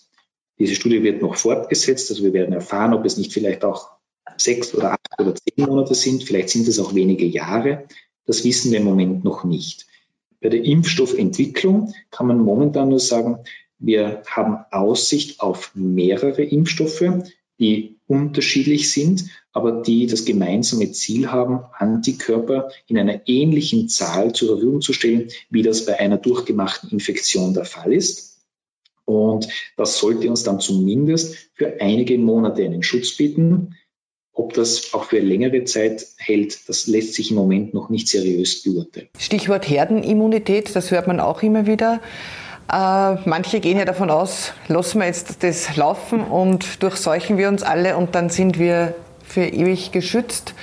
Diese 0.59 0.75
Studie 0.75 1.01
wird 1.01 1.23
noch 1.23 1.37
fortgesetzt. 1.37 2.11
Also 2.11 2.23
wir 2.23 2.33
werden 2.33 2.53
erfahren, 2.53 2.93
ob 2.93 3.03
es 3.03 3.17
nicht 3.17 3.33
vielleicht 3.33 3.63
auch 3.63 3.89
sechs 4.37 4.75
oder 4.75 4.91
acht 4.91 5.19
oder 5.19 5.33
zehn 5.33 5.65
Monate 5.65 5.95
sind. 5.95 6.23
Vielleicht 6.23 6.49
sind 6.49 6.67
es 6.67 6.79
auch 6.79 6.93
wenige 6.93 7.25
Jahre. 7.25 7.85
Das 8.27 8.43
wissen 8.43 8.71
wir 8.71 8.77
im 8.77 8.85
Moment 8.85 9.23
noch 9.23 9.43
nicht. 9.43 9.87
Bei 10.39 10.49
der 10.49 10.63
Impfstoffentwicklung 10.63 11.93
kann 12.11 12.27
man 12.27 12.39
momentan 12.39 12.89
nur 12.89 12.99
sagen, 12.99 13.39
wir 13.81 14.21
haben 14.27 14.63
Aussicht 14.71 15.41
auf 15.41 15.71
mehrere 15.73 16.43
Impfstoffe, 16.43 17.03
die 17.59 17.97
unterschiedlich 18.07 18.91
sind, 18.91 19.25
aber 19.53 19.81
die 19.81 20.07
das 20.07 20.25
gemeinsame 20.25 20.91
Ziel 20.91 21.31
haben, 21.31 21.61
Antikörper 21.77 22.69
in 22.87 22.97
einer 22.97 23.27
ähnlichen 23.27 23.89
Zahl 23.89 24.33
zur 24.33 24.49
Verfügung 24.49 24.81
zu 24.81 24.93
stellen, 24.93 25.29
wie 25.49 25.61
das 25.61 25.85
bei 25.85 25.99
einer 25.99 26.17
durchgemachten 26.17 26.89
Infektion 26.89 27.53
der 27.53 27.65
Fall 27.65 27.93
ist. 27.93 28.39
Und 29.05 29.47
das 29.77 29.97
sollte 29.97 30.29
uns 30.29 30.43
dann 30.43 30.59
zumindest 30.59 31.35
für 31.53 31.81
einige 31.81 32.17
Monate 32.17 32.63
einen 32.63 32.83
Schutz 32.83 33.17
bieten. 33.17 33.75
Ob 34.33 34.53
das 34.53 34.93
auch 34.93 35.05
für 35.05 35.19
längere 35.19 35.65
Zeit 35.65 36.05
hält, 36.17 36.69
das 36.69 36.87
lässt 36.87 37.15
sich 37.15 37.31
im 37.31 37.37
Moment 37.37 37.73
noch 37.73 37.89
nicht 37.89 38.07
seriös 38.07 38.63
beurteilen. 38.63 39.09
Stichwort 39.17 39.67
Herdenimmunität, 39.69 40.73
das 40.75 40.91
hört 40.91 41.07
man 41.07 41.19
auch 41.19 41.43
immer 41.43 41.67
wieder. 41.67 41.99
Äh, 42.71 43.15
manche 43.25 43.59
gehen 43.59 43.77
ja 43.77 43.85
davon 43.85 44.09
aus, 44.09 44.53
lassen 44.67 44.99
wir 44.99 45.07
jetzt 45.07 45.43
das 45.43 45.75
laufen 45.75 46.21
und 46.21 46.81
durchseuchen 46.81 47.37
wir 47.37 47.49
uns 47.49 47.63
alle 47.63 47.97
und 47.97 48.15
dann 48.15 48.29
sind 48.29 48.57
wir 48.57 48.95
für 49.25 49.43
ewig 49.43 49.91
geschützt. 49.91 50.53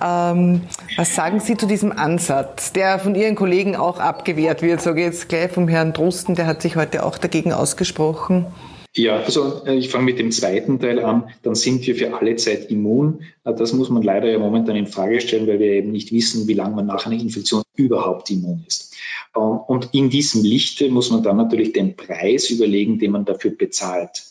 Ähm, 0.00 0.62
was 0.96 1.14
sagen 1.16 1.40
Sie 1.40 1.56
zu 1.56 1.66
diesem 1.66 1.90
Ansatz, 1.90 2.72
der 2.72 3.00
von 3.00 3.16
Ihren 3.16 3.34
Kollegen 3.34 3.74
auch 3.74 3.98
abgewehrt 3.98 4.62
wird? 4.62 4.80
Sage 4.80 5.02
jetzt 5.02 5.28
gleich 5.28 5.50
vom 5.50 5.66
Herrn 5.66 5.92
Drosten, 5.92 6.36
der 6.36 6.46
hat 6.46 6.62
sich 6.62 6.76
heute 6.76 7.04
auch 7.04 7.18
dagegen 7.18 7.52
ausgesprochen. 7.52 8.46
Ja, 8.96 9.20
also 9.20 9.64
äh, 9.66 9.76
ich 9.76 9.88
fange 9.88 10.04
mit 10.04 10.18
dem 10.18 10.32
zweiten 10.32 10.80
Teil 10.80 10.98
an. 10.98 11.30
Dann 11.42 11.54
sind 11.54 11.86
wir 11.86 11.94
für 11.94 12.14
alle 12.14 12.34
Zeit 12.36 12.70
immun. 12.70 13.22
Äh, 13.44 13.54
das 13.54 13.72
muss 13.72 13.88
man 13.88 14.02
leider 14.02 14.28
ja 14.28 14.38
momentan 14.38 14.74
in 14.74 14.88
Frage 14.88 15.20
stellen, 15.20 15.46
weil 15.46 15.60
wir 15.60 15.72
eben 15.72 15.92
nicht 15.92 16.12
wissen, 16.12 16.48
wie 16.48 16.54
lange 16.54 16.74
man 16.74 16.86
nach 16.86 17.06
einer 17.06 17.20
Infektion 17.20 17.62
überhaupt 17.76 18.30
immun 18.30 18.64
ist. 18.66 18.96
Ähm, 19.36 19.58
und 19.66 19.90
in 19.92 20.10
diesem 20.10 20.42
Lichte 20.42 20.88
muss 20.90 21.10
man 21.10 21.22
dann 21.22 21.36
natürlich 21.36 21.72
den 21.72 21.94
Preis 21.96 22.50
überlegen, 22.50 22.98
den 22.98 23.12
man 23.12 23.24
dafür 23.24 23.52
bezahlt. 23.52 24.24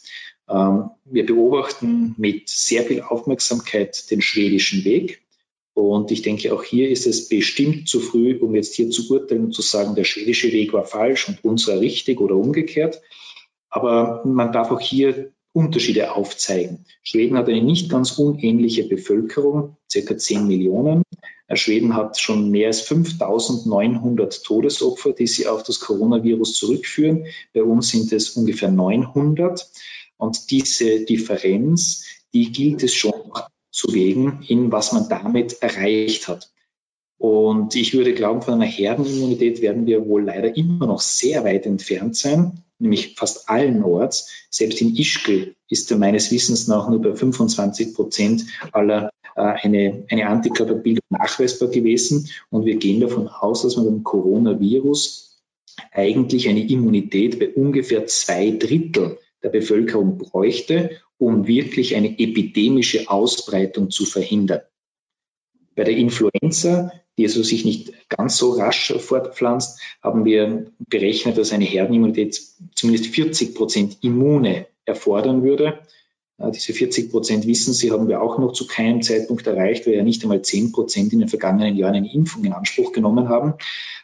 Ähm, 0.50 0.90
wir 1.06 1.26
beobachten 1.26 2.16
mit 2.18 2.50
sehr 2.50 2.84
viel 2.84 3.02
Aufmerksamkeit 3.02 4.12
den 4.12 4.22
schwedischen 4.22 4.84
Weg. 4.84 5.22
Und 5.74 6.12
ich 6.12 6.22
denke, 6.22 6.54
auch 6.54 6.64
hier 6.64 6.90
ist 6.90 7.08
es 7.08 7.30
bestimmt 7.30 7.88
zu 7.88 8.02
früh, 8.02 8.38
um 8.38 8.56
jetzt 8.56 8.76
hier 8.76 8.90
zu 8.90 9.10
urteilen 9.10 9.46
und 9.46 9.54
zu 9.54 9.62
sagen, 9.62 9.96
der 9.96 10.04
schwedische 10.04 10.52
Weg 10.52 10.74
war 10.74 10.84
falsch 10.84 11.30
und 11.30 11.46
unserer 11.46 11.80
richtig 11.80 12.20
oder 12.20 12.36
umgekehrt. 12.36 13.02
Aber 13.70 14.24
man 14.26 14.52
darf 14.52 14.72
auch 14.72 14.80
hier 14.80 15.32
Unterschiede 15.54 16.14
aufzeigen. 16.16 16.86
Schweden 17.04 17.38
hat 17.38 17.50
eine 17.50 17.62
nicht 17.62 17.90
ganz 17.90 18.18
unähnliche 18.18 18.84
Bevölkerung, 18.84 19.78
circa 19.90 20.18
10 20.18 20.48
Millionen. 20.48 21.04
Schweden 21.54 21.96
hat 21.96 22.20
schon 22.20 22.52
mehr 22.52 22.68
als 22.68 22.82
5900 22.82 24.44
Todesopfer, 24.44 25.14
die 25.14 25.26
sie 25.26 25.48
auf 25.48 25.64
das 25.64 25.80
Coronavirus 25.80 26.54
zurückführen. 26.54 27.26
Bei 27.54 27.64
uns 27.64 27.90
sind 27.90 28.12
es 28.14 28.32
ungefähr 28.32 28.70
900. 28.70 29.68
Und 30.18 30.52
diese 30.52 31.06
Differenz, 31.06 32.06
die 32.34 32.52
gilt 32.52 32.84
es 32.84 32.94
schon 32.94 33.14
zu 33.72 33.94
wägen, 33.94 34.44
in 34.48 34.72
was 34.72 34.92
man 34.92 35.10
damit 35.10 35.62
erreicht 35.62 36.28
hat. 36.28 36.52
Und 37.18 37.76
ich 37.76 37.94
würde 37.94 38.14
glauben, 38.14 38.42
von 38.42 38.54
einer 38.54 38.66
Herdenimmunität 38.66 39.62
werden 39.62 39.86
wir 39.86 40.08
wohl 40.08 40.24
leider 40.24 40.56
immer 40.56 40.86
noch 40.86 41.02
sehr 41.02 41.44
weit 41.44 41.66
entfernt 41.66 42.16
sein, 42.16 42.64
nämlich 42.80 43.16
fast 43.16 43.50
allen 43.50 43.84
Orts. 43.84 44.30
Selbst 44.50 44.82
in 44.82 44.96
Ischgl 44.96 45.56
ist 45.70 45.96
meines 45.98 46.32
Wissens 46.32 46.68
nach 46.68 46.90
nur 46.90 47.02
bei 47.02 47.16
25 47.16 47.94
Prozent 47.94 48.46
aller 48.72 49.10
äh, 49.36 49.42
eine, 49.42 50.06
eine 50.10 50.28
Antikörperbildung 50.28 51.04
nachweisbar 51.10 51.70
gewesen. 51.70 52.30
Und 52.50 52.66
wir 52.66 52.78
gehen 52.78 53.00
davon 53.00 53.28
aus, 53.28 53.62
dass 53.62 53.76
man 53.76 53.86
beim 53.86 54.04
Coronavirus 54.04 55.42
eigentlich 55.92 56.50
eine 56.50 56.68
Immunität 56.68 57.40
bei 57.40 57.50
ungefähr 57.50 58.06
zwei 58.08 58.52
Drittel 58.52 59.18
der 59.44 59.50
Bevölkerung 59.50 60.18
bräuchte, 60.18 60.92
um 61.18 61.48
wirklich 61.48 61.96
eine 61.96 62.20
epidemische 62.20 63.10
Ausbreitung 63.10 63.90
zu 63.90 64.06
verhindern. 64.06 64.62
Bei 65.76 65.84
der 65.86 65.96
Influenza 65.96 66.92
die 67.20 67.26
also 67.26 67.44
sich 67.44 67.66
nicht 67.66 67.94
ganz 68.10 68.38
so 68.38 68.52
rasch 68.52 68.94
fortpflanzt, 68.98 69.82
haben 70.02 70.24
wir 70.24 70.72
berechnet, 70.88 71.38
dass 71.38 71.52
eine 71.52 71.66
Herdenimmunität 71.66 72.42
zumindest 72.76 73.08
40 73.08 73.56
Prozent 73.56 73.98
Immune 74.02 74.68
erfordern 74.86 75.44
würde. 75.44 75.80
Diese 76.54 76.72
40 76.72 77.12
Prozent 77.12 77.46
wissen 77.46 77.74
Sie, 77.74 77.92
haben 77.92 78.08
wir 78.08 78.22
auch 78.22 78.40
noch 78.40 78.54
zu 78.54 78.66
keinem 78.66 79.02
Zeitpunkt 79.02 79.46
erreicht, 79.46 79.86
weil 79.86 79.96
ja 79.96 80.04
nicht 80.04 80.24
einmal 80.24 80.42
10 80.42 80.72
Prozent 80.72 81.12
in 81.12 81.20
den 81.20 81.28
vergangenen 81.28 81.76
Jahren 81.76 81.96
eine 81.96 82.14
Impfung 82.14 82.46
in 82.46 82.54
Anspruch 82.54 82.94
genommen 82.94 83.28
haben. 83.28 83.56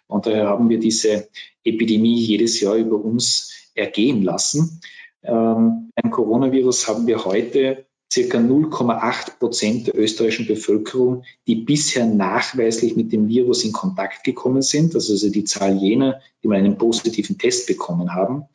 Und 0.07 0.25
daher 0.25 0.47
haben 0.49 0.67
wir 0.67 0.79
diese 0.79 1.29
Epidemie 1.63 2.19
jedes 2.19 2.59
Jahr 2.59 2.75
über 2.75 2.97
uns 2.97 3.53
ergehen 3.73 4.21
lassen. 4.21 4.81
Ähm, 5.23 5.91
beim 5.95 6.11
Coronavirus 6.11 6.89
haben 6.89 7.07
wir 7.07 7.23
heute 7.23 7.85
circa 8.11 8.37
0,8 8.37 9.39
Prozent 9.39 9.87
der 9.87 9.97
österreichischen 9.97 10.47
Bevölkerung, 10.47 11.23
die 11.47 11.55
bisher 11.55 12.05
nachweislich 12.05 12.95
mit 12.95 13.11
dem 13.11 13.27
Virus 13.27 13.63
in 13.63 13.71
Kontakt 13.71 14.23
gekommen 14.23 14.61
sind. 14.61 14.95
Das 14.95 15.05
ist 15.05 15.23
also 15.23 15.29
die 15.29 15.43
Zahl 15.43 15.77
jener, 15.77 16.21
die 16.43 16.47
mal 16.47 16.57
einen 16.57 16.77
positiven 16.77 17.37
Test 17.37 17.67
bekommen 17.67 18.13
haben. 18.13 18.45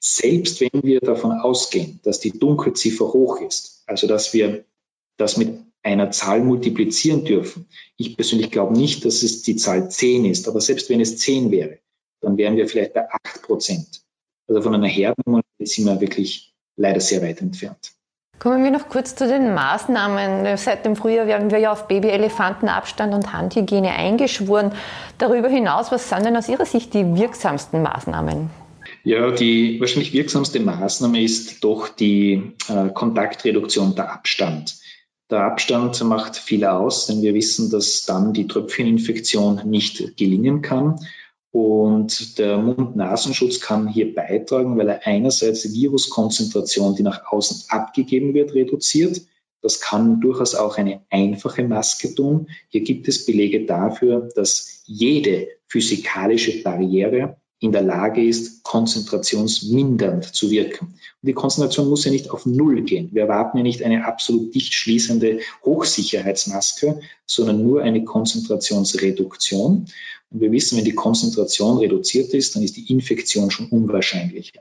Selbst 0.00 0.60
wenn 0.60 0.82
wir 0.82 1.00
davon 1.00 1.32
ausgehen, 1.32 2.00
dass 2.04 2.20
die 2.20 2.38
Dunkelziffer 2.38 3.12
hoch 3.12 3.40
ist, 3.40 3.82
also 3.86 4.06
dass 4.06 4.34
wir 4.34 4.64
das 5.16 5.36
mit 5.36 5.58
einer 5.82 6.10
Zahl 6.10 6.42
multiplizieren 6.42 7.24
dürfen. 7.24 7.66
Ich 7.96 8.16
persönlich 8.16 8.50
glaube 8.50 8.76
nicht, 8.76 9.04
dass 9.04 9.22
es 9.22 9.42
die 9.42 9.56
Zahl 9.56 9.90
10 9.90 10.24
ist, 10.26 10.48
aber 10.48 10.60
selbst 10.60 10.90
wenn 10.90 11.00
es 11.00 11.18
10 11.18 11.50
wäre, 11.50 11.78
dann 12.20 12.36
wären 12.36 12.56
wir 12.56 12.68
vielleicht 12.68 12.94
bei 12.94 13.08
8 13.10 13.42
Prozent. 13.42 14.02
Also 14.46 14.62
von 14.62 14.74
einer 14.74 14.88
Herdenimmunität 14.88 15.68
sind 15.68 15.86
wir 15.86 16.00
wirklich 16.00 16.54
leider 16.76 17.00
sehr 17.00 17.22
weit 17.22 17.40
entfernt. 17.40 17.92
Kommen 18.38 18.62
wir 18.62 18.70
noch 18.70 18.88
kurz 18.88 19.16
zu 19.16 19.26
den 19.26 19.52
Maßnahmen. 19.52 20.56
Seit 20.56 20.84
dem 20.84 20.94
Frühjahr 20.94 21.26
werden 21.26 21.50
wir 21.50 21.58
ja 21.58 21.72
auf 21.72 21.88
Baby-Elefantenabstand 21.88 23.12
und 23.12 23.32
Handhygiene 23.32 23.90
eingeschworen. 23.90 24.70
Darüber 25.18 25.48
hinaus, 25.48 25.90
was 25.90 26.08
sind 26.08 26.24
denn 26.24 26.36
aus 26.36 26.48
Ihrer 26.48 26.64
Sicht 26.64 26.94
die 26.94 27.16
wirksamsten 27.16 27.82
Maßnahmen? 27.82 28.50
Ja, 29.02 29.32
die 29.32 29.80
wahrscheinlich 29.80 30.12
wirksamste 30.12 30.60
Maßnahme 30.60 31.20
ist 31.20 31.64
doch 31.64 31.88
die 31.88 32.54
äh, 32.68 32.90
Kontaktreduktion 32.90 33.96
der 33.96 34.12
Abstand. 34.12 34.76
Der 35.30 35.40
Abstand 35.40 36.02
macht 36.04 36.36
viel 36.36 36.64
aus, 36.64 37.06
denn 37.06 37.20
wir 37.22 37.34
wissen, 37.34 37.70
dass 37.70 38.04
dann 38.06 38.32
die 38.32 38.46
Tröpfcheninfektion 38.46 39.62
nicht 39.64 40.16
gelingen 40.16 40.62
kann. 40.62 41.00
Und 41.58 42.38
der 42.38 42.56
Mund-Nasenschutz 42.56 43.58
kann 43.58 43.88
hier 43.88 44.14
beitragen, 44.14 44.78
weil 44.78 44.90
er 44.90 45.04
einerseits 45.04 45.62
die 45.62 45.72
Viruskonzentration, 45.72 46.94
die 46.94 47.02
nach 47.02 47.32
außen 47.32 47.64
abgegeben 47.68 48.32
wird, 48.32 48.54
reduziert. 48.54 49.22
Das 49.60 49.80
kann 49.80 50.20
durchaus 50.20 50.54
auch 50.54 50.78
eine 50.78 51.00
einfache 51.10 51.64
Maske 51.64 52.14
tun. 52.14 52.46
Hier 52.68 52.82
gibt 52.82 53.08
es 53.08 53.26
Belege 53.26 53.66
dafür, 53.66 54.28
dass 54.36 54.84
jede 54.86 55.48
physikalische 55.66 56.62
Barriere 56.62 57.37
in 57.60 57.72
der 57.72 57.82
Lage 57.82 58.24
ist, 58.24 58.62
konzentrationsmindernd 58.62 60.24
zu 60.24 60.50
wirken. 60.50 60.86
Und 60.86 61.26
die 61.26 61.32
Konzentration 61.32 61.88
muss 61.88 62.04
ja 62.04 62.12
nicht 62.12 62.30
auf 62.30 62.46
Null 62.46 62.82
gehen. 62.82 63.08
Wir 63.12 63.22
erwarten 63.22 63.58
ja 63.58 63.64
nicht 63.64 63.82
eine 63.82 64.04
absolut 64.06 64.54
dicht 64.54 64.74
schließende 64.74 65.40
Hochsicherheitsmaske, 65.64 67.00
sondern 67.26 67.62
nur 67.64 67.82
eine 67.82 68.04
Konzentrationsreduktion. 68.04 69.86
Und 70.30 70.40
wir 70.40 70.52
wissen, 70.52 70.78
wenn 70.78 70.84
die 70.84 70.94
Konzentration 70.94 71.78
reduziert 71.78 72.32
ist, 72.32 72.54
dann 72.54 72.62
ist 72.62 72.76
die 72.76 72.92
Infektion 72.92 73.50
schon 73.50 73.68
unwahrscheinlicher. 73.68 74.60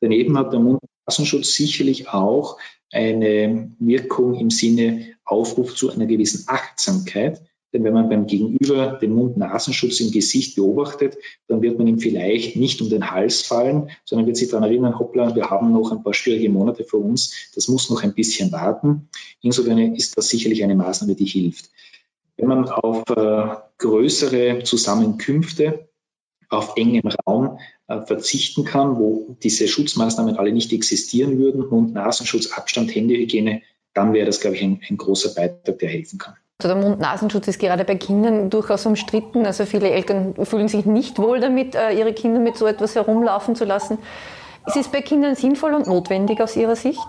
Daneben 0.00 0.36
hat 0.36 0.52
der 0.52 0.60
Mund-Nasenschutz 0.60 1.54
sicherlich 1.54 2.08
auch 2.08 2.58
eine 2.92 3.70
Wirkung 3.78 4.34
im 4.34 4.50
Sinne 4.50 5.14
Aufruf 5.24 5.74
zu 5.74 5.90
einer 5.90 6.06
gewissen 6.06 6.44
Achtsamkeit. 6.46 7.40
Denn 7.74 7.82
wenn 7.82 7.92
man 7.92 8.08
beim 8.08 8.28
Gegenüber 8.28 8.98
den 9.02 9.12
Mund-Nasenschutz 9.14 9.98
im 9.98 10.12
Gesicht 10.12 10.54
beobachtet, 10.54 11.18
dann 11.48 11.60
wird 11.60 11.76
man 11.76 11.88
ihm 11.88 11.98
vielleicht 11.98 12.54
nicht 12.54 12.80
um 12.80 12.88
den 12.88 13.10
Hals 13.10 13.42
fallen, 13.42 13.90
sondern 14.04 14.28
wird 14.28 14.36
sich 14.36 14.48
daran 14.48 14.62
erinnern, 14.62 14.98
hoppla, 14.98 15.34
wir 15.34 15.50
haben 15.50 15.72
noch 15.72 15.90
ein 15.90 16.04
paar 16.04 16.14
schwierige 16.14 16.48
Monate 16.50 16.84
vor 16.84 17.04
uns, 17.04 17.50
das 17.56 17.66
muss 17.66 17.90
noch 17.90 18.04
ein 18.04 18.14
bisschen 18.14 18.52
warten. 18.52 19.08
Insofern 19.42 19.96
ist 19.96 20.16
das 20.16 20.28
sicherlich 20.28 20.62
eine 20.62 20.76
Maßnahme, 20.76 21.16
die 21.16 21.24
hilft. 21.24 21.70
Wenn 22.36 22.46
man 22.46 22.68
auf 22.68 23.02
äh, 23.10 23.56
größere 23.78 24.62
Zusammenkünfte 24.62 25.88
auf 26.48 26.74
engem 26.76 27.10
Raum 27.26 27.58
äh, 27.88 28.02
verzichten 28.02 28.64
kann, 28.64 28.98
wo 28.98 29.36
diese 29.42 29.66
Schutzmaßnahmen 29.66 30.36
alle 30.36 30.52
nicht 30.52 30.72
existieren 30.72 31.38
würden, 31.38 31.68
Mund-Nasenschutz, 31.68 32.52
Abstand, 32.52 32.94
Händehygiene, 32.94 33.62
dann 33.94 34.12
wäre 34.12 34.26
das, 34.26 34.40
glaube 34.40 34.54
ich, 34.54 34.62
ein, 34.62 34.80
ein 34.88 34.96
großer 34.96 35.34
Beitrag, 35.34 35.78
der 35.80 35.88
helfen 35.88 36.20
kann. 36.20 36.34
Also 36.60 36.72
der 36.72 36.82
Mund-Nasenschutz 36.82 37.48
ist 37.48 37.58
gerade 37.58 37.84
bei 37.84 37.96
Kindern 37.96 38.48
durchaus 38.48 38.86
umstritten. 38.86 39.44
Also 39.44 39.66
viele 39.66 39.90
Eltern 39.90 40.34
fühlen 40.44 40.68
sich 40.68 40.86
nicht 40.86 41.18
wohl 41.18 41.40
damit, 41.40 41.74
äh, 41.74 41.92
ihre 41.92 42.12
Kinder 42.12 42.38
mit 42.38 42.56
so 42.56 42.66
etwas 42.66 42.94
herumlaufen 42.94 43.56
zu 43.56 43.64
lassen. 43.64 43.98
Ist 44.66 44.76
es 44.76 44.88
bei 44.88 45.02
Kindern 45.02 45.34
sinnvoll 45.34 45.74
und 45.74 45.88
notwendig 45.88 46.40
aus 46.40 46.56
Ihrer 46.56 46.76
Sicht? 46.76 47.06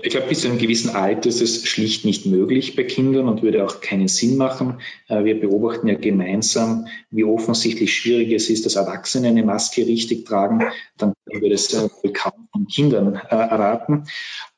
Ich 0.00 0.10
glaube, 0.10 0.28
bis 0.28 0.42
zu 0.42 0.48
einem 0.48 0.58
gewissen 0.58 0.94
Alter 0.94 1.28
ist 1.28 1.40
es 1.40 1.66
schlicht 1.66 2.04
nicht 2.04 2.24
möglich 2.24 2.76
bei 2.76 2.84
Kindern 2.84 3.28
und 3.28 3.42
würde 3.42 3.64
auch 3.64 3.80
keinen 3.80 4.06
Sinn 4.06 4.36
machen. 4.36 4.80
Äh, 5.08 5.24
wir 5.24 5.40
beobachten 5.40 5.88
ja 5.88 5.94
gemeinsam, 5.94 6.86
wie 7.10 7.24
offensichtlich 7.24 7.94
schwierig 7.94 8.32
es 8.32 8.50
ist, 8.50 8.66
dass 8.66 8.76
Erwachsene 8.76 9.28
eine 9.28 9.42
Maske 9.42 9.86
richtig 9.86 10.24
tragen. 10.24 10.64
Dann 10.96 11.14
wir 11.30 11.50
das 11.50 11.68
kaum 12.14 12.48
von 12.52 12.66
Kindern 12.66 13.14
äh, 13.14 13.34
erwarten. 13.34 14.04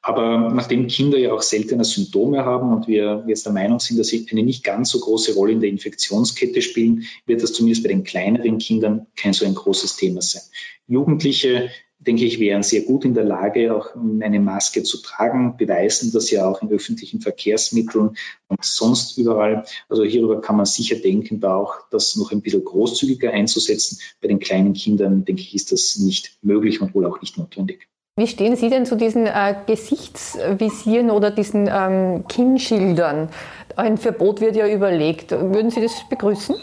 Aber 0.03 0.51
nachdem 0.55 0.87
Kinder 0.87 1.19
ja 1.19 1.33
auch 1.33 1.43
seltener 1.43 1.85
Symptome 1.85 2.45
haben 2.45 2.73
und 2.73 2.89
wir 2.89 3.25
jetzt 3.27 3.45
der 3.45 3.53
Meinung 3.53 3.81
sind, 3.81 3.99
dass 3.99 4.09
sie 4.09 4.27
eine 4.31 4.43
nicht 4.43 4.65
ganz 4.65 4.91
so 4.91 5.01
große 5.01 5.35
Rolle 5.35 5.53
in 5.53 5.61
der 5.61 5.69
Infektionskette 5.69 6.63
spielen, 6.63 7.05
wird 7.27 7.43
das 7.43 7.53
zumindest 7.53 7.83
bei 7.83 7.89
den 7.89 8.05
kleineren 8.05 8.59
Kindern 8.59 9.07
kein 9.17 9.33
so 9.33 9.45
ein 9.45 9.55
großes 9.55 9.97
Thema 9.97 10.23
sein. 10.23 10.43
Jugendliche 10.87 11.71
denke 12.01 12.25
ich, 12.25 12.41
wären 12.41 12.63
sehr 12.63 12.83
gut 12.83 13.05
in 13.05 13.15
der 13.15 13.25
Lage, 13.25 13.75
auch 13.75 13.95
eine 13.95 14.41
Maske 14.41 14.83
zu 14.83 15.03
tragen, 15.03 15.57
beweisen 15.57 16.13
das 16.13 16.31
ja 16.31 16.49
auch 16.49 16.63
in 16.63 16.71
öffentlichen 16.71 17.21
Verkehrsmitteln 17.21 18.17
und 18.49 18.65
sonst 18.65 19.19
überall. 19.19 19.65
Also 19.89 20.05
hierüber 20.05 20.41
kann 20.41 20.57
man 20.57 20.67
sicher 20.67 20.97
denken, 20.97 21.41
da 21.41 21.55
auch 21.55 21.75
das 21.91 22.17
noch 22.17 22.33
ein 22.33 22.41
bisschen 22.41 22.65
großzügiger 22.65 23.31
einzusetzen. 23.33 23.99
Bei 24.23 24.29
den 24.29 24.39
kleinen 24.39 24.73
Kindern, 24.73 25.25
denke 25.25 25.43
ich, 25.43 25.55
ist 25.55 25.73
das 25.73 25.99
nicht 25.99 26.39
möglich 26.43 26.81
und 26.81 26.95
wohl 26.95 27.07
auch 27.07 27.21
nicht 27.21 27.37
notwendig. 27.37 27.87
Wie 28.17 28.27
stehen 28.27 28.57
Sie 28.57 28.71
denn 28.71 28.87
zu 28.87 28.97
diesen 28.97 29.27
äh, 29.27 29.55
Gesichtsvisieren 29.67 31.11
oder 31.11 31.31
diesen 31.31 31.69
ähm, 31.73 32.25
Kinnschildern? 32.29 33.29
Ein 33.77 33.99
Verbot 33.99 34.41
wird 34.41 34.57
ja 34.57 34.67
überlegt. 34.67 35.31
Würden 35.31 35.71
Sie 35.71 35.81
das 35.81 35.93
begrüßen? 36.09 36.57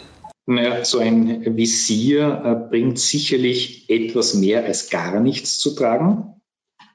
Naja, 0.50 0.82
so 0.82 0.98
ein 0.98 1.58
Visier 1.58 2.42
äh, 2.42 2.70
bringt 2.70 2.98
sicherlich 2.98 3.90
etwas 3.90 4.32
mehr 4.32 4.64
als 4.64 4.88
gar 4.88 5.20
nichts 5.20 5.58
zu 5.58 5.74
tragen. 5.74 6.40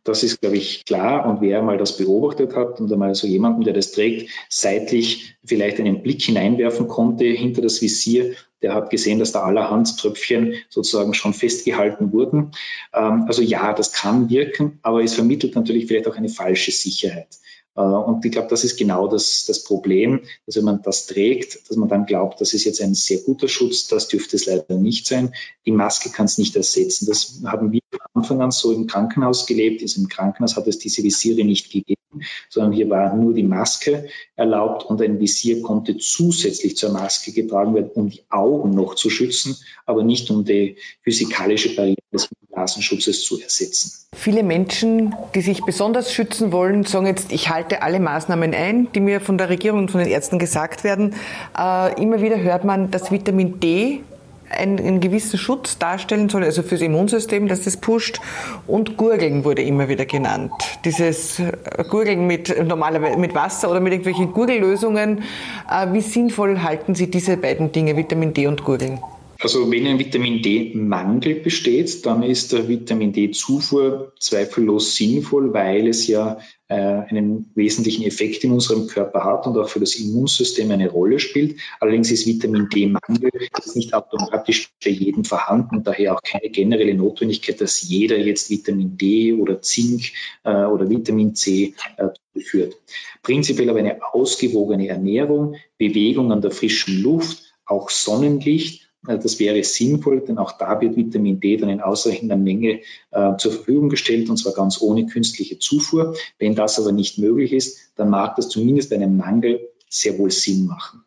Das 0.03 0.23
ist, 0.23 0.41
glaube 0.41 0.57
ich, 0.57 0.85
klar. 0.85 1.27
Und 1.27 1.39
wer 1.39 1.61
mal 1.61 1.77
das 1.77 1.95
beobachtet 1.95 2.55
hat 2.55 2.81
und 2.81 2.91
einmal 2.91 3.13
so 3.13 3.27
jemanden, 3.27 3.63
der 3.63 3.75
das 3.75 3.91
trägt, 3.91 4.31
seitlich 4.49 5.35
vielleicht 5.45 5.79
einen 5.79 6.01
Blick 6.01 6.23
hineinwerfen 6.23 6.87
konnte 6.87 7.25
hinter 7.25 7.61
das 7.61 7.83
Visier, 7.83 8.33
der 8.63 8.73
hat 8.73 8.89
gesehen, 8.89 9.19
dass 9.19 9.33
da 9.33 9.43
allerhand 9.43 9.99
Tröpfchen 9.99 10.55
sozusagen 10.69 11.13
schon 11.13 11.35
festgehalten 11.35 12.11
wurden. 12.11 12.53
Ähm, 12.91 13.25
also 13.27 13.43
ja, 13.43 13.73
das 13.73 13.93
kann 13.93 14.31
wirken, 14.31 14.79
aber 14.81 15.03
es 15.03 15.13
vermittelt 15.13 15.53
natürlich 15.53 15.85
vielleicht 15.85 16.07
auch 16.07 16.15
eine 16.15 16.29
falsche 16.29 16.71
Sicherheit. 16.71 17.27
Äh, 17.75 17.81
und 17.81 18.23
ich 18.25 18.31
glaube, 18.31 18.47
das 18.49 18.63
ist 18.63 18.77
genau 18.77 19.07
das, 19.07 19.45
das 19.45 19.63
Problem, 19.63 20.21
dass 20.45 20.55
wenn 20.55 20.65
man 20.65 20.81
das 20.81 21.07
trägt, 21.07 21.69
dass 21.69 21.77
man 21.77 21.89
dann 21.89 22.05
glaubt, 22.05 22.41
das 22.41 22.53
ist 22.53 22.65
jetzt 22.65 22.81
ein 22.81 22.93
sehr 22.93 23.19
guter 23.19 23.47
Schutz, 23.47 23.87
das 23.87 24.07
dürfte 24.07 24.35
es 24.35 24.45
leider 24.45 24.75
nicht 24.75 25.07
sein. 25.07 25.33
Die 25.65 25.71
Maske 25.71 26.09
kann 26.09 26.25
es 26.25 26.37
nicht 26.37 26.55
ersetzen. 26.55 27.05
Das 27.05 27.41
haben 27.45 27.71
wir 27.71 27.81
von 27.89 27.99
Anfang 28.13 28.41
an 28.41 28.51
so 28.51 28.71
im 28.71 28.87
Krankenhaus 28.87 29.45
gelebt. 29.45 29.81
Also 29.81 30.01
Im 30.01 30.07
Krankenhaus 30.07 30.55
hat 30.55 30.67
es 30.67 30.79
diese 30.79 31.03
Visiere 31.03 31.43
nicht 31.43 31.71
gegeben, 31.71 32.01
sondern 32.49 32.73
hier 32.73 32.89
war 32.89 33.15
nur 33.15 33.33
die 33.33 33.43
Maske 33.43 34.07
erlaubt 34.35 34.85
und 34.85 35.01
ein 35.01 35.19
Visier 35.19 35.61
konnte 35.61 35.97
zusätzlich 35.97 36.77
zur 36.77 36.91
Maske 36.91 37.31
getragen 37.31 37.75
werden, 37.75 37.91
um 37.93 38.09
die 38.09 38.23
Augen 38.29 38.71
noch 38.71 38.95
zu 38.95 39.09
schützen, 39.09 39.57
aber 39.85 40.03
nicht 40.03 40.29
um 40.29 40.45
die 40.45 40.77
physikalische 41.01 41.75
Barriere 41.75 42.02
des 42.13 42.29
Nasenschutzes 42.55 43.23
zu 43.23 43.41
ersetzen. 43.41 43.91
Viele 44.15 44.43
Menschen, 44.43 45.15
die 45.35 45.41
sich 45.41 45.63
besonders 45.63 46.13
schützen 46.13 46.51
wollen, 46.51 46.85
sagen 46.85 47.07
jetzt, 47.07 47.31
ich 47.31 47.49
halte 47.49 47.81
alle 47.81 47.99
Maßnahmen 47.99 48.53
ein, 48.53 48.87
die 48.93 48.99
mir 48.99 49.19
von 49.19 49.37
der 49.37 49.49
Regierung 49.49 49.79
und 49.79 49.91
von 49.91 49.99
den 49.99 50.09
Ärzten 50.09 50.39
gesagt 50.39 50.83
werden. 50.83 51.15
Äh, 51.57 52.01
immer 52.01 52.21
wieder 52.21 52.39
hört 52.39 52.63
man, 52.63 52.91
dass 52.91 53.11
Vitamin 53.11 53.59
D 53.59 54.01
einen, 54.49 54.79
einen, 54.79 54.99
gewissen 54.99 55.39
Schutz 55.39 55.77
darstellen 55.77 56.29
soll, 56.29 56.43
also 56.43 56.61
fürs 56.61 56.81
Immunsystem, 56.81 57.47
dass 57.47 57.63
das 57.63 57.77
pusht. 57.77 58.19
Und 58.67 58.97
Gurgeln 58.97 59.43
wurde 59.43 59.63
immer 59.63 59.89
wieder 59.89 60.05
genannt. 60.05 60.51
Dieses 60.85 61.39
äh, 61.39 61.51
Gurgeln 61.89 62.27
mit 62.27 62.55
normalerweise 62.65 63.17
mit 63.17 63.33
Wasser 63.33 63.71
oder 63.71 63.79
mit 63.79 63.93
irgendwelchen 63.93 64.31
Gurgellösungen. 64.31 65.23
Äh, 65.69 65.93
wie 65.93 66.01
sinnvoll 66.01 66.61
halten 66.61 66.95
Sie 66.95 67.09
diese 67.09 67.37
beiden 67.37 67.71
Dinge, 67.71 67.97
Vitamin 67.97 68.33
D 68.33 68.47
und 68.47 68.63
Gurgeln? 68.63 68.99
Also 69.43 69.69
wenn 69.69 69.85
ein 69.87 69.99
Vitamin 69.99 70.41
D-Mangel 70.41 71.35
besteht, 71.35 72.05
dann 72.05 72.23
ist 72.23 72.53
der 72.53 72.69
Vitamin 72.69 73.11
D-Zufuhr 73.11 74.13
zweifellos 74.17 74.95
sinnvoll, 74.95 75.53
weil 75.53 75.89
es 75.89 76.07
ja 76.07 76.39
äh, 76.69 76.75
einen 76.75 77.51
wesentlichen 77.53 78.05
Effekt 78.05 78.45
in 78.45 78.53
unserem 78.53 78.87
Körper 78.87 79.25
hat 79.25 79.45
und 79.45 79.57
auch 79.57 79.67
für 79.67 79.81
das 79.81 79.95
Immunsystem 79.95 80.71
eine 80.71 80.89
Rolle 80.89 81.19
spielt. 81.19 81.59
Allerdings 81.81 82.09
ist 82.09 82.25
Vitamin 82.25 82.69
D-Mangel 82.69 83.31
nicht 83.75 83.93
automatisch 83.93 84.69
bei 84.81 84.91
jedem 84.91 85.25
vorhanden 85.25 85.75
und 85.75 85.87
daher 85.87 86.15
auch 86.15 86.21
keine 86.21 86.49
generelle 86.49 86.93
Notwendigkeit, 86.93 87.59
dass 87.59 87.81
jeder 87.81 88.17
jetzt 88.17 88.49
Vitamin 88.49 88.95
D 88.97 89.33
oder 89.33 89.61
Zink 89.61 90.13
äh, 90.45 90.63
oder 90.63 90.89
Vitamin 90.89 91.35
C 91.35 91.73
äh, 91.97 92.39
führt. 92.39 92.77
Prinzipiell 93.21 93.69
aber 93.69 93.79
eine 93.79 93.99
ausgewogene 94.13 94.87
Ernährung, 94.87 95.55
Bewegung 95.77 96.31
an 96.31 96.39
der 96.39 96.51
frischen 96.51 97.03
Luft, 97.03 97.53
auch 97.65 97.89
Sonnenlicht 97.89 98.92
das 99.05 99.39
wäre 99.39 99.63
sinnvoll, 99.63 100.21
denn 100.21 100.37
auch 100.37 100.53
da 100.53 100.79
wird 100.79 100.95
Vitamin 100.95 101.39
D 101.39 101.57
dann 101.57 101.69
in 101.69 101.81
ausreichender 101.81 102.37
Menge 102.37 102.81
äh, 103.11 103.37
zur 103.37 103.51
Verfügung 103.51 103.89
gestellt 103.89 104.29
und 104.29 104.37
zwar 104.37 104.53
ganz 104.53 104.81
ohne 104.81 105.05
künstliche 105.05 105.59
Zufuhr. 105.59 106.15
Wenn 106.39 106.55
das 106.55 106.79
aber 106.79 106.91
nicht 106.91 107.17
möglich 107.17 107.51
ist, 107.51 107.91
dann 107.95 108.09
mag 108.09 108.35
das 108.35 108.49
zumindest 108.49 108.89
bei 108.89 108.95
einem 108.95 109.17
Mangel 109.17 109.69
sehr 109.89 110.17
wohl 110.17 110.31
Sinn 110.31 110.65
machen. 110.65 111.03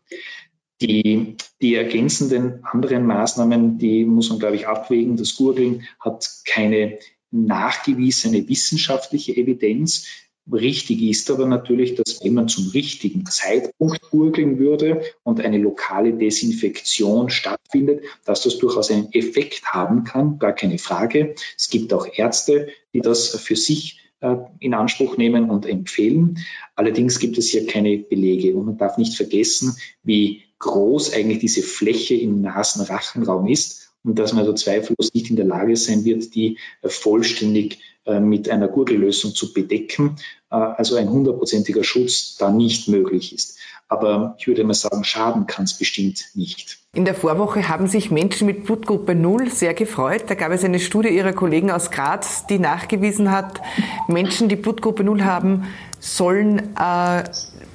Die, 0.83 1.37
die 1.63 1.75
ergänzenden 1.75 2.63
anderen 2.65 3.07
Maßnahmen, 3.07 3.79
die 3.79 4.05
muss 4.05 4.29
man, 4.29 4.39
glaube 4.39 4.57
ich, 4.57 4.69
abwägen. 4.69 5.17
Das 5.17 5.35
Gurgeln 5.35 5.85
hat 5.99 6.29
keine 6.45 6.99
nachgewiesene 7.31 8.47
wissenschaftliche 8.49 9.35
Evidenz. 9.37 10.07
Richtig 10.51 11.03
ist 11.03 11.29
aber 11.31 11.47
natürlich, 11.47 11.97
dass 11.97 12.23
wenn 12.23 12.35
man 12.35 12.49
zum 12.49 12.69
richtigen 12.69 13.27
Zeitpunkt 13.27 14.01
gurgeln 14.11 14.59
würde 14.61 15.03
und 15.25 15.41
eine 15.41 15.59
lokale 15.59 16.13
Desinfektion 16.13 17.31
stattfindet, 17.31 18.05
dass 18.25 18.43
das 18.43 18.59
durchaus 18.59 18.91
einen 18.93 19.13
Effekt 19.13 19.65
haben 19.65 20.05
kann, 20.05 20.39
gar 20.39 20.53
keine 20.53 20.79
Frage. 20.79 21.35
Es 21.57 21.69
gibt 21.69 21.93
auch 21.93 22.07
Ärzte, 22.15 22.69
die 22.95 23.01
das 23.01 23.31
für 23.31 23.57
sich 23.57 24.01
äh, 24.21 24.37
in 24.61 24.75
Anspruch 24.75 25.17
nehmen 25.17 25.51
und 25.51 25.67
empfehlen. 25.67 26.39
Allerdings 26.77 27.19
gibt 27.19 27.39
es 27.39 27.49
hier 27.49 27.67
keine 27.67 27.99
Belege 27.99 28.55
und 28.55 28.67
man 28.67 28.79
darf 28.79 28.99
nicht 28.99 29.17
vergessen, 29.17 29.77
wie 30.05 30.45
groß 30.61 31.13
eigentlich 31.13 31.41
diese 31.41 31.63
Fläche 31.63 32.15
im 32.15 32.41
Nasenrachenraum 32.41 33.49
ist 33.49 33.93
und 34.05 34.19
dass 34.19 34.33
man 34.33 34.43
also 34.43 34.55
zweifellos 34.55 35.13
nicht 35.13 35.29
in 35.29 35.37
der 35.37 35.45
Lage 35.45 35.77
sein 35.77 36.05
wird, 36.05 36.35
die 36.37 36.59
vollständig 36.85 37.75
äh, 37.75 37.79
mit 38.21 38.49
einer 38.49 38.69
Gurgellösung 38.69 39.35
zu 39.35 39.53
bedecken, 39.53 40.17
äh, 40.51 40.57
also 40.57 40.97
ein 40.97 41.11
hundertprozentiger 41.11 41.85
Schutz 41.85 42.37
da 42.37 42.51
nicht 42.51 42.89
möglich 42.89 43.35
ist. 43.35 43.59
Aber 43.89 44.35
ich 44.39 44.49
würde 44.49 44.65
mal 44.65 44.75
sagen, 44.75 45.05
schaden 45.05 45.47
kann 45.47 45.65
es 45.65 45.75
bestimmt 45.75 46.31
nicht. 46.35 46.79
In 46.93 47.05
der 47.05 47.15
Vorwoche 47.15 47.69
haben 47.69 47.87
sich 47.87 48.11
Menschen 48.11 48.47
mit 48.47 48.65
Blutgruppe 48.65 49.15
0 49.15 49.51
sehr 49.51 49.75
gefreut. 49.75 50.25
Da 50.27 50.35
gab 50.35 50.51
es 50.51 50.65
eine 50.65 50.81
Studie 50.81 51.11
ihrer 51.11 51.33
Kollegen 51.33 51.71
aus 51.71 51.93
Graz, 51.93 52.47
die 52.47 52.59
nachgewiesen 52.59 53.31
hat, 53.31 53.61
Menschen, 54.09 54.49
die 54.49 54.57
Blutgruppe 54.57 55.05
0 55.05 55.25
haben, 55.25 55.65
sollen 56.01 56.75
äh, 56.77 57.25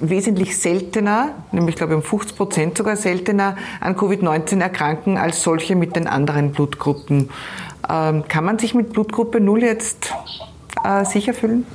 wesentlich 0.00 0.58
seltener, 0.58 1.34
nämlich 1.52 1.76
glaube 1.76 1.92
ich 1.92 1.96
um 1.96 2.02
50 2.02 2.36
Prozent 2.36 2.76
sogar 2.76 2.96
seltener, 2.96 3.56
an 3.80 3.96
Covid-19 3.96 4.60
erkranken 4.60 5.16
als 5.16 5.42
solche 5.42 5.76
mit 5.76 5.96
den 5.96 6.08
anderen 6.08 6.52
Blutgruppen. 6.52 7.30
Ähm, 7.92 8.26
kann 8.26 8.44
man 8.44 8.58
sich 8.58 8.74
mit 8.74 8.92
Blutgruppe 8.94 9.38
0 9.38 9.62
jetzt 9.62 10.14
äh, 10.82 11.04
sicher 11.04 11.34
fühlen? 11.34 11.66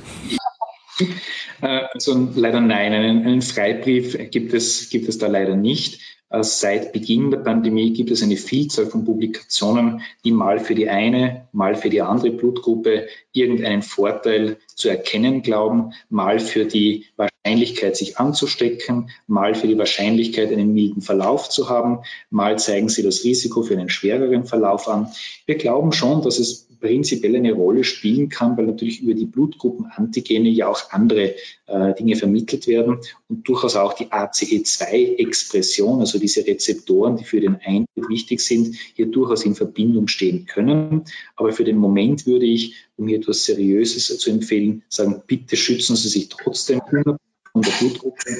Äh, 1.62 1.82
also 1.92 2.28
leider 2.34 2.60
nein, 2.60 2.92
einen, 2.92 3.24
einen 3.24 3.42
Freibrief 3.42 4.30
gibt 4.30 4.52
es, 4.52 4.90
gibt 4.90 5.08
es 5.08 5.18
da 5.18 5.28
leider 5.28 5.54
nicht. 5.54 6.00
Äh, 6.30 6.42
seit 6.42 6.92
Beginn 6.92 7.30
der 7.30 7.38
Pandemie 7.38 7.92
gibt 7.92 8.10
es 8.10 8.22
eine 8.22 8.36
Vielzahl 8.36 8.86
von 8.86 9.04
Publikationen, 9.04 10.02
die 10.24 10.32
mal 10.32 10.58
für 10.60 10.74
die 10.74 10.88
eine, 10.88 11.48
mal 11.52 11.74
für 11.74 11.90
die 11.90 12.02
andere 12.02 12.30
Blutgruppe 12.30 13.08
irgendeinen 13.32 13.82
Vorteil 13.82 14.58
zu 14.74 14.88
erkennen 14.88 15.42
glauben, 15.42 15.92
mal 16.10 16.38
für 16.38 16.66
die 16.66 17.06
Wahrscheinlichkeit, 17.16 17.96
sich 17.96 18.18
anzustecken, 18.18 19.10
mal 19.26 19.54
für 19.54 19.66
die 19.66 19.78
Wahrscheinlichkeit, 19.78 20.52
einen 20.52 20.74
milden 20.74 21.02
Verlauf 21.02 21.48
zu 21.48 21.68
haben, 21.68 22.00
mal 22.30 22.58
zeigen 22.58 22.88
sie 22.88 23.02
das 23.02 23.24
Risiko 23.24 23.62
für 23.62 23.74
einen 23.74 23.88
schwereren 23.88 24.44
Verlauf 24.44 24.88
an. 24.88 25.10
Wir 25.46 25.56
glauben 25.56 25.92
schon, 25.92 26.22
dass 26.22 26.38
es 26.38 26.67
prinzipiell 26.80 27.36
eine 27.36 27.52
Rolle 27.52 27.84
spielen 27.84 28.28
kann, 28.28 28.56
weil 28.56 28.66
natürlich 28.66 29.02
über 29.02 29.14
die 29.14 29.26
Blutgruppenantigene 29.26 30.48
ja 30.48 30.68
auch 30.68 30.90
andere 30.90 31.34
äh, 31.66 31.94
Dinge 31.94 32.16
vermittelt 32.16 32.66
werden 32.66 32.98
und 33.28 33.48
durchaus 33.48 33.76
auch 33.76 33.92
die 33.94 34.06
ACE2-Expression, 34.06 36.00
also 36.00 36.18
diese 36.18 36.46
Rezeptoren, 36.46 37.16
die 37.16 37.24
für 37.24 37.40
den 37.40 37.56
Eintritt 37.56 38.08
wichtig 38.08 38.40
sind, 38.40 38.76
hier 38.94 39.06
durchaus 39.06 39.44
in 39.44 39.54
Verbindung 39.54 40.08
stehen 40.08 40.46
können. 40.46 41.04
Aber 41.36 41.52
für 41.52 41.64
den 41.64 41.76
Moment 41.76 42.26
würde 42.26 42.46
ich, 42.46 42.74
um 42.96 43.08
hier 43.08 43.18
etwas 43.18 43.44
Seriöses 43.44 44.18
zu 44.18 44.30
empfehlen, 44.30 44.82
sagen, 44.88 45.22
bitte 45.26 45.56
schützen 45.56 45.96
Sie 45.96 46.08
sich 46.08 46.28
trotzdem 46.28 46.80
von 46.88 47.62
der 47.62 47.72
Blutgruppe 47.78 48.38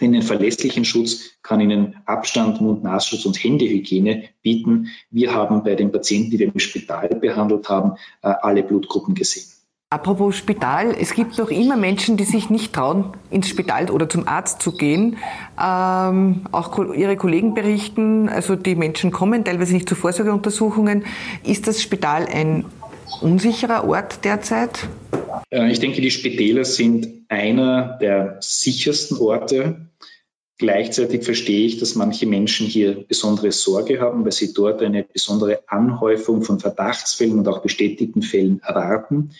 denn 0.00 0.12
den 0.12 0.22
verlässlichen 0.22 0.84
Schutz 0.84 1.30
kann 1.42 1.60
Ihnen 1.60 1.96
Abstand, 2.06 2.60
Mund-Nasschutz 2.60 3.24
und 3.26 3.42
Händehygiene 3.42 4.24
bieten. 4.42 4.88
Wir 5.10 5.34
haben 5.34 5.62
bei 5.62 5.74
den 5.74 5.92
Patienten, 5.92 6.30
die 6.30 6.38
wir 6.38 6.52
im 6.52 6.58
Spital 6.58 7.08
behandelt 7.08 7.68
haben, 7.68 7.92
äh, 8.22 8.28
alle 8.28 8.62
Blutgruppen 8.62 9.14
gesehen. 9.14 9.46
Apropos 9.90 10.36
Spital, 10.36 10.94
es 11.00 11.14
gibt 11.14 11.38
noch 11.38 11.48
immer 11.48 11.78
Menschen, 11.78 12.18
die 12.18 12.24
sich 12.24 12.50
nicht 12.50 12.74
trauen, 12.74 13.14
ins 13.30 13.48
Spital 13.48 13.90
oder 13.90 14.06
zum 14.06 14.28
Arzt 14.28 14.60
zu 14.60 14.72
gehen. 14.72 15.16
Ähm, 15.58 16.42
auch 16.52 16.78
Ihre 16.94 17.16
Kollegen 17.16 17.54
berichten, 17.54 18.28
also 18.28 18.54
die 18.54 18.74
Menschen 18.74 19.12
kommen 19.12 19.46
teilweise 19.46 19.72
nicht 19.72 19.88
zu 19.88 19.94
Vorsorgeuntersuchungen. 19.94 21.06
Ist 21.42 21.68
das 21.68 21.80
Spital 21.80 22.26
ein 22.30 22.66
unsicherer 23.20 23.86
Ort 23.88 24.24
derzeit? 24.24 24.88
Äh, 25.50 25.70
ich 25.70 25.80
denke, 25.80 26.00
die 26.00 26.10
Spitäler 26.10 26.64
sind 26.64 27.08
einer 27.28 27.98
der 28.00 28.38
sichersten 28.40 29.18
Orte 29.18 29.88
Gleichzeitig 30.58 31.22
verstehe 31.22 31.66
ich, 31.66 31.78
dass 31.78 31.94
manche 31.94 32.26
Menschen 32.26 32.66
hier 32.66 33.04
besondere 33.06 33.52
Sorge 33.52 34.00
haben, 34.00 34.24
weil 34.24 34.32
sie 34.32 34.52
dort 34.52 34.82
eine 34.82 35.04
besondere 35.04 35.60
Anhäufung 35.68 36.42
von 36.42 36.58
Verdachtsfällen 36.58 37.38
und 37.38 37.46
auch 37.46 37.62
bestätigten 37.62 38.22
Fällen 38.22 38.60
erwarten. 38.64 39.30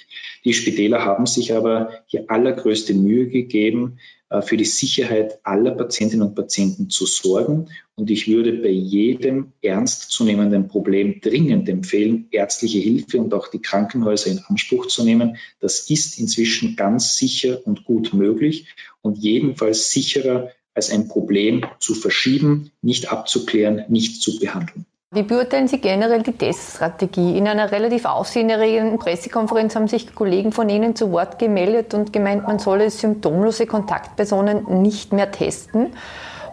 Die 0.45 0.55
Spitäler 0.55 1.05
haben 1.05 1.27
sich 1.27 1.53
aber 1.53 1.91
hier 2.07 2.27
allergrößte 2.29 2.95
Mühe 2.95 3.27
gegeben, 3.27 3.99
für 4.43 4.57
die 4.59 4.65
Sicherheit 4.65 5.39
aller 5.43 5.71
Patientinnen 5.71 6.29
und 6.29 6.35
Patienten 6.35 6.91
zu 6.91 7.07
sorgen. 7.07 7.69
Und 7.95 8.11
ich 8.11 8.29
würde 8.29 8.53
bei 8.53 8.69
jedem 8.69 9.53
ernstzunehmenden 9.63 10.69
Problem 10.69 11.21
dringend 11.21 11.69
empfehlen, 11.69 12.29
ärztliche 12.31 12.79
Hilfe 12.79 13.19
und 13.19 13.33
auch 13.33 13.49
die 13.49 13.63
Krankenhäuser 13.63 14.31
in 14.31 14.41
Anspruch 14.41 14.87
zu 14.87 15.03
nehmen. 15.03 15.37
Das 15.61 15.89
ist 15.91 16.19
inzwischen 16.19 16.77
ganz 16.77 17.17
sicher 17.17 17.67
und 17.67 17.85
gut 17.85 18.13
möglich 18.13 18.75
und 19.01 19.19
jedenfalls 19.19 19.91
sicherer 19.91 20.51
als 20.75 20.91
ein 20.91 21.09
Problem 21.09 21.65
zu 21.81 21.95
verschieben, 21.95 22.71
nicht 22.83 23.11
abzuklären, 23.11 23.85
nicht 23.89 24.23
zu 24.23 24.39
behandeln. 24.39 24.87
Wie 25.11 25.23
beurteilen 25.23 25.69
Sie 25.69 25.81
generell 25.81 26.23
die 26.23 26.37
Teststrategie? 26.37 27.39
In 27.39 27.49
einer 27.49 27.73
relativ 27.73 28.05
aufsehenerregenden 28.05 28.99
Pressekonferenz 28.99 29.75
haben 29.75 29.89
sich 29.89 30.15
Kollegen 30.15 30.53
von 30.53 30.69
Ihnen 30.69 30.95
zu 30.97 31.11
Wort 31.13 31.39
gemeldet 31.39 31.95
und 31.95 32.13
gemeint, 32.13 32.47
man 32.47 32.59
solle 32.59 32.91
symptomlose 32.91 33.65
Kontaktpersonen 33.67 34.83
nicht 34.83 35.15
mehr 35.15 35.31
testen. 35.31 35.95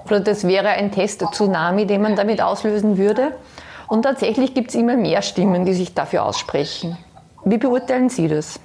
Oder 0.06 0.22
das 0.22 0.48
wäre 0.48 0.70
ein 0.70 0.94
Test-Tsunami, 0.94 1.86
den 1.86 2.02
man 2.02 2.16
damit 2.16 2.42
auslösen 2.42 2.98
würde. 2.98 3.36
Und 3.90 4.04
tatsächlich 4.04 4.54
gibt 4.54 4.70
es 4.70 4.76
immer 4.76 4.96
mehr 4.96 5.22
Stimmen, 5.22 5.66
die 5.66 5.74
sich 5.74 5.94
dafür 5.94 6.24
aussprechen. 6.24 6.98
Wie 7.44 7.58
beurteilen 7.58 8.08
Sie 8.08 8.30
das? 8.30 8.62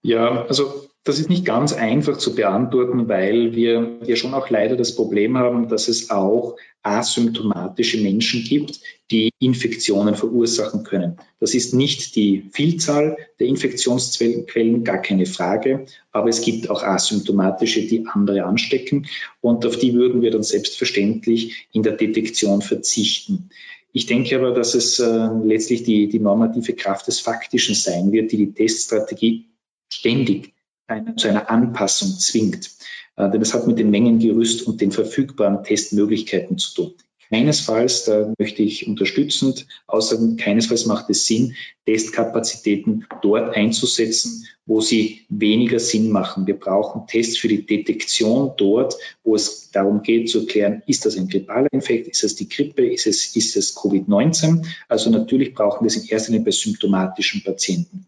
Ja, 0.00 0.46
also 0.48 0.72
das 1.04 1.18
ist 1.18 1.28
nicht 1.28 1.44
ganz 1.44 1.74
einfach 1.74 2.16
zu 2.16 2.34
beantworten, 2.34 3.08
weil 3.08 3.54
wir 3.54 3.98
ja 4.06 4.16
schon 4.16 4.32
auch 4.32 4.48
leider 4.48 4.74
das 4.74 4.96
Problem 4.96 5.36
haben, 5.36 5.68
dass 5.68 5.88
es 5.88 6.08
auch 6.08 6.56
asymptomatische 6.82 8.00
Menschen 8.00 8.42
gibt, 8.42 8.80
die 9.10 9.30
Infektionen 9.38 10.14
verursachen 10.14 10.82
können. 10.82 11.18
Das 11.40 11.54
ist 11.54 11.74
nicht 11.74 12.16
die 12.16 12.48
Vielzahl 12.52 13.18
der 13.38 13.46
Infektionsquellen, 13.48 14.84
gar 14.84 15.02
keine 15.02 15.26
Frage, 15.26 15.84
aber 16.10 16.30
es 16.30 16.40
gibt 16.40 16.70
auch 16.70 16.82
asymptomatische, 16.82 17.82
die 17.82 18.06
andere 18.06 18.44
anstecken 18.44 19.06
und 19.42 19.66
auf 19.66 19.76
die 19.76 19.92
würden 19.92 20.22
wir 20.22 20.30
dann 20.30 20.42
selbstverständlich 20.42 21.68
in 21.72 21.82
der 21.82 21.92
Detektion 21.92 22.62
verzichten. 22.62 23.50
Ich 23.92 24.06
denke 24.06 24.36
aber, 24.36 24.52
dass 24.52 24.74
es 24.74 24.98
äh, 24.98 25.28
letztlich 25.44 25.84
die, 25.84 26.08
die 26.08 26.18
normative 26.18 26.72
Kraft 26.72 27.06
des 27.06 27.20
Faktischen 27.20 27.74
sein 27.74 28.10
wird, 28.10 28.32
die 28.32 28.38
die 28.38 28.52
Teststrategie 28.52 29.44
ständig 29.88 30.53
eine, 30.86 31.16
zu 31.16 31.28
einer 31.28 31.50
Anpassung 31.50 32.10
zwingt. 32.18 32.70
Äh, 33.16 33.30
denn 33.30 33.40
das 33.40 33.54
hat 33.54 33.66
mit 33.66 33.78
dem 33.78 33.90
Mengengerüst 33.90 34.66
und 34.66 34.80
den 34.80 34.92
verfügbaren 34.92 35.64
Testmöglichkeiten 35.64 36.58
zu 36.58 36.74
tun. 36.74 36.94
Keinesfalls, 37.30 38.04
da 38.04 38.32
möchte 38.38 38.62
ich 38.62 38.86
unterstützend 38.86 39.66
aussagen, 39.86 40.36
keinesfalls 40.36 40.86
macht 40.86 41.10
es 41.10 41.26
Sinn, 41.26 41.56
Testkapazitäten 41.86 43.06
dort 43.22 43.54
einzusetzen, 43.54 44.46
wo 44.66 44.80
sie 44.80 45.20
weniger 45.28 45.78
Sinn 45.78 46.10
machen. 46.10 46.46
Wir 46.46 46.58
brauchen 46.58 47.06
Tests 47.06 47.36
für 47.36 47.48
die 47.48 47.66
Detektion 47.66 48.52
dort, 48.56 48.96
wo 49.22 49.34
es 49.34 49.70
darum 49.70 50.02
geht 50.02 50.30
zu 50.30 50.40
erklären, 50.40 50.82
ist 50.86 51.04
das 51.04 51.16
ein 51.18 51.28
grippaler 51.28 51.68
Infekt, 51.72 52.08
ist 52.08 52.24
es 52.24 52.34
die 52.36 52.48
Grippe, 52.48 52.86
ist 52.86 53.06
es, 53.06 53.36
ist 53.36 53.56
es 53.56 53.76
Covid-19? 53.76 54.66
Also 54.88 55.10
natürlich 55.10 55.54
brauchen 55.54 55.84
wir 55.84 55.88
es 55.88 55.96
in 55.96 56.08
erster 56.08 56.32
Linie 56.32 56.46
bei 56.46 56.52
symptomatischen 56.52 57.42
Patienten. 57.42 58.06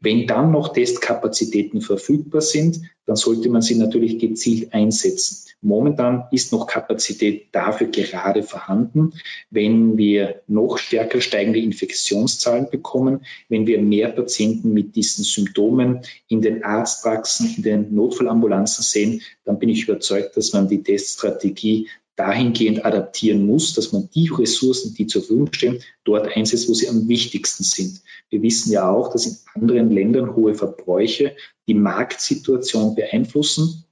Wenn 0.00 0.26
dann 0.26 0.50
noch 0.50 0.72
Testkapazitäten 0.72 1.80
verfügbar 1.80 2.40
sind, 2.40 2.80
dann 3.06 3.16
sollte 3.16 3.48
man 3.48 3.62
sie 3.62 3.76
natürlich 3.76 4.18
gezielt 4.18 4.72
einsetzen. 4.72 5.48
Momentan 5.60 6.24
ist 6.32 6.52
noch 6.52 6.66
Kapazität 6.66 7.48
dafür 7.52 7.86
gerade 7.88 8.42
vorhanden. 8.42 9.12
Wenn 9.50 9.96
wir 9.96 10.42
noch 10.48 10.78
stärker 10.78 11.20
steigende 11.20 11.60
Infektionszahlen 11.60 12.68
bekommen, 12.70 13.11
wenn 13.48 13.66
wir 13.66 13.80
mehr 13.80 14.08
Patienten 14.08 14.72
mit 14.72 14.96
diesen 14.96 15.24
Symptomen 15.24 16.00
in 16.28 16.42
den 16.42 16.64
Arztpraxen, 16.64 17.54
in 17.56 17.62
den 17.62 17.94
Notfallambulanzen 17.94 18.82
sehen, 18.82 19.22
dann 19.44 19.58
bin 19.58 19.68
ich 19.68 19.84
überzeugt, 19.84 20.36
dass 20.36 20.52
man 20.52 20.68
die 20.68 20.82
Teststrategie 20.82 21.88
dahingehend 22.16 22.84
adaptieren 22.84 23.46
muss, 23.46 23.74
dass 23.74 23.92
man 23.92 24.08
die 24.14 24.28
Ressourcen, 24.28 24.94
die 24.94 25.06
zur 25.06 25.22
Verfügung 25.22 25.52
stehen, 25.52 25.82
dort 26.04 26.36
einsetzt, 26.36 26.68
wo 26.68 26.74
sie 26.74 26.88
am 26.88 27.08
wichtigsten 27.08 27.64
sind. 27.64 28.02
Wir 28.28 28.42
wissen 28.42 28.70
ja 28.72 28.88
auch, 28.88 29.12
dass 29.12 29.26
in 29.26 29.36
anderen 29.54 29.90
Ländern 29.90 30.36
hohe 30.36 30.54
Verbräuche 30.54 31.34
die 31.66 31.74
Marktsituation 31.74 32.94
beeinflussen 32.94 33.84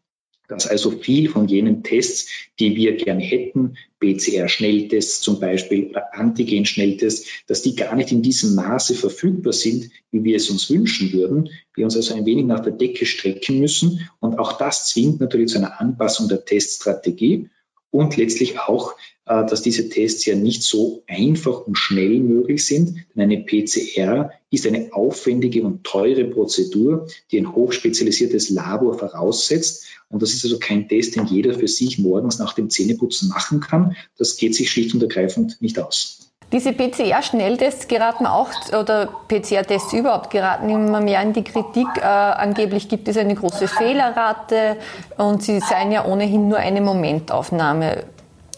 dass 0.51 0.67
also 0.67 0.91
viel 0.91 1.29
von 1.29 1.47
jenen 1.47 1.83
Tests, 1.83 2.29
die 2.59 2.75
wir 2.75 2.97
gerne 2.97 3.23
hätten, 3.23 3.77
PCR-Schnelltests 4.01 5.21
zum 5.21 5.39
Beispiel 5.39 5.87
oder 5.87 6.15
Antigen-Schnelltests, 6.15 7.29
dass 7.47 7.63
die 7.63 7.77
gar 7.77 7.95
nicht 7.95 8.11
in 8.11 8.23
diesem 8.23 8.55
Maße 8.57 8.95
verfügbar 8.95 9.53
sind, 9.53 9.91
wie 10.11 10.25
wir 10.25 10.37
es 10.37 10.51
uns 10.51 10.69
wünschen 10.69 11.13
würden. 11.13 11.51
Wir 11.75 11.85
uns 11.85 11.97
also 11.97 12.15
ein 12.15 12.27
wenig 12.27 12.47
nach 12.47 12.61
der 12.61 12.73
Decke 12.73 13.07
strecken 13.07 13.61
müssen. 13.61 14.11
Und 14.19 14.39
auch 14.39 14.55
das 14.55 14.89
zwingt 14.89 15.21
natürlich 15.21 15.51
zu 15.51 15.59
einer 15.59 15.81
Anpassung 15.81 16.29
der 16.29 16.45
Teststrategie 16.45 17.49
und 17.91 18.17
letztlich 18.17 18.59
auch, 18.59 18.95
dass 19.31 19.63
diese 19.63 19.89
Tests 19.89 20.25
ja 20.27 20.35
nicht 20.35 20.63
so 20.65 21.05
einfach 21.07 21.67
und 21.67 21.79
schnell 21.79 22.19
möglich 22.19 22.67
sind. 22.67 22.97
Denn 23.15 23.23
eine 23.23 23.45
PCR 23.45 24.33
ist 24.51 24.67
eine 24.67 24.93
aufwendige 24.93 25.63
und 25.63 25.85
teure 25.85 26.25
Prozedur, 26.25 27.07
die 27.31 27.39
ein 27.39 27.55
hochspezialisiertes 27.55 28.51
Labor 28.51 28.99
voraussetzt. 28.99 29.87
Und 30.09 30.23
das 30.23 30.33
ist 30.33 30.45
also 30.45 30.59
kein 30.59 30.89
Test, 30.89 31.15
den 31.15 31.27
jeder 31.27 31.55
für 31.55 31.69
sich 31.69 32.01
morgens 32.01 32.41
nach 32.41 32.55
dem 32.55 32.71
Zähneputzen 32.71 33.29
machen 33.29 33.61
kann. 33.61 33.95
Das 34.19 34.37
geht 34.37 34.57
sich 34.57 34.69
schlicht 34.69 34.95
und 34.95 35.03
ergreifend 35.03 35.59
nicht 35.61 35.79
aus. 35.79 36.31
Diese 36.53 36.73
PCR-Schnelltests 36.73 37.87
geraten 37.87 38.27
auch, 38.27 38.51
oder 38.77 39.09
PCR-Tests 39.29 39.93
überhaupt 39.93 40.31
geraten 40.31 40.69
immer 40.69 41.01
mehr 41.01 41.23
in 41.23 41.33
die 41.33 41.45
Kritik. 41.45 41.87
Äh, 41.99 42.03
angeblich 42.03 42.89
gibt 42.89 43.07
es 43.07 43.17
eine 43.17 43.37
große 43.37 43.69
Fehlerrate 43.69 44.77
und 45.17 45.45
sie 45.45 45.61
seien 45.61 45.93
ja 45.93 46.05
ohnehin 46.05 46.49
nur 46.49 46.59
eine 46.59 46.81
Momentaufnahme. 46.81 48.03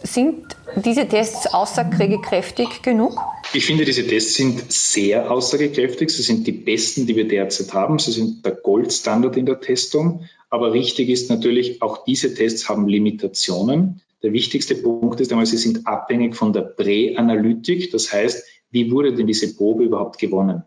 Sind 0.05 0.57
diese 0.77 1.07
Tests 1.07 1.47
aussagekräftig 1.53 2.83
genug? 2.83 3.19
Ich 3.55 3.67
finde, 3.67 3.85
diese 3.85 4.07
Tests 4.07 4.35
sind 4.35 4.73
sehr 4.73 5.31
aussagekräftig. 5.31 6.11
Sie 6.11 6.23
sind 6.23 6.47
die 6.47 6.53
besten, 6.53 7.07
die 7.07 7.17
wir 7.17 7.29
derzeit 7.29 7.73
haben. 7.73 7.99
Sie 7.99 8.13
sind 8.13 8.45
der 8.45 8.53
Goldstandard 8.53 9.37
in 9.37 9.47
der 9.47 9.61
Testung. 9.61 10.25
Aber 10.51 10.73
richtig 10.73 11.09
ist 11.09 11.31
natürlich, 11.31 11.83
auch 11.83 12.05
diese 12.05 12.35
Tests 12.35 12.69
haben 12.69 12.89
Limitationen. 12.89 14.01
Der 14.23 14.33
wichtigste 14.33 14.75
Punkt 14.75 15.21
ist 15.21 15.33
einmal, 15.33 15.47
sie 15.47 15.57
sind 15.57 15.87
abhängig 15.87 16.37
von 16.37 16.53
der 16.53 16.63
Präanalytik. 16.63 17.91
Das 17.91 18.13
heißt, 18.13 18.45
wie 18.71 18.91
wurde 18.91 19.15
denn 19.15 19.27
diese 19.27 19.55
Probe 19.55 19.85
überhaupt 19.85 20.19
gewonnen? 20.19 20.63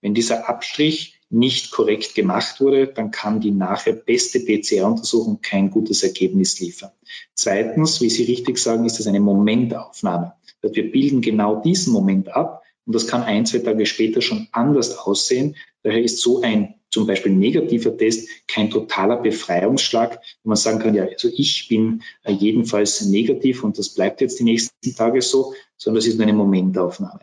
Wenn 0.00 0.14
dieser 0.14 0.48
Abstrich 0.48 1.13
nicht 1.34 1.72
korrekt 1.72 2.14
gemacht 2.14 2.60
wurde, 2.60 2.86
dann 2.86 3.10
kann 3.10 3.40
die 3.40 3.50
nachher 3.50 3.92
beste 3.92 4.38
PCR-Untersuchung 4.40 5.40
kein 5.42 5.70
gutes 5.70 6.02
Ergebnis 6.04 6.60
liefern. 6.60 6.92
Zweitens, 7.34 8.00
wie 8.00 8.08
Sie 8.08 8.24
richtig 8.24 8.58
sagen, 8.58 8.84
ist 8.84 9.00
das 9.00 9.08
eine 9.08 9.20
Momentaufnahme. 9.20 10.34
Wir 10.62 10.90
bilden 10.90 11.20
genau 11.20 11.60
diesen 11.60 11.92
Moment 11.92 12.28
ab 12.28 12.62
und 12.86 12.94
das 12.94 13.06
kann 13.06 13.22
ein, 13.22 13.46
zwei 13.46 13.58
Tage 13.58 13.84
später 13.84 14.22
schon 14.22 14.48
anders 14.52 14.96
aussehen. 14.96 15.56
Daher 15.82 16.02
ist 16.02 16.20
so 16.20 16.40
ein 16.40 16.76
zum 16.88 17.06
Beispiel 17.08 17.32
negativer 17.32 17.96
Test 17.96 18.28
kein 18.46 18.70
totaler 18.70 19.16
Befreiungsschlag, 19.16 20.20
wo 20.44 20.50
man 20.50 20.56
sagen 20.56 20.78
kann, 20.78 20.94
ja, 20.94 21.04
also 21.04 21.28
ich 21.34 21.66
bin 21.68 22.02
äh, 22.22 22.32
jedenfalls 22.32 23.04
negativ 23.04 23.64
und 23.64 23.76
das 23.78 23.88
bleibt 23.88 24.20
jetzt 24.20 24.38
die 24.38 24.44
nächsten 24.44 24.94
Tage 24.94 25.20
so, 25.20 25.54
sondern 25.76 25.98
es 25.98 26.06
ist 26.06 26.16
nur 26.16 26.22
eine 26.28 26.36
Momentaufnahme. 26.36 27.20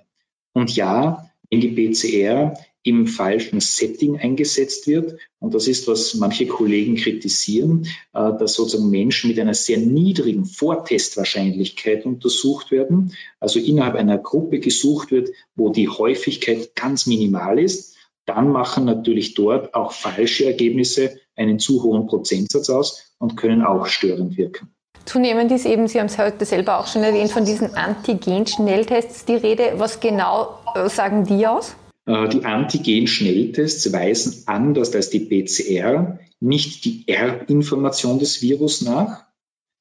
Und 0.54 0.76
ja, 0.76 1.32
wenn 1.50 1.62
die 1.62 1.70
PCR 1.70 2.54
im 2.84 3.06
falschen 3.08 3.60
Setting 3.60 4.18
eingesetzt 4.18 4.88
wird. 4.88 5.20
Und 5.40 5.54
das 5.54 5.68
ist, 5.68 5.88
was 5.88 6.16
manche 6.16 6.48
Kollegen 6.48 6.96
kritisieren, 6.96 7.86
äh, 8.14 8.32
dass 8.40 8.54
sozusagen 8.54 8.90
Menschen 8.90 9.30
mit 9.30 9.40
einer 9.40 9.54
sehr 9.54 9.78
niedrigen 9.78 10.46
Vortestwahrscheinlichkeit 10.46 12.06
untersucht 12.06 12.72
werden, 12.72 13.14
also 13.40 13.60
innerhalb 13.60 13.96
einer 13.96 14.18
Gruppe 14.18 14.60
gesucht 14.60 15.12
wird, 15.12 15.30
wo 15.56 15.70
die 15.70 15.90
Häufigkeit 15.90 16.76
ganz 16.76 17.06
minimal 17.06 17.60
ist. 17.60 17.96
Dann 18.26 18.52
machen 18.52 18.86
natürlich 18.86 19.34
dort 19.34 19.74
auch 19.74 19.92
falsche 19.92 20.46
Ergebnisse 20.46 21.20
einen 21.36 21.60
zu 21.60 21.84
hohen 21.84 22.08
Prozentsatz 22.08 22.70
aus 22.70 23.14
und 23.18 23.36
können 23.36 23.64
auch 23.64 23.88
störend 23.88 24.38
wirken. 24.38 24.70
Zunehmend 25.06 25.52
ist 25.52 25.66
eben, 25.66 25.88
Sie 25.88 26.00
haben 26.00 26.06
es 26.08 26.18
heute 26.18 26.46
selber 26.46 26.80
auch 26.80 26.88
schon 26.88 27.04
erwähnt, 27.04 27.32
von 27.32 27.44
diesen 27.44 27.74
Antigen-Schnelltests 27.76 29.26
die 29.26 29.36
Rede. 29.36 29.74
Was 29.78 30.00
genau 30.00 30.60
äh, 30.76 30.88
sagen 30.90 31.26
die 31.26 31.48
aus? 31.48 31.76
Äh, 32.12 32.28
die 32.28 32.44
Antigen-Schnelltests 32.44 33.94
weisen 33.94 34.44
anders 34.46 34.94
als 34.94 35.10
die 35.10 35.22
PCR 35.22 36.20
nicht 36.42 36.84
die 36.84 37.08
Erbinformation 37.08 38.20
des 38.20 38.42
Virus 38.42 38.82
nach, 38.82 39.26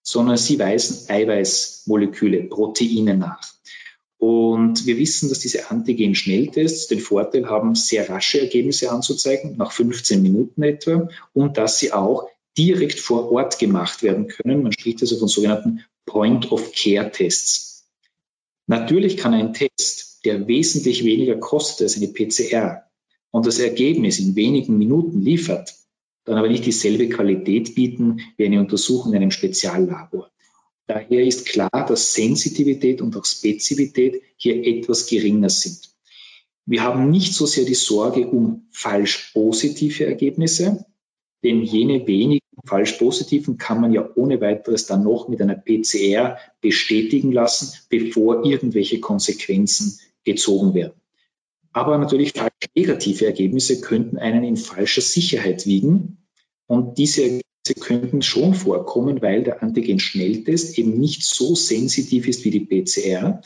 sondern 0.03 0.37
sie 0.37 0.59
weisen 0.59 1.11
Eiweißmoleküle, 1.11 2.45
Proteine 2.45 3.16
nach. 3.16 3.41
Und 4.18 4.87
wir 4.87 4.99
wissen, 4.99 5.28
dass 5.28 5.41
diese 5.41 5.70
Antigen-Schnelltests 5.70 6.87
den 6.87 7.01
Vorteil 7.01 7.49
haben, 7.49 7.74
sehr 7.74 8.09
rasche 8.09 8.41
Ergebnisse 8.41 8.93
anzuzeigen, 8.93 9.57
nach 9.57 9.72
15 9.72 10.22
Minuten 10.22 10.62
etwa, 10.62 11.09
und 11.33 11.57
dass 11.57 11.78
sie 11.78 11.93
auch 11.93 12.28
direkt 12.57 13.01
vor 13.01 13.33
Ort 13.33 13.59
gemacht 13.59 14.03
werden 14.03 14.28
können. 14.28 14.62
Man 14.62 14.72
spricht 14.72 15.01
also 15.01 15.18
von 15.18 15.28
sogenannten 15.28 15.85
Point-of-Care-Tests. 16.07 17.89
Natürlich 18.66 19.16
kann 19.16 19.33
ein 19.33 19.55
Test 19.55 20.10
der 20.25 20.47
wesentlich 20.49 21.05
weniger 21.05 21.37
kostet 21.37 21.83
als 21.83 21.97
eine 21.97 22.09
PCR 22.09 22.85
und 23.31 23.47
das 23.47 23.59
Ergebnis 23.59 24.18
in 24.18 24.37
wenigen 24.37 24.77
Minuten 24.79 25.21
liefert, 25.23 25.75
dann 26.25 26.37
aber 26.37 26.49
nicht 26.49 26.66
dieselbe 26.66 27.09
Qualität 27.09 27.75
bieten 27.75 28.21
wie 28.37 28.45
eine 28.45 28.61
Untersuchung 28.61 29.12
in 29.12 29.18
einem 29.18 29.31
Speziallabor. 29.31 30.31
Daher 30.87 31.25
ist 31.25 31.47
klar, 31.47 31.87
dass 31.87 32.14
Sensitivität 32.14 33.01
und 33.01 33.16
auch 33.16 33.25
Spezifität 33.25 34.23
hier 34.37 34.66
etwas 34.66 35.07
geringer 35.07 35.51
sind. 35.51 35.91
Wir 36.66 36.83
haben 36.83 37.11
nicht 37.11 37.33
so 37.33 37.47
sehr 37.47 37.64
die 37.64 37.75
Sorge 37.75 38.27
um 38.27 38.68
falsch 38.73 39.31
positive 39.33 40.07
Ergebnisse, 40.07 40.85
denn 41.43 41.62
jene 41.62 42.07
wenigen 42.07 42.41
falsch 42.66 42.93
positiven 42.93 43.57
kann 43.57 43.81
man 43.81 43.93
ja 43.93 44.09
ohne 44.14 44.41
weiteres 44.41 44.87
dann 44.87 45.05
noch 45.05 45.29
mit 45.29 45.41
einer 45.41 45.55
PCR 45.55 46.39
bestätigen 46.61 47.33
lassen, 47.33 47.73
bevor 47.89 48.45
irgendwelche 48.45 49.01
Konsequenzen 49.01 49.99
gezogen 50.25 50.75
werden. 50.75 51.01
Aber 51.73 51.99
natürlich 51.99 52.33
falsch 52.33 52.53
negative 52.75 53.27
Ergebnisse 53.27 53.81
könnten 53.81 54.18
einen 54.18 54.45
in 54.45 54.57
falscher 54.57 55.03
Sicherheit 55.03 55.66
wiegen. 55.66 56.18
Und 56.66 56.99
diese 56.99 57.23
Ergebnisse 57.23 57.75
könnten 57.79 58.23
schon 58.23 58.55
vorkommen, 58.55 59.23
weil 59.23 59.45
der 59.45 59.62
Antigen-Schnelltest 59.62 60.79
eben 60.79 60.99
nicht 60.99 61.23
so 61.23 61.55
sensitiv 61.55 62.27
ist 62.27 62.45
wie 62.45 62.51
die 62.51 62.61
PCR. 62.61 63.41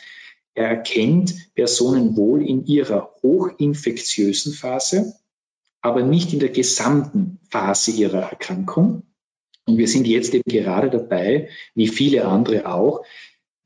Er 0.54 0.68
erkennt 0.68 1.34
Personen 1.54 2.16
wohl 2.16 2.46
in 2.46 2.64
ihrer 2.64 3.14
hochinfektiösen 3.22 4.52
Phase, 4.52 5.14
aber 5.82 6.02
nicht 6.02 6.32
in 6.32 6.38
der 6.38 6.50
gesamten 6.50 7.40
Phase 7.50 7.90
ihrer 7.90 8.22
Erkrankung. 8.30 9.02
Und 9.66 9.78
wir 9.78 9.88
sind 9.88 10.06
jetzt 10.06 10.32
eben 10.32 10.50
gerade 10.50 10.90
dabei, 10.90 11.48
wie 11.74 11.88
viele 11.88 12.26
andere 12.26 12.72
auch, 12.72 13.04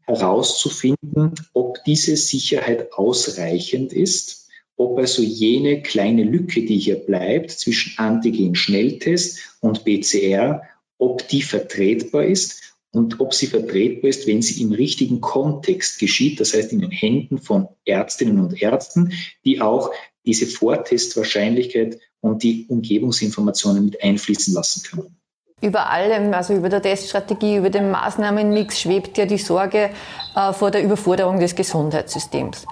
herauszufinden, 0.08 1.34
ob 1.52 1.84
diese 1.84 2.16
Sicherheit 2.16 2.92
ausreichend 2.94 3.92
ist, 3.92 4.48
ob 4.76 4.96
also 4.98 5.22
jene 5.22 5.82
kleine 5.82 6.24
Lücke, 6.24 6.64
die 6.64 6.78
hier 6.78 6.96
bleibt 6.96 7.50
zwischen 7.50 7.98
Antigen-Schnelltest 7.98 9.38
und 9.60 9.84
PCR, 9.84 10.62
ob 10.96 11.28
die 11.28 11.42
vertretbar 11.42 12.24
ist 12.24 12.74
und 12.90 13.20
ob 13.20 13.34
sie 13.34 13.48
vertretbar 13.48 14.08
ist, 14.08 14.26
wenn 14.26 14.40
sie 14.40 14.62
im 14.62 14.72
richtigen 14.72 15.20
Kontext 15.20 15.98
geschieht, 15.98 16.40
das 16.40 16.54
heißt 16.54 16.72
in 16.72 16.80
den 16.80 16.90
Händen 16.90 17.38
von 17.38 17.68
Ärztinnen 17.84 18.40
und 18.40 18.60
Ärzten, 18.62 19.12
die 19.44 19.60
auch 19.60 19.90
diese 20.24 20.46
Vortestwahrscheinlichkeit 20.46 21.98
und 22.20 22.42
die 22.42 22.66
Umgebungsinformationen 22.68 23.84
mit 23.84 24.02
einfließen 24.02 24.54
lassen 24.54 24.82
können. 24.84 25.16
Über 25.60 25.90
allem, 25.90 26.32
also 26.34 26.54
über 26.54 26.68
der 26.68 26.82
Teststrategie, 26.82 27.56
über 27.56 27.70
den 27.70 27.90
Maßnahmenmix 27.90 28.80
schwebt 28.80 29.18
ja 29.18 29.26
die 29.26 29.38
Sorge 29.38 29.90
äh, 30.36 30.52
vor 30.52 30.70
der 30.70 30.84
Überforderung 30.84 31.40
des 31.40 31.56
Gesundheitssystems. 31.56 32.64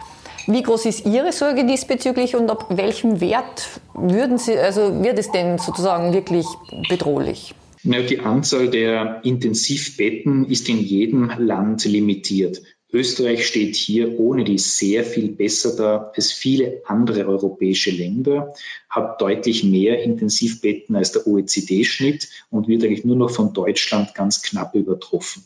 Wie 0.46 0.62
groß 0.62 0.86
ist 0.86 1.06
Ihre 1.06 1.32
Sorge 1.32 1.66
diesbezüglich 1.66 2.36
und 2.36 2.48
ab 2.48 2.66
welchem 2.70 3.20
Wert 3.20 3.68
würden 3.94 4.38
Sie, 4.38 4.56
also 4.56 5.02
wird 5.02 5.18
es 5.18 5.32
denn 5.32 5.58
sozusagen 5.58 6.12
wirklich 6.12 6.46
bedrohlich? 6.88 7.52
Die 7.82 8.20
Anzahl 8.20 8.68
der 8.68 9.20
Intensivbetten 9.24 10.44
ist 10.46 10.68
in 10.68 10.78
jedem 10.78 11.30
Land 11.38 11.84
limitiert. 11.84 12.62
Österreich 12.92 13.46
steht 13.46 13.74
hier 13.74 14.18
ohne 14.20 14.44
die 14.44 14.58
sehr 14.58 15.04
viel 15.04 15.28
besser 15.32 15.74
da 15.76 16.12
als 16.14 16.30
viele 16.32 16.82
andere 16.86 17.26
europäische 17.26 17.90
Länder, 17.90 18.54
hat 18.88 19.20
deutlich 19.20 19.64
mehr 19.64 20.02
Intensivbetten 20.02 20.94
als 20.94 21.12
der 21.12 21.26
OECD-Schnitt 21.26 22.28
und 22.50 22.68
wird 22.68 22.84
eigentlich 22.84 23.04
nur 23.04 23.16
noch 23.16 23.30
von 23.30 23.52
Deutschland 23.52 24.14
ganz 24.14 24.40
knapp 24.40 24.74
übertroffen. 24.74 25.44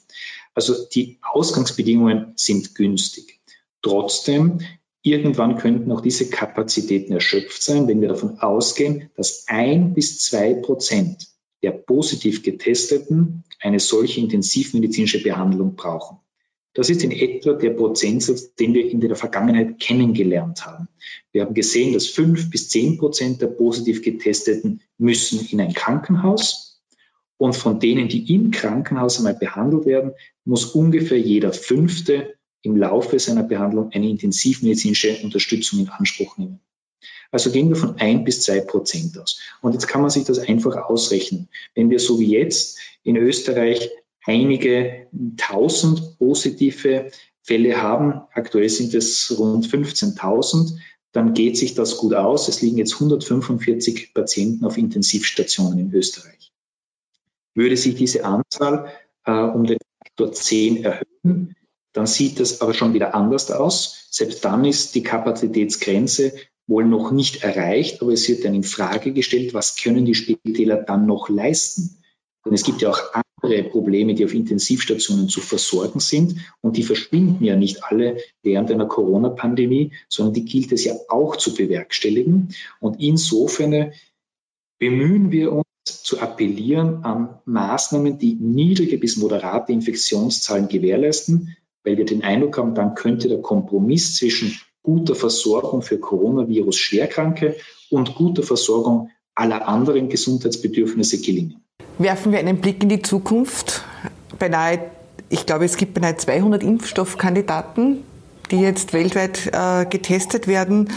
Also 0.55 0.75
die 0.85 1.19
Ausgangsbedingungen 1.23 2.35
sind 2.37 2.75
günstig. 2.75 3.41
Trotzdem, 3.81 4.61
irgendwann 5.03 5.57
könnten 5.57 5.91
auch 5.93 6.03
diese 6.03 6.29
Kapazitäten 6.29 7.15
erschöpft 7.15 7.63
sein, 7.63 7.89
wenn 7.89 8.03
wir 8.03 8.09
davon 8.09 8.39
ausgehen, 8.41 9.11
dass 9.17 9.47
ein 9.49 9.95
bis 9.95 10.19
zwei 10.19 10.53
Prozent 10.55 11.29
der 11.63 11.71
positiv 11.71 12.43
Getesteten 12.43 13.45
eine 13.61 13.81
solche 13.81 14.21
intensivmedizinische 14.21 15.23
Behandlung 15.23 15.77
brauchen. 15.77 16.19
Das 16.75 16.89
ist 16.89 17.03
in 17.03 17.11
etwa 17.11 17.55
der 17.55 17.71
Prozentsatz, 17.71 18.55
den 18.55 18.75
wir 18.75 18.89
in 18.89 19.01
der 19.01 19.17
Vergangenheit 19.17 19.81
kennengelernt 19.81 20.65
haben. 20.65 20.89
Wir 21.33 21.43
haben 21.43 21.55
gesehen, 21.55 21.95
dass 21.95 22.07
fünf 22.07 22.51
bis 22.51 22.69
zehn 22.69 22.97
Prozent 22.99 23.43
der 23.43 23.49
positiv 23.49 24.03
Getesteten 24.03 24.81
müssen 24.97 25.47
in 25.51 25.61
ein 25.61 25.75
Krankenhaus. 25.75 26.81
Und 27.39 27.57
von 27.57 27.81
denen, 27.81 28.09
die 28.09 28.35
im 28.35 28.51
Krankenhaus 28.51 29.19
einmal 29.19 29.35
behandelt 29.35 29.87
werden, 29.87 30.13
muss 30.45 30.67
ungefähr 30.67 31.19
jeder 31.19 31.53
Fünfte 31.53 32.35
im 32.63 32.77
Laufe 32.77 33.19
seiner 33.19 33.43
Behandlung 33.43 33.91
eine 33.93 34.09
intensivmedizinische 34.09 35.19
Unterstützung 35.23 35.81
in 35.81 35.89
Anspruch 35.89 36.37
nehmen. 36.37 36.61
Also 37.33 37.51
gehen 37.51 37.69
wir 37.69 37.77
von 37.77 37.97
ein 37.99 38.25
bis 38.25 38.43
zwei 38.43 38.61
Prozent 38.61 39.19
aus. 39.19 39.41
Und 39.63 39.73
jetzt 39.73 39.87
kann 39.87 40.03
man 40.03 40.11
sich 40.11 40.25
das 40.25 40.39
einfach 40.39 40.77
ausrechnen. 40.77 41.49
Wenn 41.75 41.89
wir 41.91 41.99
so 41.99 42.19
wie 42.21 42.31
jetzt 42.31 42.79
in 43.03 43.17
Österreich 43.17 43.91
einige 44.25 45.09
tausend 45.37 46.19
positive 46.19 47.11
Fälle 47.43 47.81
haben, 47.81 48.21
aktuell 48.33 48.69
sind 48.69 48.95
es 48.95 49.35
rund 49.39 49.67
15.000, 49.67 50.79
dann 51.13 51.35
geht 51.35 51.57
sich 51.57 51.75
das 51.75 51.97
gut 51.97 52.15
aus. 52.15 52.49
Es 52.49 52.63
liegen 52.63 52.79
jetzt 52.79 52.95
145 52.95 54.15
Patienten 54.15 54.65
auf 54.65 54.79
Intensivstationen 54.79 55.79
in 55.79 55.93
Österreich. 55.93 56.53
Würde 57.55 57.77
sich 57.77 57.97
diese 57.97 58.25
Anzahl 58.25 58.93
äh, 59.25 59.33
um 59.33 59.65
den 59.65 59.79
Faktor 59.99 60.33
10 60.33 60.85
erhöhen, 60.85 61.57
dann 61.93 62.07
sieht 62.07 62.39
das 62.39 62.61
aber 62.61 62.75
schon 62.75 62.95
wieder 62.95 63.15
anders 63.15 63.51
aus. 63.51 64.07
Selbst 64.11 64.45
dann 64.45 64.65
ist 64.65 64.95
die 64.95 65.03
Kapazitätsgrenze 65.03 66.33
wohl 66.67 66.85
noch 66.85 67.11
nicht 67.11 67.43
erreicht, 67.43 68.01
aber 68.01 68.13
es 68.13 68.29
wird 68.29 68.45
dann 68.45 68.55
in 68.55 68.63
Frage 68.63 69.13
gestellt, 69.13 69.55
was 69.55 69.77
können 69.77 70.05
die 70.05 70.15
Spitäler 70.15 70.77
dann 70.77 71.07
noch 71.07 71.29
leisten? 71.29 72.01
Denn 72.45 72.55
es 72.55 72.63
gibt 72.63 72.81
ja 72.81 72.91
auch 72.91 73.13
andere 73.43 73.65
Probleme, 73.65 74.15
die 74.15 74.25
auf 74.25 74.35
Intensivstationen 74.35 75.29
zu 75.29 75.41
versorgen 75.41 76.01
sind 76.01 76.37
und 76.61 76.77
die 76.77 76.83
verschwinden 76.83 77.45
ja 77.45 77.57
nicht 77.57 77.85
alle 77.85 78.19
während 78.43 78.71
einer 78.71 78.87
Corona-Pandemie, 78.87 79.93
sondern 80.09 80.35
die 80.35 80.45
gilt 80.45 80.73
es 80.73 80.85
ja 80.85 80.95
auch 81.09 81.37
zu 81.37 81.55
bewerkstelligen. 81.55 82.55
Und 82.81 83.01
insofern 83.01 83.93
bemühen 84.79 85.31
wir 85.31 85.53
uns 85.53 85.65
zu 85.85 86.21
appellieren 86.21 87.05
an 87.05 87.39
Maßnahmen, 87.45 88.19
die 88.19 88.35
niedrige 88.35 88.99
bis 88.99 89.17
moderate 89.17 89.73
Infektionszahlen 89.73 90.69
gewährleisten, 90.69 91.57
weil 91.85 91.97
wir 91.97 92.05
den 92.05 92.23
Eindruck 92.23 92.59
haben, 92.59 92.75
dann 92.75 92.95
könnte 92.95 93.29
der 93.29 93.41
Kompromiss 93.41 94.17
zwischen 94.17 94.59
guter 94.83 95.15
Versorgung 95.15 95.83
für 95.83 95.99
Coronavirus-Schwerkranke 95.99 97.57
und 97.91 98.15
guter 98.15 98.43
Versorgung 98.43 99.11
aller 99.35 99.67
anderen 99.69 100.09
Gesundheitsbedürfnisse 100.09 101.21
gelingen. 101.21 101.63
Werfen 101.99 102.33
wir 102.33 102.39
einen 102.39 102.61
Blick 102.61 102.83
in 102.83 102.89
die 102.89 103.03
Zukunft. 103.03 103.85
Beinahe, 104.39 104.91
ich 105.29 105.47
glaube, 105.47 105.65
es 105.65 105.77
gibt 105.77 105.95
beinahe 105.95 106.17
200 106.17 106.63
Impfstoffkandidaten, 106.63 108.03
die 108.51 108.61
jetzt 108.61 108.93
weltweit 108.93 109.51
äh, 109.53 109.87
getestet 109.87 110.47
werden. 110.49 110.91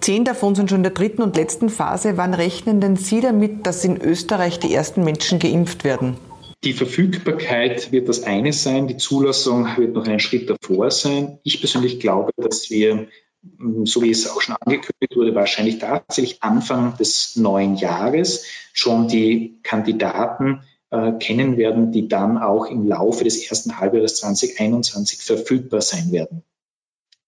Zehn 0.00 0.24
davon 0.24 0.54
sind 0.54 0.70
schon 0.70 0.80
in 0.80 0.82
der 0.82 0.92
dritten 0.92 1.22
und 1.22 1.36
letzten 1.36 1.70
Phase. 1.70 2.16
Wann 2.16 2.34
rechnen 2.34 2.80
denn 2.80 2.96
Sie 2.96 3.20
damit, 3.20 3.66
dass 3.66 3.84
in 3.84 4.00
Österreich 4.00 4.58
die 4.58 4.72
ersten 4.72 5.04
Menschen 5.04 5.38
geimpft 5.38 5.84
werden? 5.84 6.16
Die 6.64 6.72
Verfügbarkeit 6.72 7.92
wird 7.92 8.08
das 8.08 8.24
eine 8.24 8.52
sein, 8.52 8.88
die 8.88 8.96
Zulassung 8.96 9.68
wird 9.76 9.94
noch 9.94 10.08
ein 10.08 10.18
Schritt 10.18 10.50
davor 10.50 10.90
sein. 10.90 11.38
Ich 11.44 11.60
persönlich 11.60 12.00
glaube, 12.00 12.32
dass 12.36 12.68
wir 12.68 13.06
so 13.84 14.02
wie 14.02 14.10
es 14.10 14.28
auch 14.28 14.40
schon 14.40 14.56
angekündigt 14.56 15.16
wurde, 15.16 15.34
wahrscheinlich 15.34 15.78
tatsächlich 15.78 16.42
Anfang 16.42 16.96
des 16.96 17.36
neuen 17.36 17.76
Jahres 17.76 18.44
schon 18.72 19.08
die 19.08 19.58
Kandidaten 19.62 20.62
äh, 20.90 21.12
kennen 21.12 21.56
werden, 21.56 21.92
die 21.92 22.08
dann 22.08 22.38
auch 22.38 22.66
im 22.66 22.86
Laufe 22.86 23.24
des 23.24 23.48
ersten 23.48 23.78
Halbjahres 23.78 24.16
2021 24.16 25.20
verfügbar 25.20 25.80
sein 25.80 26.12
werden. 26.12 26.42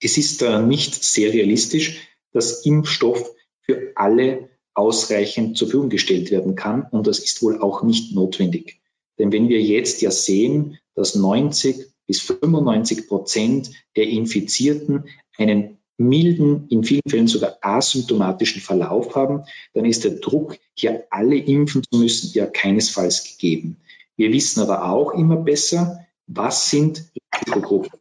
Es 0.00 0.16
ist 0.16 0.42
äh, 0.42 0.60
nicht 0.60 1.04
sehr 1.04 1.32
realistisch, 1.32 2.08
dass 2.32 2.64
Impfstoff 2.64 3.30
für 3.62 3.92
alle 3.96 4.48
ausreichend 4.74 5.58
zur 5.58 5.68
Verfügung 5.68 5.90
gestellt 5.90 6.30
werden 6.30 6.54
kann 6.54 6.86
und 6.90 7.06
das 7.06 7.18
ist 7.18 7.42
wohl 7.42 7.60
auch 7.60 7.82
nicht 7.82 8.14
notwendig. 8.14 8.80
Denn 9.18 9.32
wenn 9.32 9.48
wir 9.48 9.60
jetzt 9.60 10.00
ja 10.00 10.10
sehen, 10.10 10.78
dass 10.94 11.14
90 11.14 11.86
bis 12.06 12.20
95 12.20 13.08
Prozent 13.08 13.70
der 13.94 14.08
Infizierten 14.08 15.04
einen 15.36 15.79
milden, 16.00 16.66
in 16.68 16.82
vielen 16.82 17.02
Fällen 17.08 17.28
sogar 17.28 17.58
asymptomatischen 17.60 18.62
Verlauf 18.62 19.14
haben, 19.14 19.44
dann 19.74 19.84
ist 19.84 20.04
der 20.04 20.12
Druck, 20.12 20.58
hier 20.74 21.04
alle 21.10 21.36
impfen 21.36 21.82
zu 21.82 21.98
müssen, 21.98 22.32
ja 22.32 22.46
keinesfalls 22.46 23.24
gegeben. 23.24 23.76
Wir 24.16 24.32
wissen 24.32 24.60
aber 24.60 24.90
auch 24.90 25.12
immer 25.12 25.36
besser, 25.36 26.06
was 26.26 26.70
sind 26.70 27.10
Risikogruppen. 27.34 27.98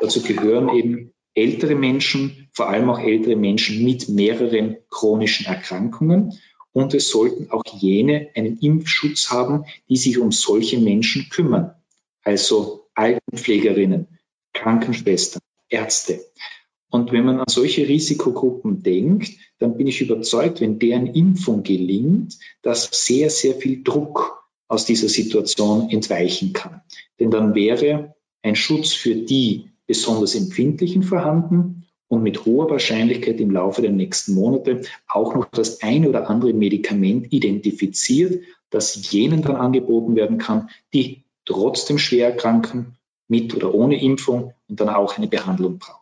Dazu 0.00 0.22
gehören 0.22 0.74
eben 0.74 1.12
ältere 1.34 1.74
Menschen, 1.74 2.48
vor 2.52 2.68
allem 2.68 2.88
auch 2.90 2.98
ältere 2.98 3.36
Menschen 3.36 3.84
mit 3.84 4.08
mehreren 4.08 4.76
chronischen 4.88 5.46
Erkrankungen. 5.46 6.38
Und 6.72 6.94
es 6.94 7.10
sollten 7.10 7.50
auch 7.50 7.62
jene 7.66 8.30
einen 8.34 8.58
Impfschutz 8.58 9.30
haben, 9.30 9.64
die 9.88 9.96
sich 9.96 10.18
um 10.18 10.30
solche 10.30 10.78
Menschen 10.78 11.28
kümmern. 11.30 11.74
Also 12.22 12.88
Altenpflegerinnen, 12.94 14.06
Krankenschwestern, 14.52 15.40
Ärzte. 15.68 16.20
Und 16.90 17.12
wenn 17.12 17.24
man 17.24 17.38
an 17.38 17.46
solche 17.48 17.88
Risikogruppen 17.88 18.82
denkt, 18.82 19.30
dann 19.58 19.76
bin 19.76 19.86
ich 19.86 20.00
überzeugt, 20.00 20.60
wenn 20.60 20.78
deren 20.78 21.06
Impfung 21.06 21.62
gelingt, 21.62 22.36
dass 22.62 22.90
sehr, 22.92 23.30
sehr 23.30 23.54
viel 23.54 23.82
Druck 23.84 24.44
aus 24.66 24.84
dieser 24.84 25.08
Situation 25.08 25.88
entweichen 25.90 26.52
kann. 26.52 26.82
Denn 27.18 27.30
dann 27.30 27.54
wäre 27.54 28.14
ein 28.42 28.56
Schutz 28.56 28.92
für 28.92 29.14
die 29.14 29.70
besonders 29.86 30.34
Empfindlichen 30.34 31.02
vorhanden 31.02 31.86
und 32.08 32.22
mit 32.22 32.44
hoher 32.44 32.68
Wahrscheinlichkeit 32.70 33.40
im 33.40 33.52
Laufe 33.52 33.82
der 33.82 33.92
nächsten 33.92 34.34
Monate 34.34 34.82
auch 35.08 35.34
noch 35.34 35.46
das 35.46 35.82
eine 35.82 36.08
oder 36.08 36.28
andere 36.28 36.52
Medikament 36.52 37.32
identifiziert, 37.32 38.42
das 38.70 39.10
jenen 39.12 39.42
dann 39.42 39.56
angeboten 39.56 40.16
werden 40.16 40.38
kann, 40.38 40.70
die 40.92 41.22
trotzdem 41.44 41.98
schwer 41.98 42.28
erkranken, 42.30 42.96
mit 43.28 43.54
oder 43.54 43.74
ohne 43.74 44.00
Impfung 44.00 44.54
und 44.68 44.80
dann 44.80 44.88
auch 44.88 45.16
eine 45.16 45.28
Behandlung 45.28 45.78
brauchen. 45.78 45.99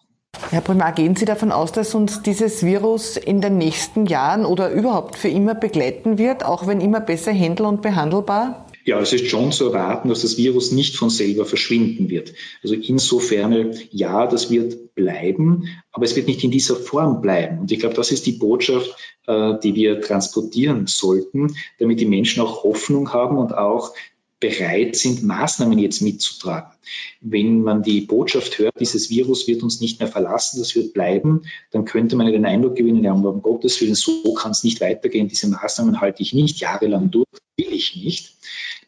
Herr 0.51 0.63
Primar, 0.63 0.93
gehen 0.93 1.15
Sie 1.15 1.27
davon 1.27 1.53
aus, 1.53 1.73
dass 1.73 1.95
uns 1.95 2.23
dieses 2.23 2.65
Virus 2.65 3.19
in 3.19 3.43
den 3.43 3.59
nächsten 3.59 4.07
Jahren 4.07 4.47
oder 4.47 4.71
überhaupt 4.71 5.17
für 5.17 5.29
immer 5.29 5.55
begleiten 5.55 6.17
wird, 6.17 6.43
auch 6.43 6.67
wenn 6.67 6.81
immer 6.81 7.01
besser 7.01 7.33
händel- 7.33 7.67
und 7.67 7.83
behandelbar? 7.83 8.67
Ja, 8.87 8.99
es 8.99 9.13
ist 9.13 9.27
schon 9.27 9.53
zu 9.53 9.67
erwarten, 9.67 10.09
dass 10.09 10.23
das 10.23 10.39
Virus 10.39 10.73
nicht 10.73 10.97
von 10.97 11.11
selber 11.11 11.45
verschwinden 11.45 12.09
wird. 12.09 12.33
Also 12.63 12.75
insofern, 12.75 13.75
ja, 13.91 14.27
das 14.27 14.51
wird 14.51 14.95
bleiben, 14.95 15.69
aber 15.93 16.07
es 16.07 16.17
wird 16.17 16.27
nicht 16.27 16.43
in 16.43 16.51
dieser 16.51 16.77
Form 16.77 17.21
bleiben. 17.21 17.59
Und 17.59 17.71
ich 17.71 17.81
glaube, 17.81 17.97
das 17.97 18.11
ist 18.11 18.25
die 18.25 18.33
Botschaft, 18.33 18.97
äh, 19.27 19.53
die 19.63 19.75
wir 19.75 20.01
transportieren 20.01 20.87
sollten, 20.87 21.55
damit 21.79 22.01
die 22.01 22.07
Menschen 22.07 22.43
auch 22.43 22.65
Hoffnung 22.65 23.13
haben 23.13 23.37
und 23.37 23.53
auch 23.53 23.93
bereit 24.41 24.95
sind, 24.95 25.22
Maßnahmen 25.24 25.78
jetzt 25.78 26.01
mitzutragen. 26.01 26.72
Wenn 27.20 27.62
man 27.62 27.82
die 27.82 28.03
Botschaft 28.03 28.59
hört, 28.59 28.78
dieses 28.78 29.11
Virus 29.11 29.49
wird 29.49 29.62
uns 29.62 29.80
nicht 29.80 29.99
mehr 29.99 30.09
verlassen, 30.09 30.59
das 30.61 30.76
wird 30.76 30.95
bleiben, 30.95 31.43
dann 31.72 31.84
könnte 31.84 32.16
man 32.16 32.30
den 32.30 32.47
Eindruck 32.47 32.76
gewinnen, 32.76 33.03
ja, 33.03 33.12
um 33.12 33.43
Gottes 33.43 33.80
Willen, 33.80 33.95
so 33.95 34.34
kann 34.34 34.53
es 34.53 34.64
nicht 34.64 34.80
weitergehen, 34.80 35.28
diese 35.28 35.49
Maßnahmen 35.49 36.01
halte 36.01 36.22
ich 36.22 36.32
nicht 36.32 36.61
jahrelang 36.61 37.11
durch, 37.11 37.26
will 37.57 37.72
ich 37.72 37.97
nicht. 37.97 38.36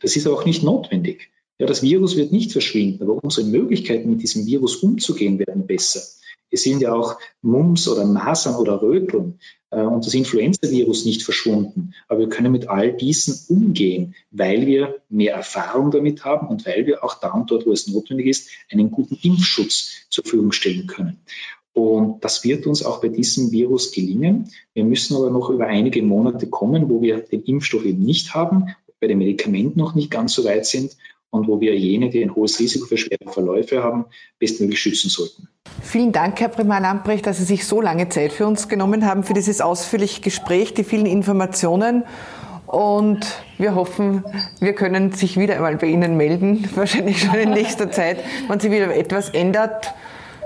Das 0.01 0.17
ist 0.17 0.27
auch 0.27 0.45
nicht 0.45 0.63
notwendig. 0.63 1.31
Ja, 1.59 1.67
das 1.67 1.83
Virus 1.83 2.17
wird 2.17 2.33
nicht 2.33 2.53
verschwinden, 2.53 3.03
aber 3.03 3.23
unsere 3.23 3.47
Möglichkeiten, 3.47 4.09
mit 4.09 4.23
diesem 4.23 4.47
Virus 4.47 4.77
umzugehen, 4.77 5.39
werden 5.39 5.67
besser. 5.67 6.01
Es 6.51 6.63
sind 6.63 6.83
ja 6.83 6.93
auch 6.93 7.19
Mumps 7.43 7.89
oder 7.89 8.05
Masern 8.05 8.57
oder 8.57 8.83
Röteln 8.83 9.39
äh, 9.71 9.83
und 9.83 10.07
das 10.07 10.15
Influenza-Virus 10.15 11.05
nicht 11.05 11.23
verschwunden. 11.23 11.95
Aber 12.09 12.21
wir 12.21 12.29
können 12.29 12.53
mit 12.53 12.69
all 12.69 12.93
diesen 12.93 13.39
umgehen, 13.49 14.15
weil 14.31 14.67
wir 14.67 15.01
mehr 15.09 15.35
Erfahrung 15.35 15.91
damit 15.91 16.25
haben 16.25 16.49
und 16.49 16.67
weil 16.67 16.87
wir 16.87 17.05
auch 17.05 17.15
da 17.15 17.33
und 17.33 17.51
dort, 17.51 17.67
wo 17.67 17.73
es 17.73 17.87
notwendig 17.87 18.27
ist, 18.27 18.51
einen 18.71 18.91
guten 18.91 19.19
Impfschutz 19.23 20.07
zur 20.11 20.25
Verfügung 20.25 20.53
stellen 20.53 20.87
können. 20.87 21.19
Und 21.73 22.25
das 22.25 22.45
wird 22.45 22.67
uns 22.67 22.85
auch 22.85 23.01
bei 23.01 23.09
diesem 23.09 23.53
Virus 23.53 23.93
gelingen. 23.93 24.51
Wir 24.75 24.85
müssen 24.85 25.17
aber 25.17 25.31
noch 25.31 25.51
über 25.51 25.67
einige 25.67 26.03
Monate 26.03 26.49
kommen, 26.49 26.91
wo 26.91 27.01
wir 27.01 27.21
den 27.21 27.43
Impfstoff 27.43 27.85
eben 27.85 28.03
nicht 28.03 28.35
haben, 28.35 28.75
bei 28.99 29.07
den 29.07 29.19
Medikamenten 29.19 29.79
noch 29.79 29.95
nicht 29.95 30.11
ganz 30.11 30.35
so 30.35 30.45
weit 30.45 30.67
sind 30.67 30.97
und 31.31 31.49
wo 31.49 31.61
wir 31.61 31.77
jene, 31.77 32.11
die 32.11 32.23
ein 32.23 32.35
hohes 32.35 32.59
Risiko 32.59 32.87
für 32.87 32.97
schwere 32.97 33.31
Verläufe 33.31 33.83
haben, 33.83 34.07
bestmöglich 34.39 34.81
schützen 34.81 35.09
sollten. 35.09 35.49
Vielen 35.83 36.13
Dank, 36.13 36.41
Herr 36.41 36.49
Priman 36.49 36.83
Lamprecht, 36.83 37.27
dass 37.27 37.39
Sie 37.39 37.45
sich 37.45 37.67
so 37.67 37.81
lange 37.81 38.09
Zeit 38.09 38.33
für 38.33 38.47
uns 38.47 38.69
genommen 38.69 39.07
haben, 39.07 39.23
für 39.23 39.35
dieses 39.35 39.61
ausführliche 39.61 40.21
Gespräch, 40.21 40.75
die 40.75 40.85
vielen 40.85 41.07
Informationen. 41.07 42.05
Und 42.67 43.27
wir 43.59 43.75
hoffen, 43.75 44.25
wir 44.61 44.75
können 44.75 45.13
sich 45.13 45.37
wieder 45.37 45.57
einmal 45.57 45.77
bei 45.77 45.89
Ihnen 45.89 46.17
melden, 46.17 46.69
wahrscheinlich 46.75 47.21
schon 47.21 47.35
in 47.35 47.51
nächster 47.51 47.91
Zeit, 47.91 48.19
wenn 48.49 48.61
sich 48.61 48.71
wieder 48.71 48.95
etwas 48.95 49.31
ändert. 49.31 49.93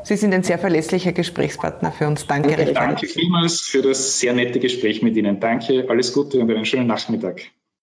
Sie 0.04 0.16
sind 0.16 0.34
ein 0.34 0.42
sehr 0.42 0.58
verlässlicher 0.58 1.12
Gesprächspartner 1.12 1.90
für 1.90 2.06
uns. 2.06 2.26
Danke 2.26 2.58
recht 2.58 2.76
Danke 2.76 3.06
vielmals 3.06 3.60
für 3.62 3.80
das 3.80 4.20
sehr 4.20 4.34
nette 4.34 4.60
Gespräch 4.60 5.02
mit 5.02 5.16
Ihnen. 5.16 5.40
Danke, 5.40 5.86
alles 5.88 6.12
Gute 6.12 6.40
und 6.40 6.50
einen 6.50 6.66
schönen 6.66 6.86
Nachmittag. 6.86 7.42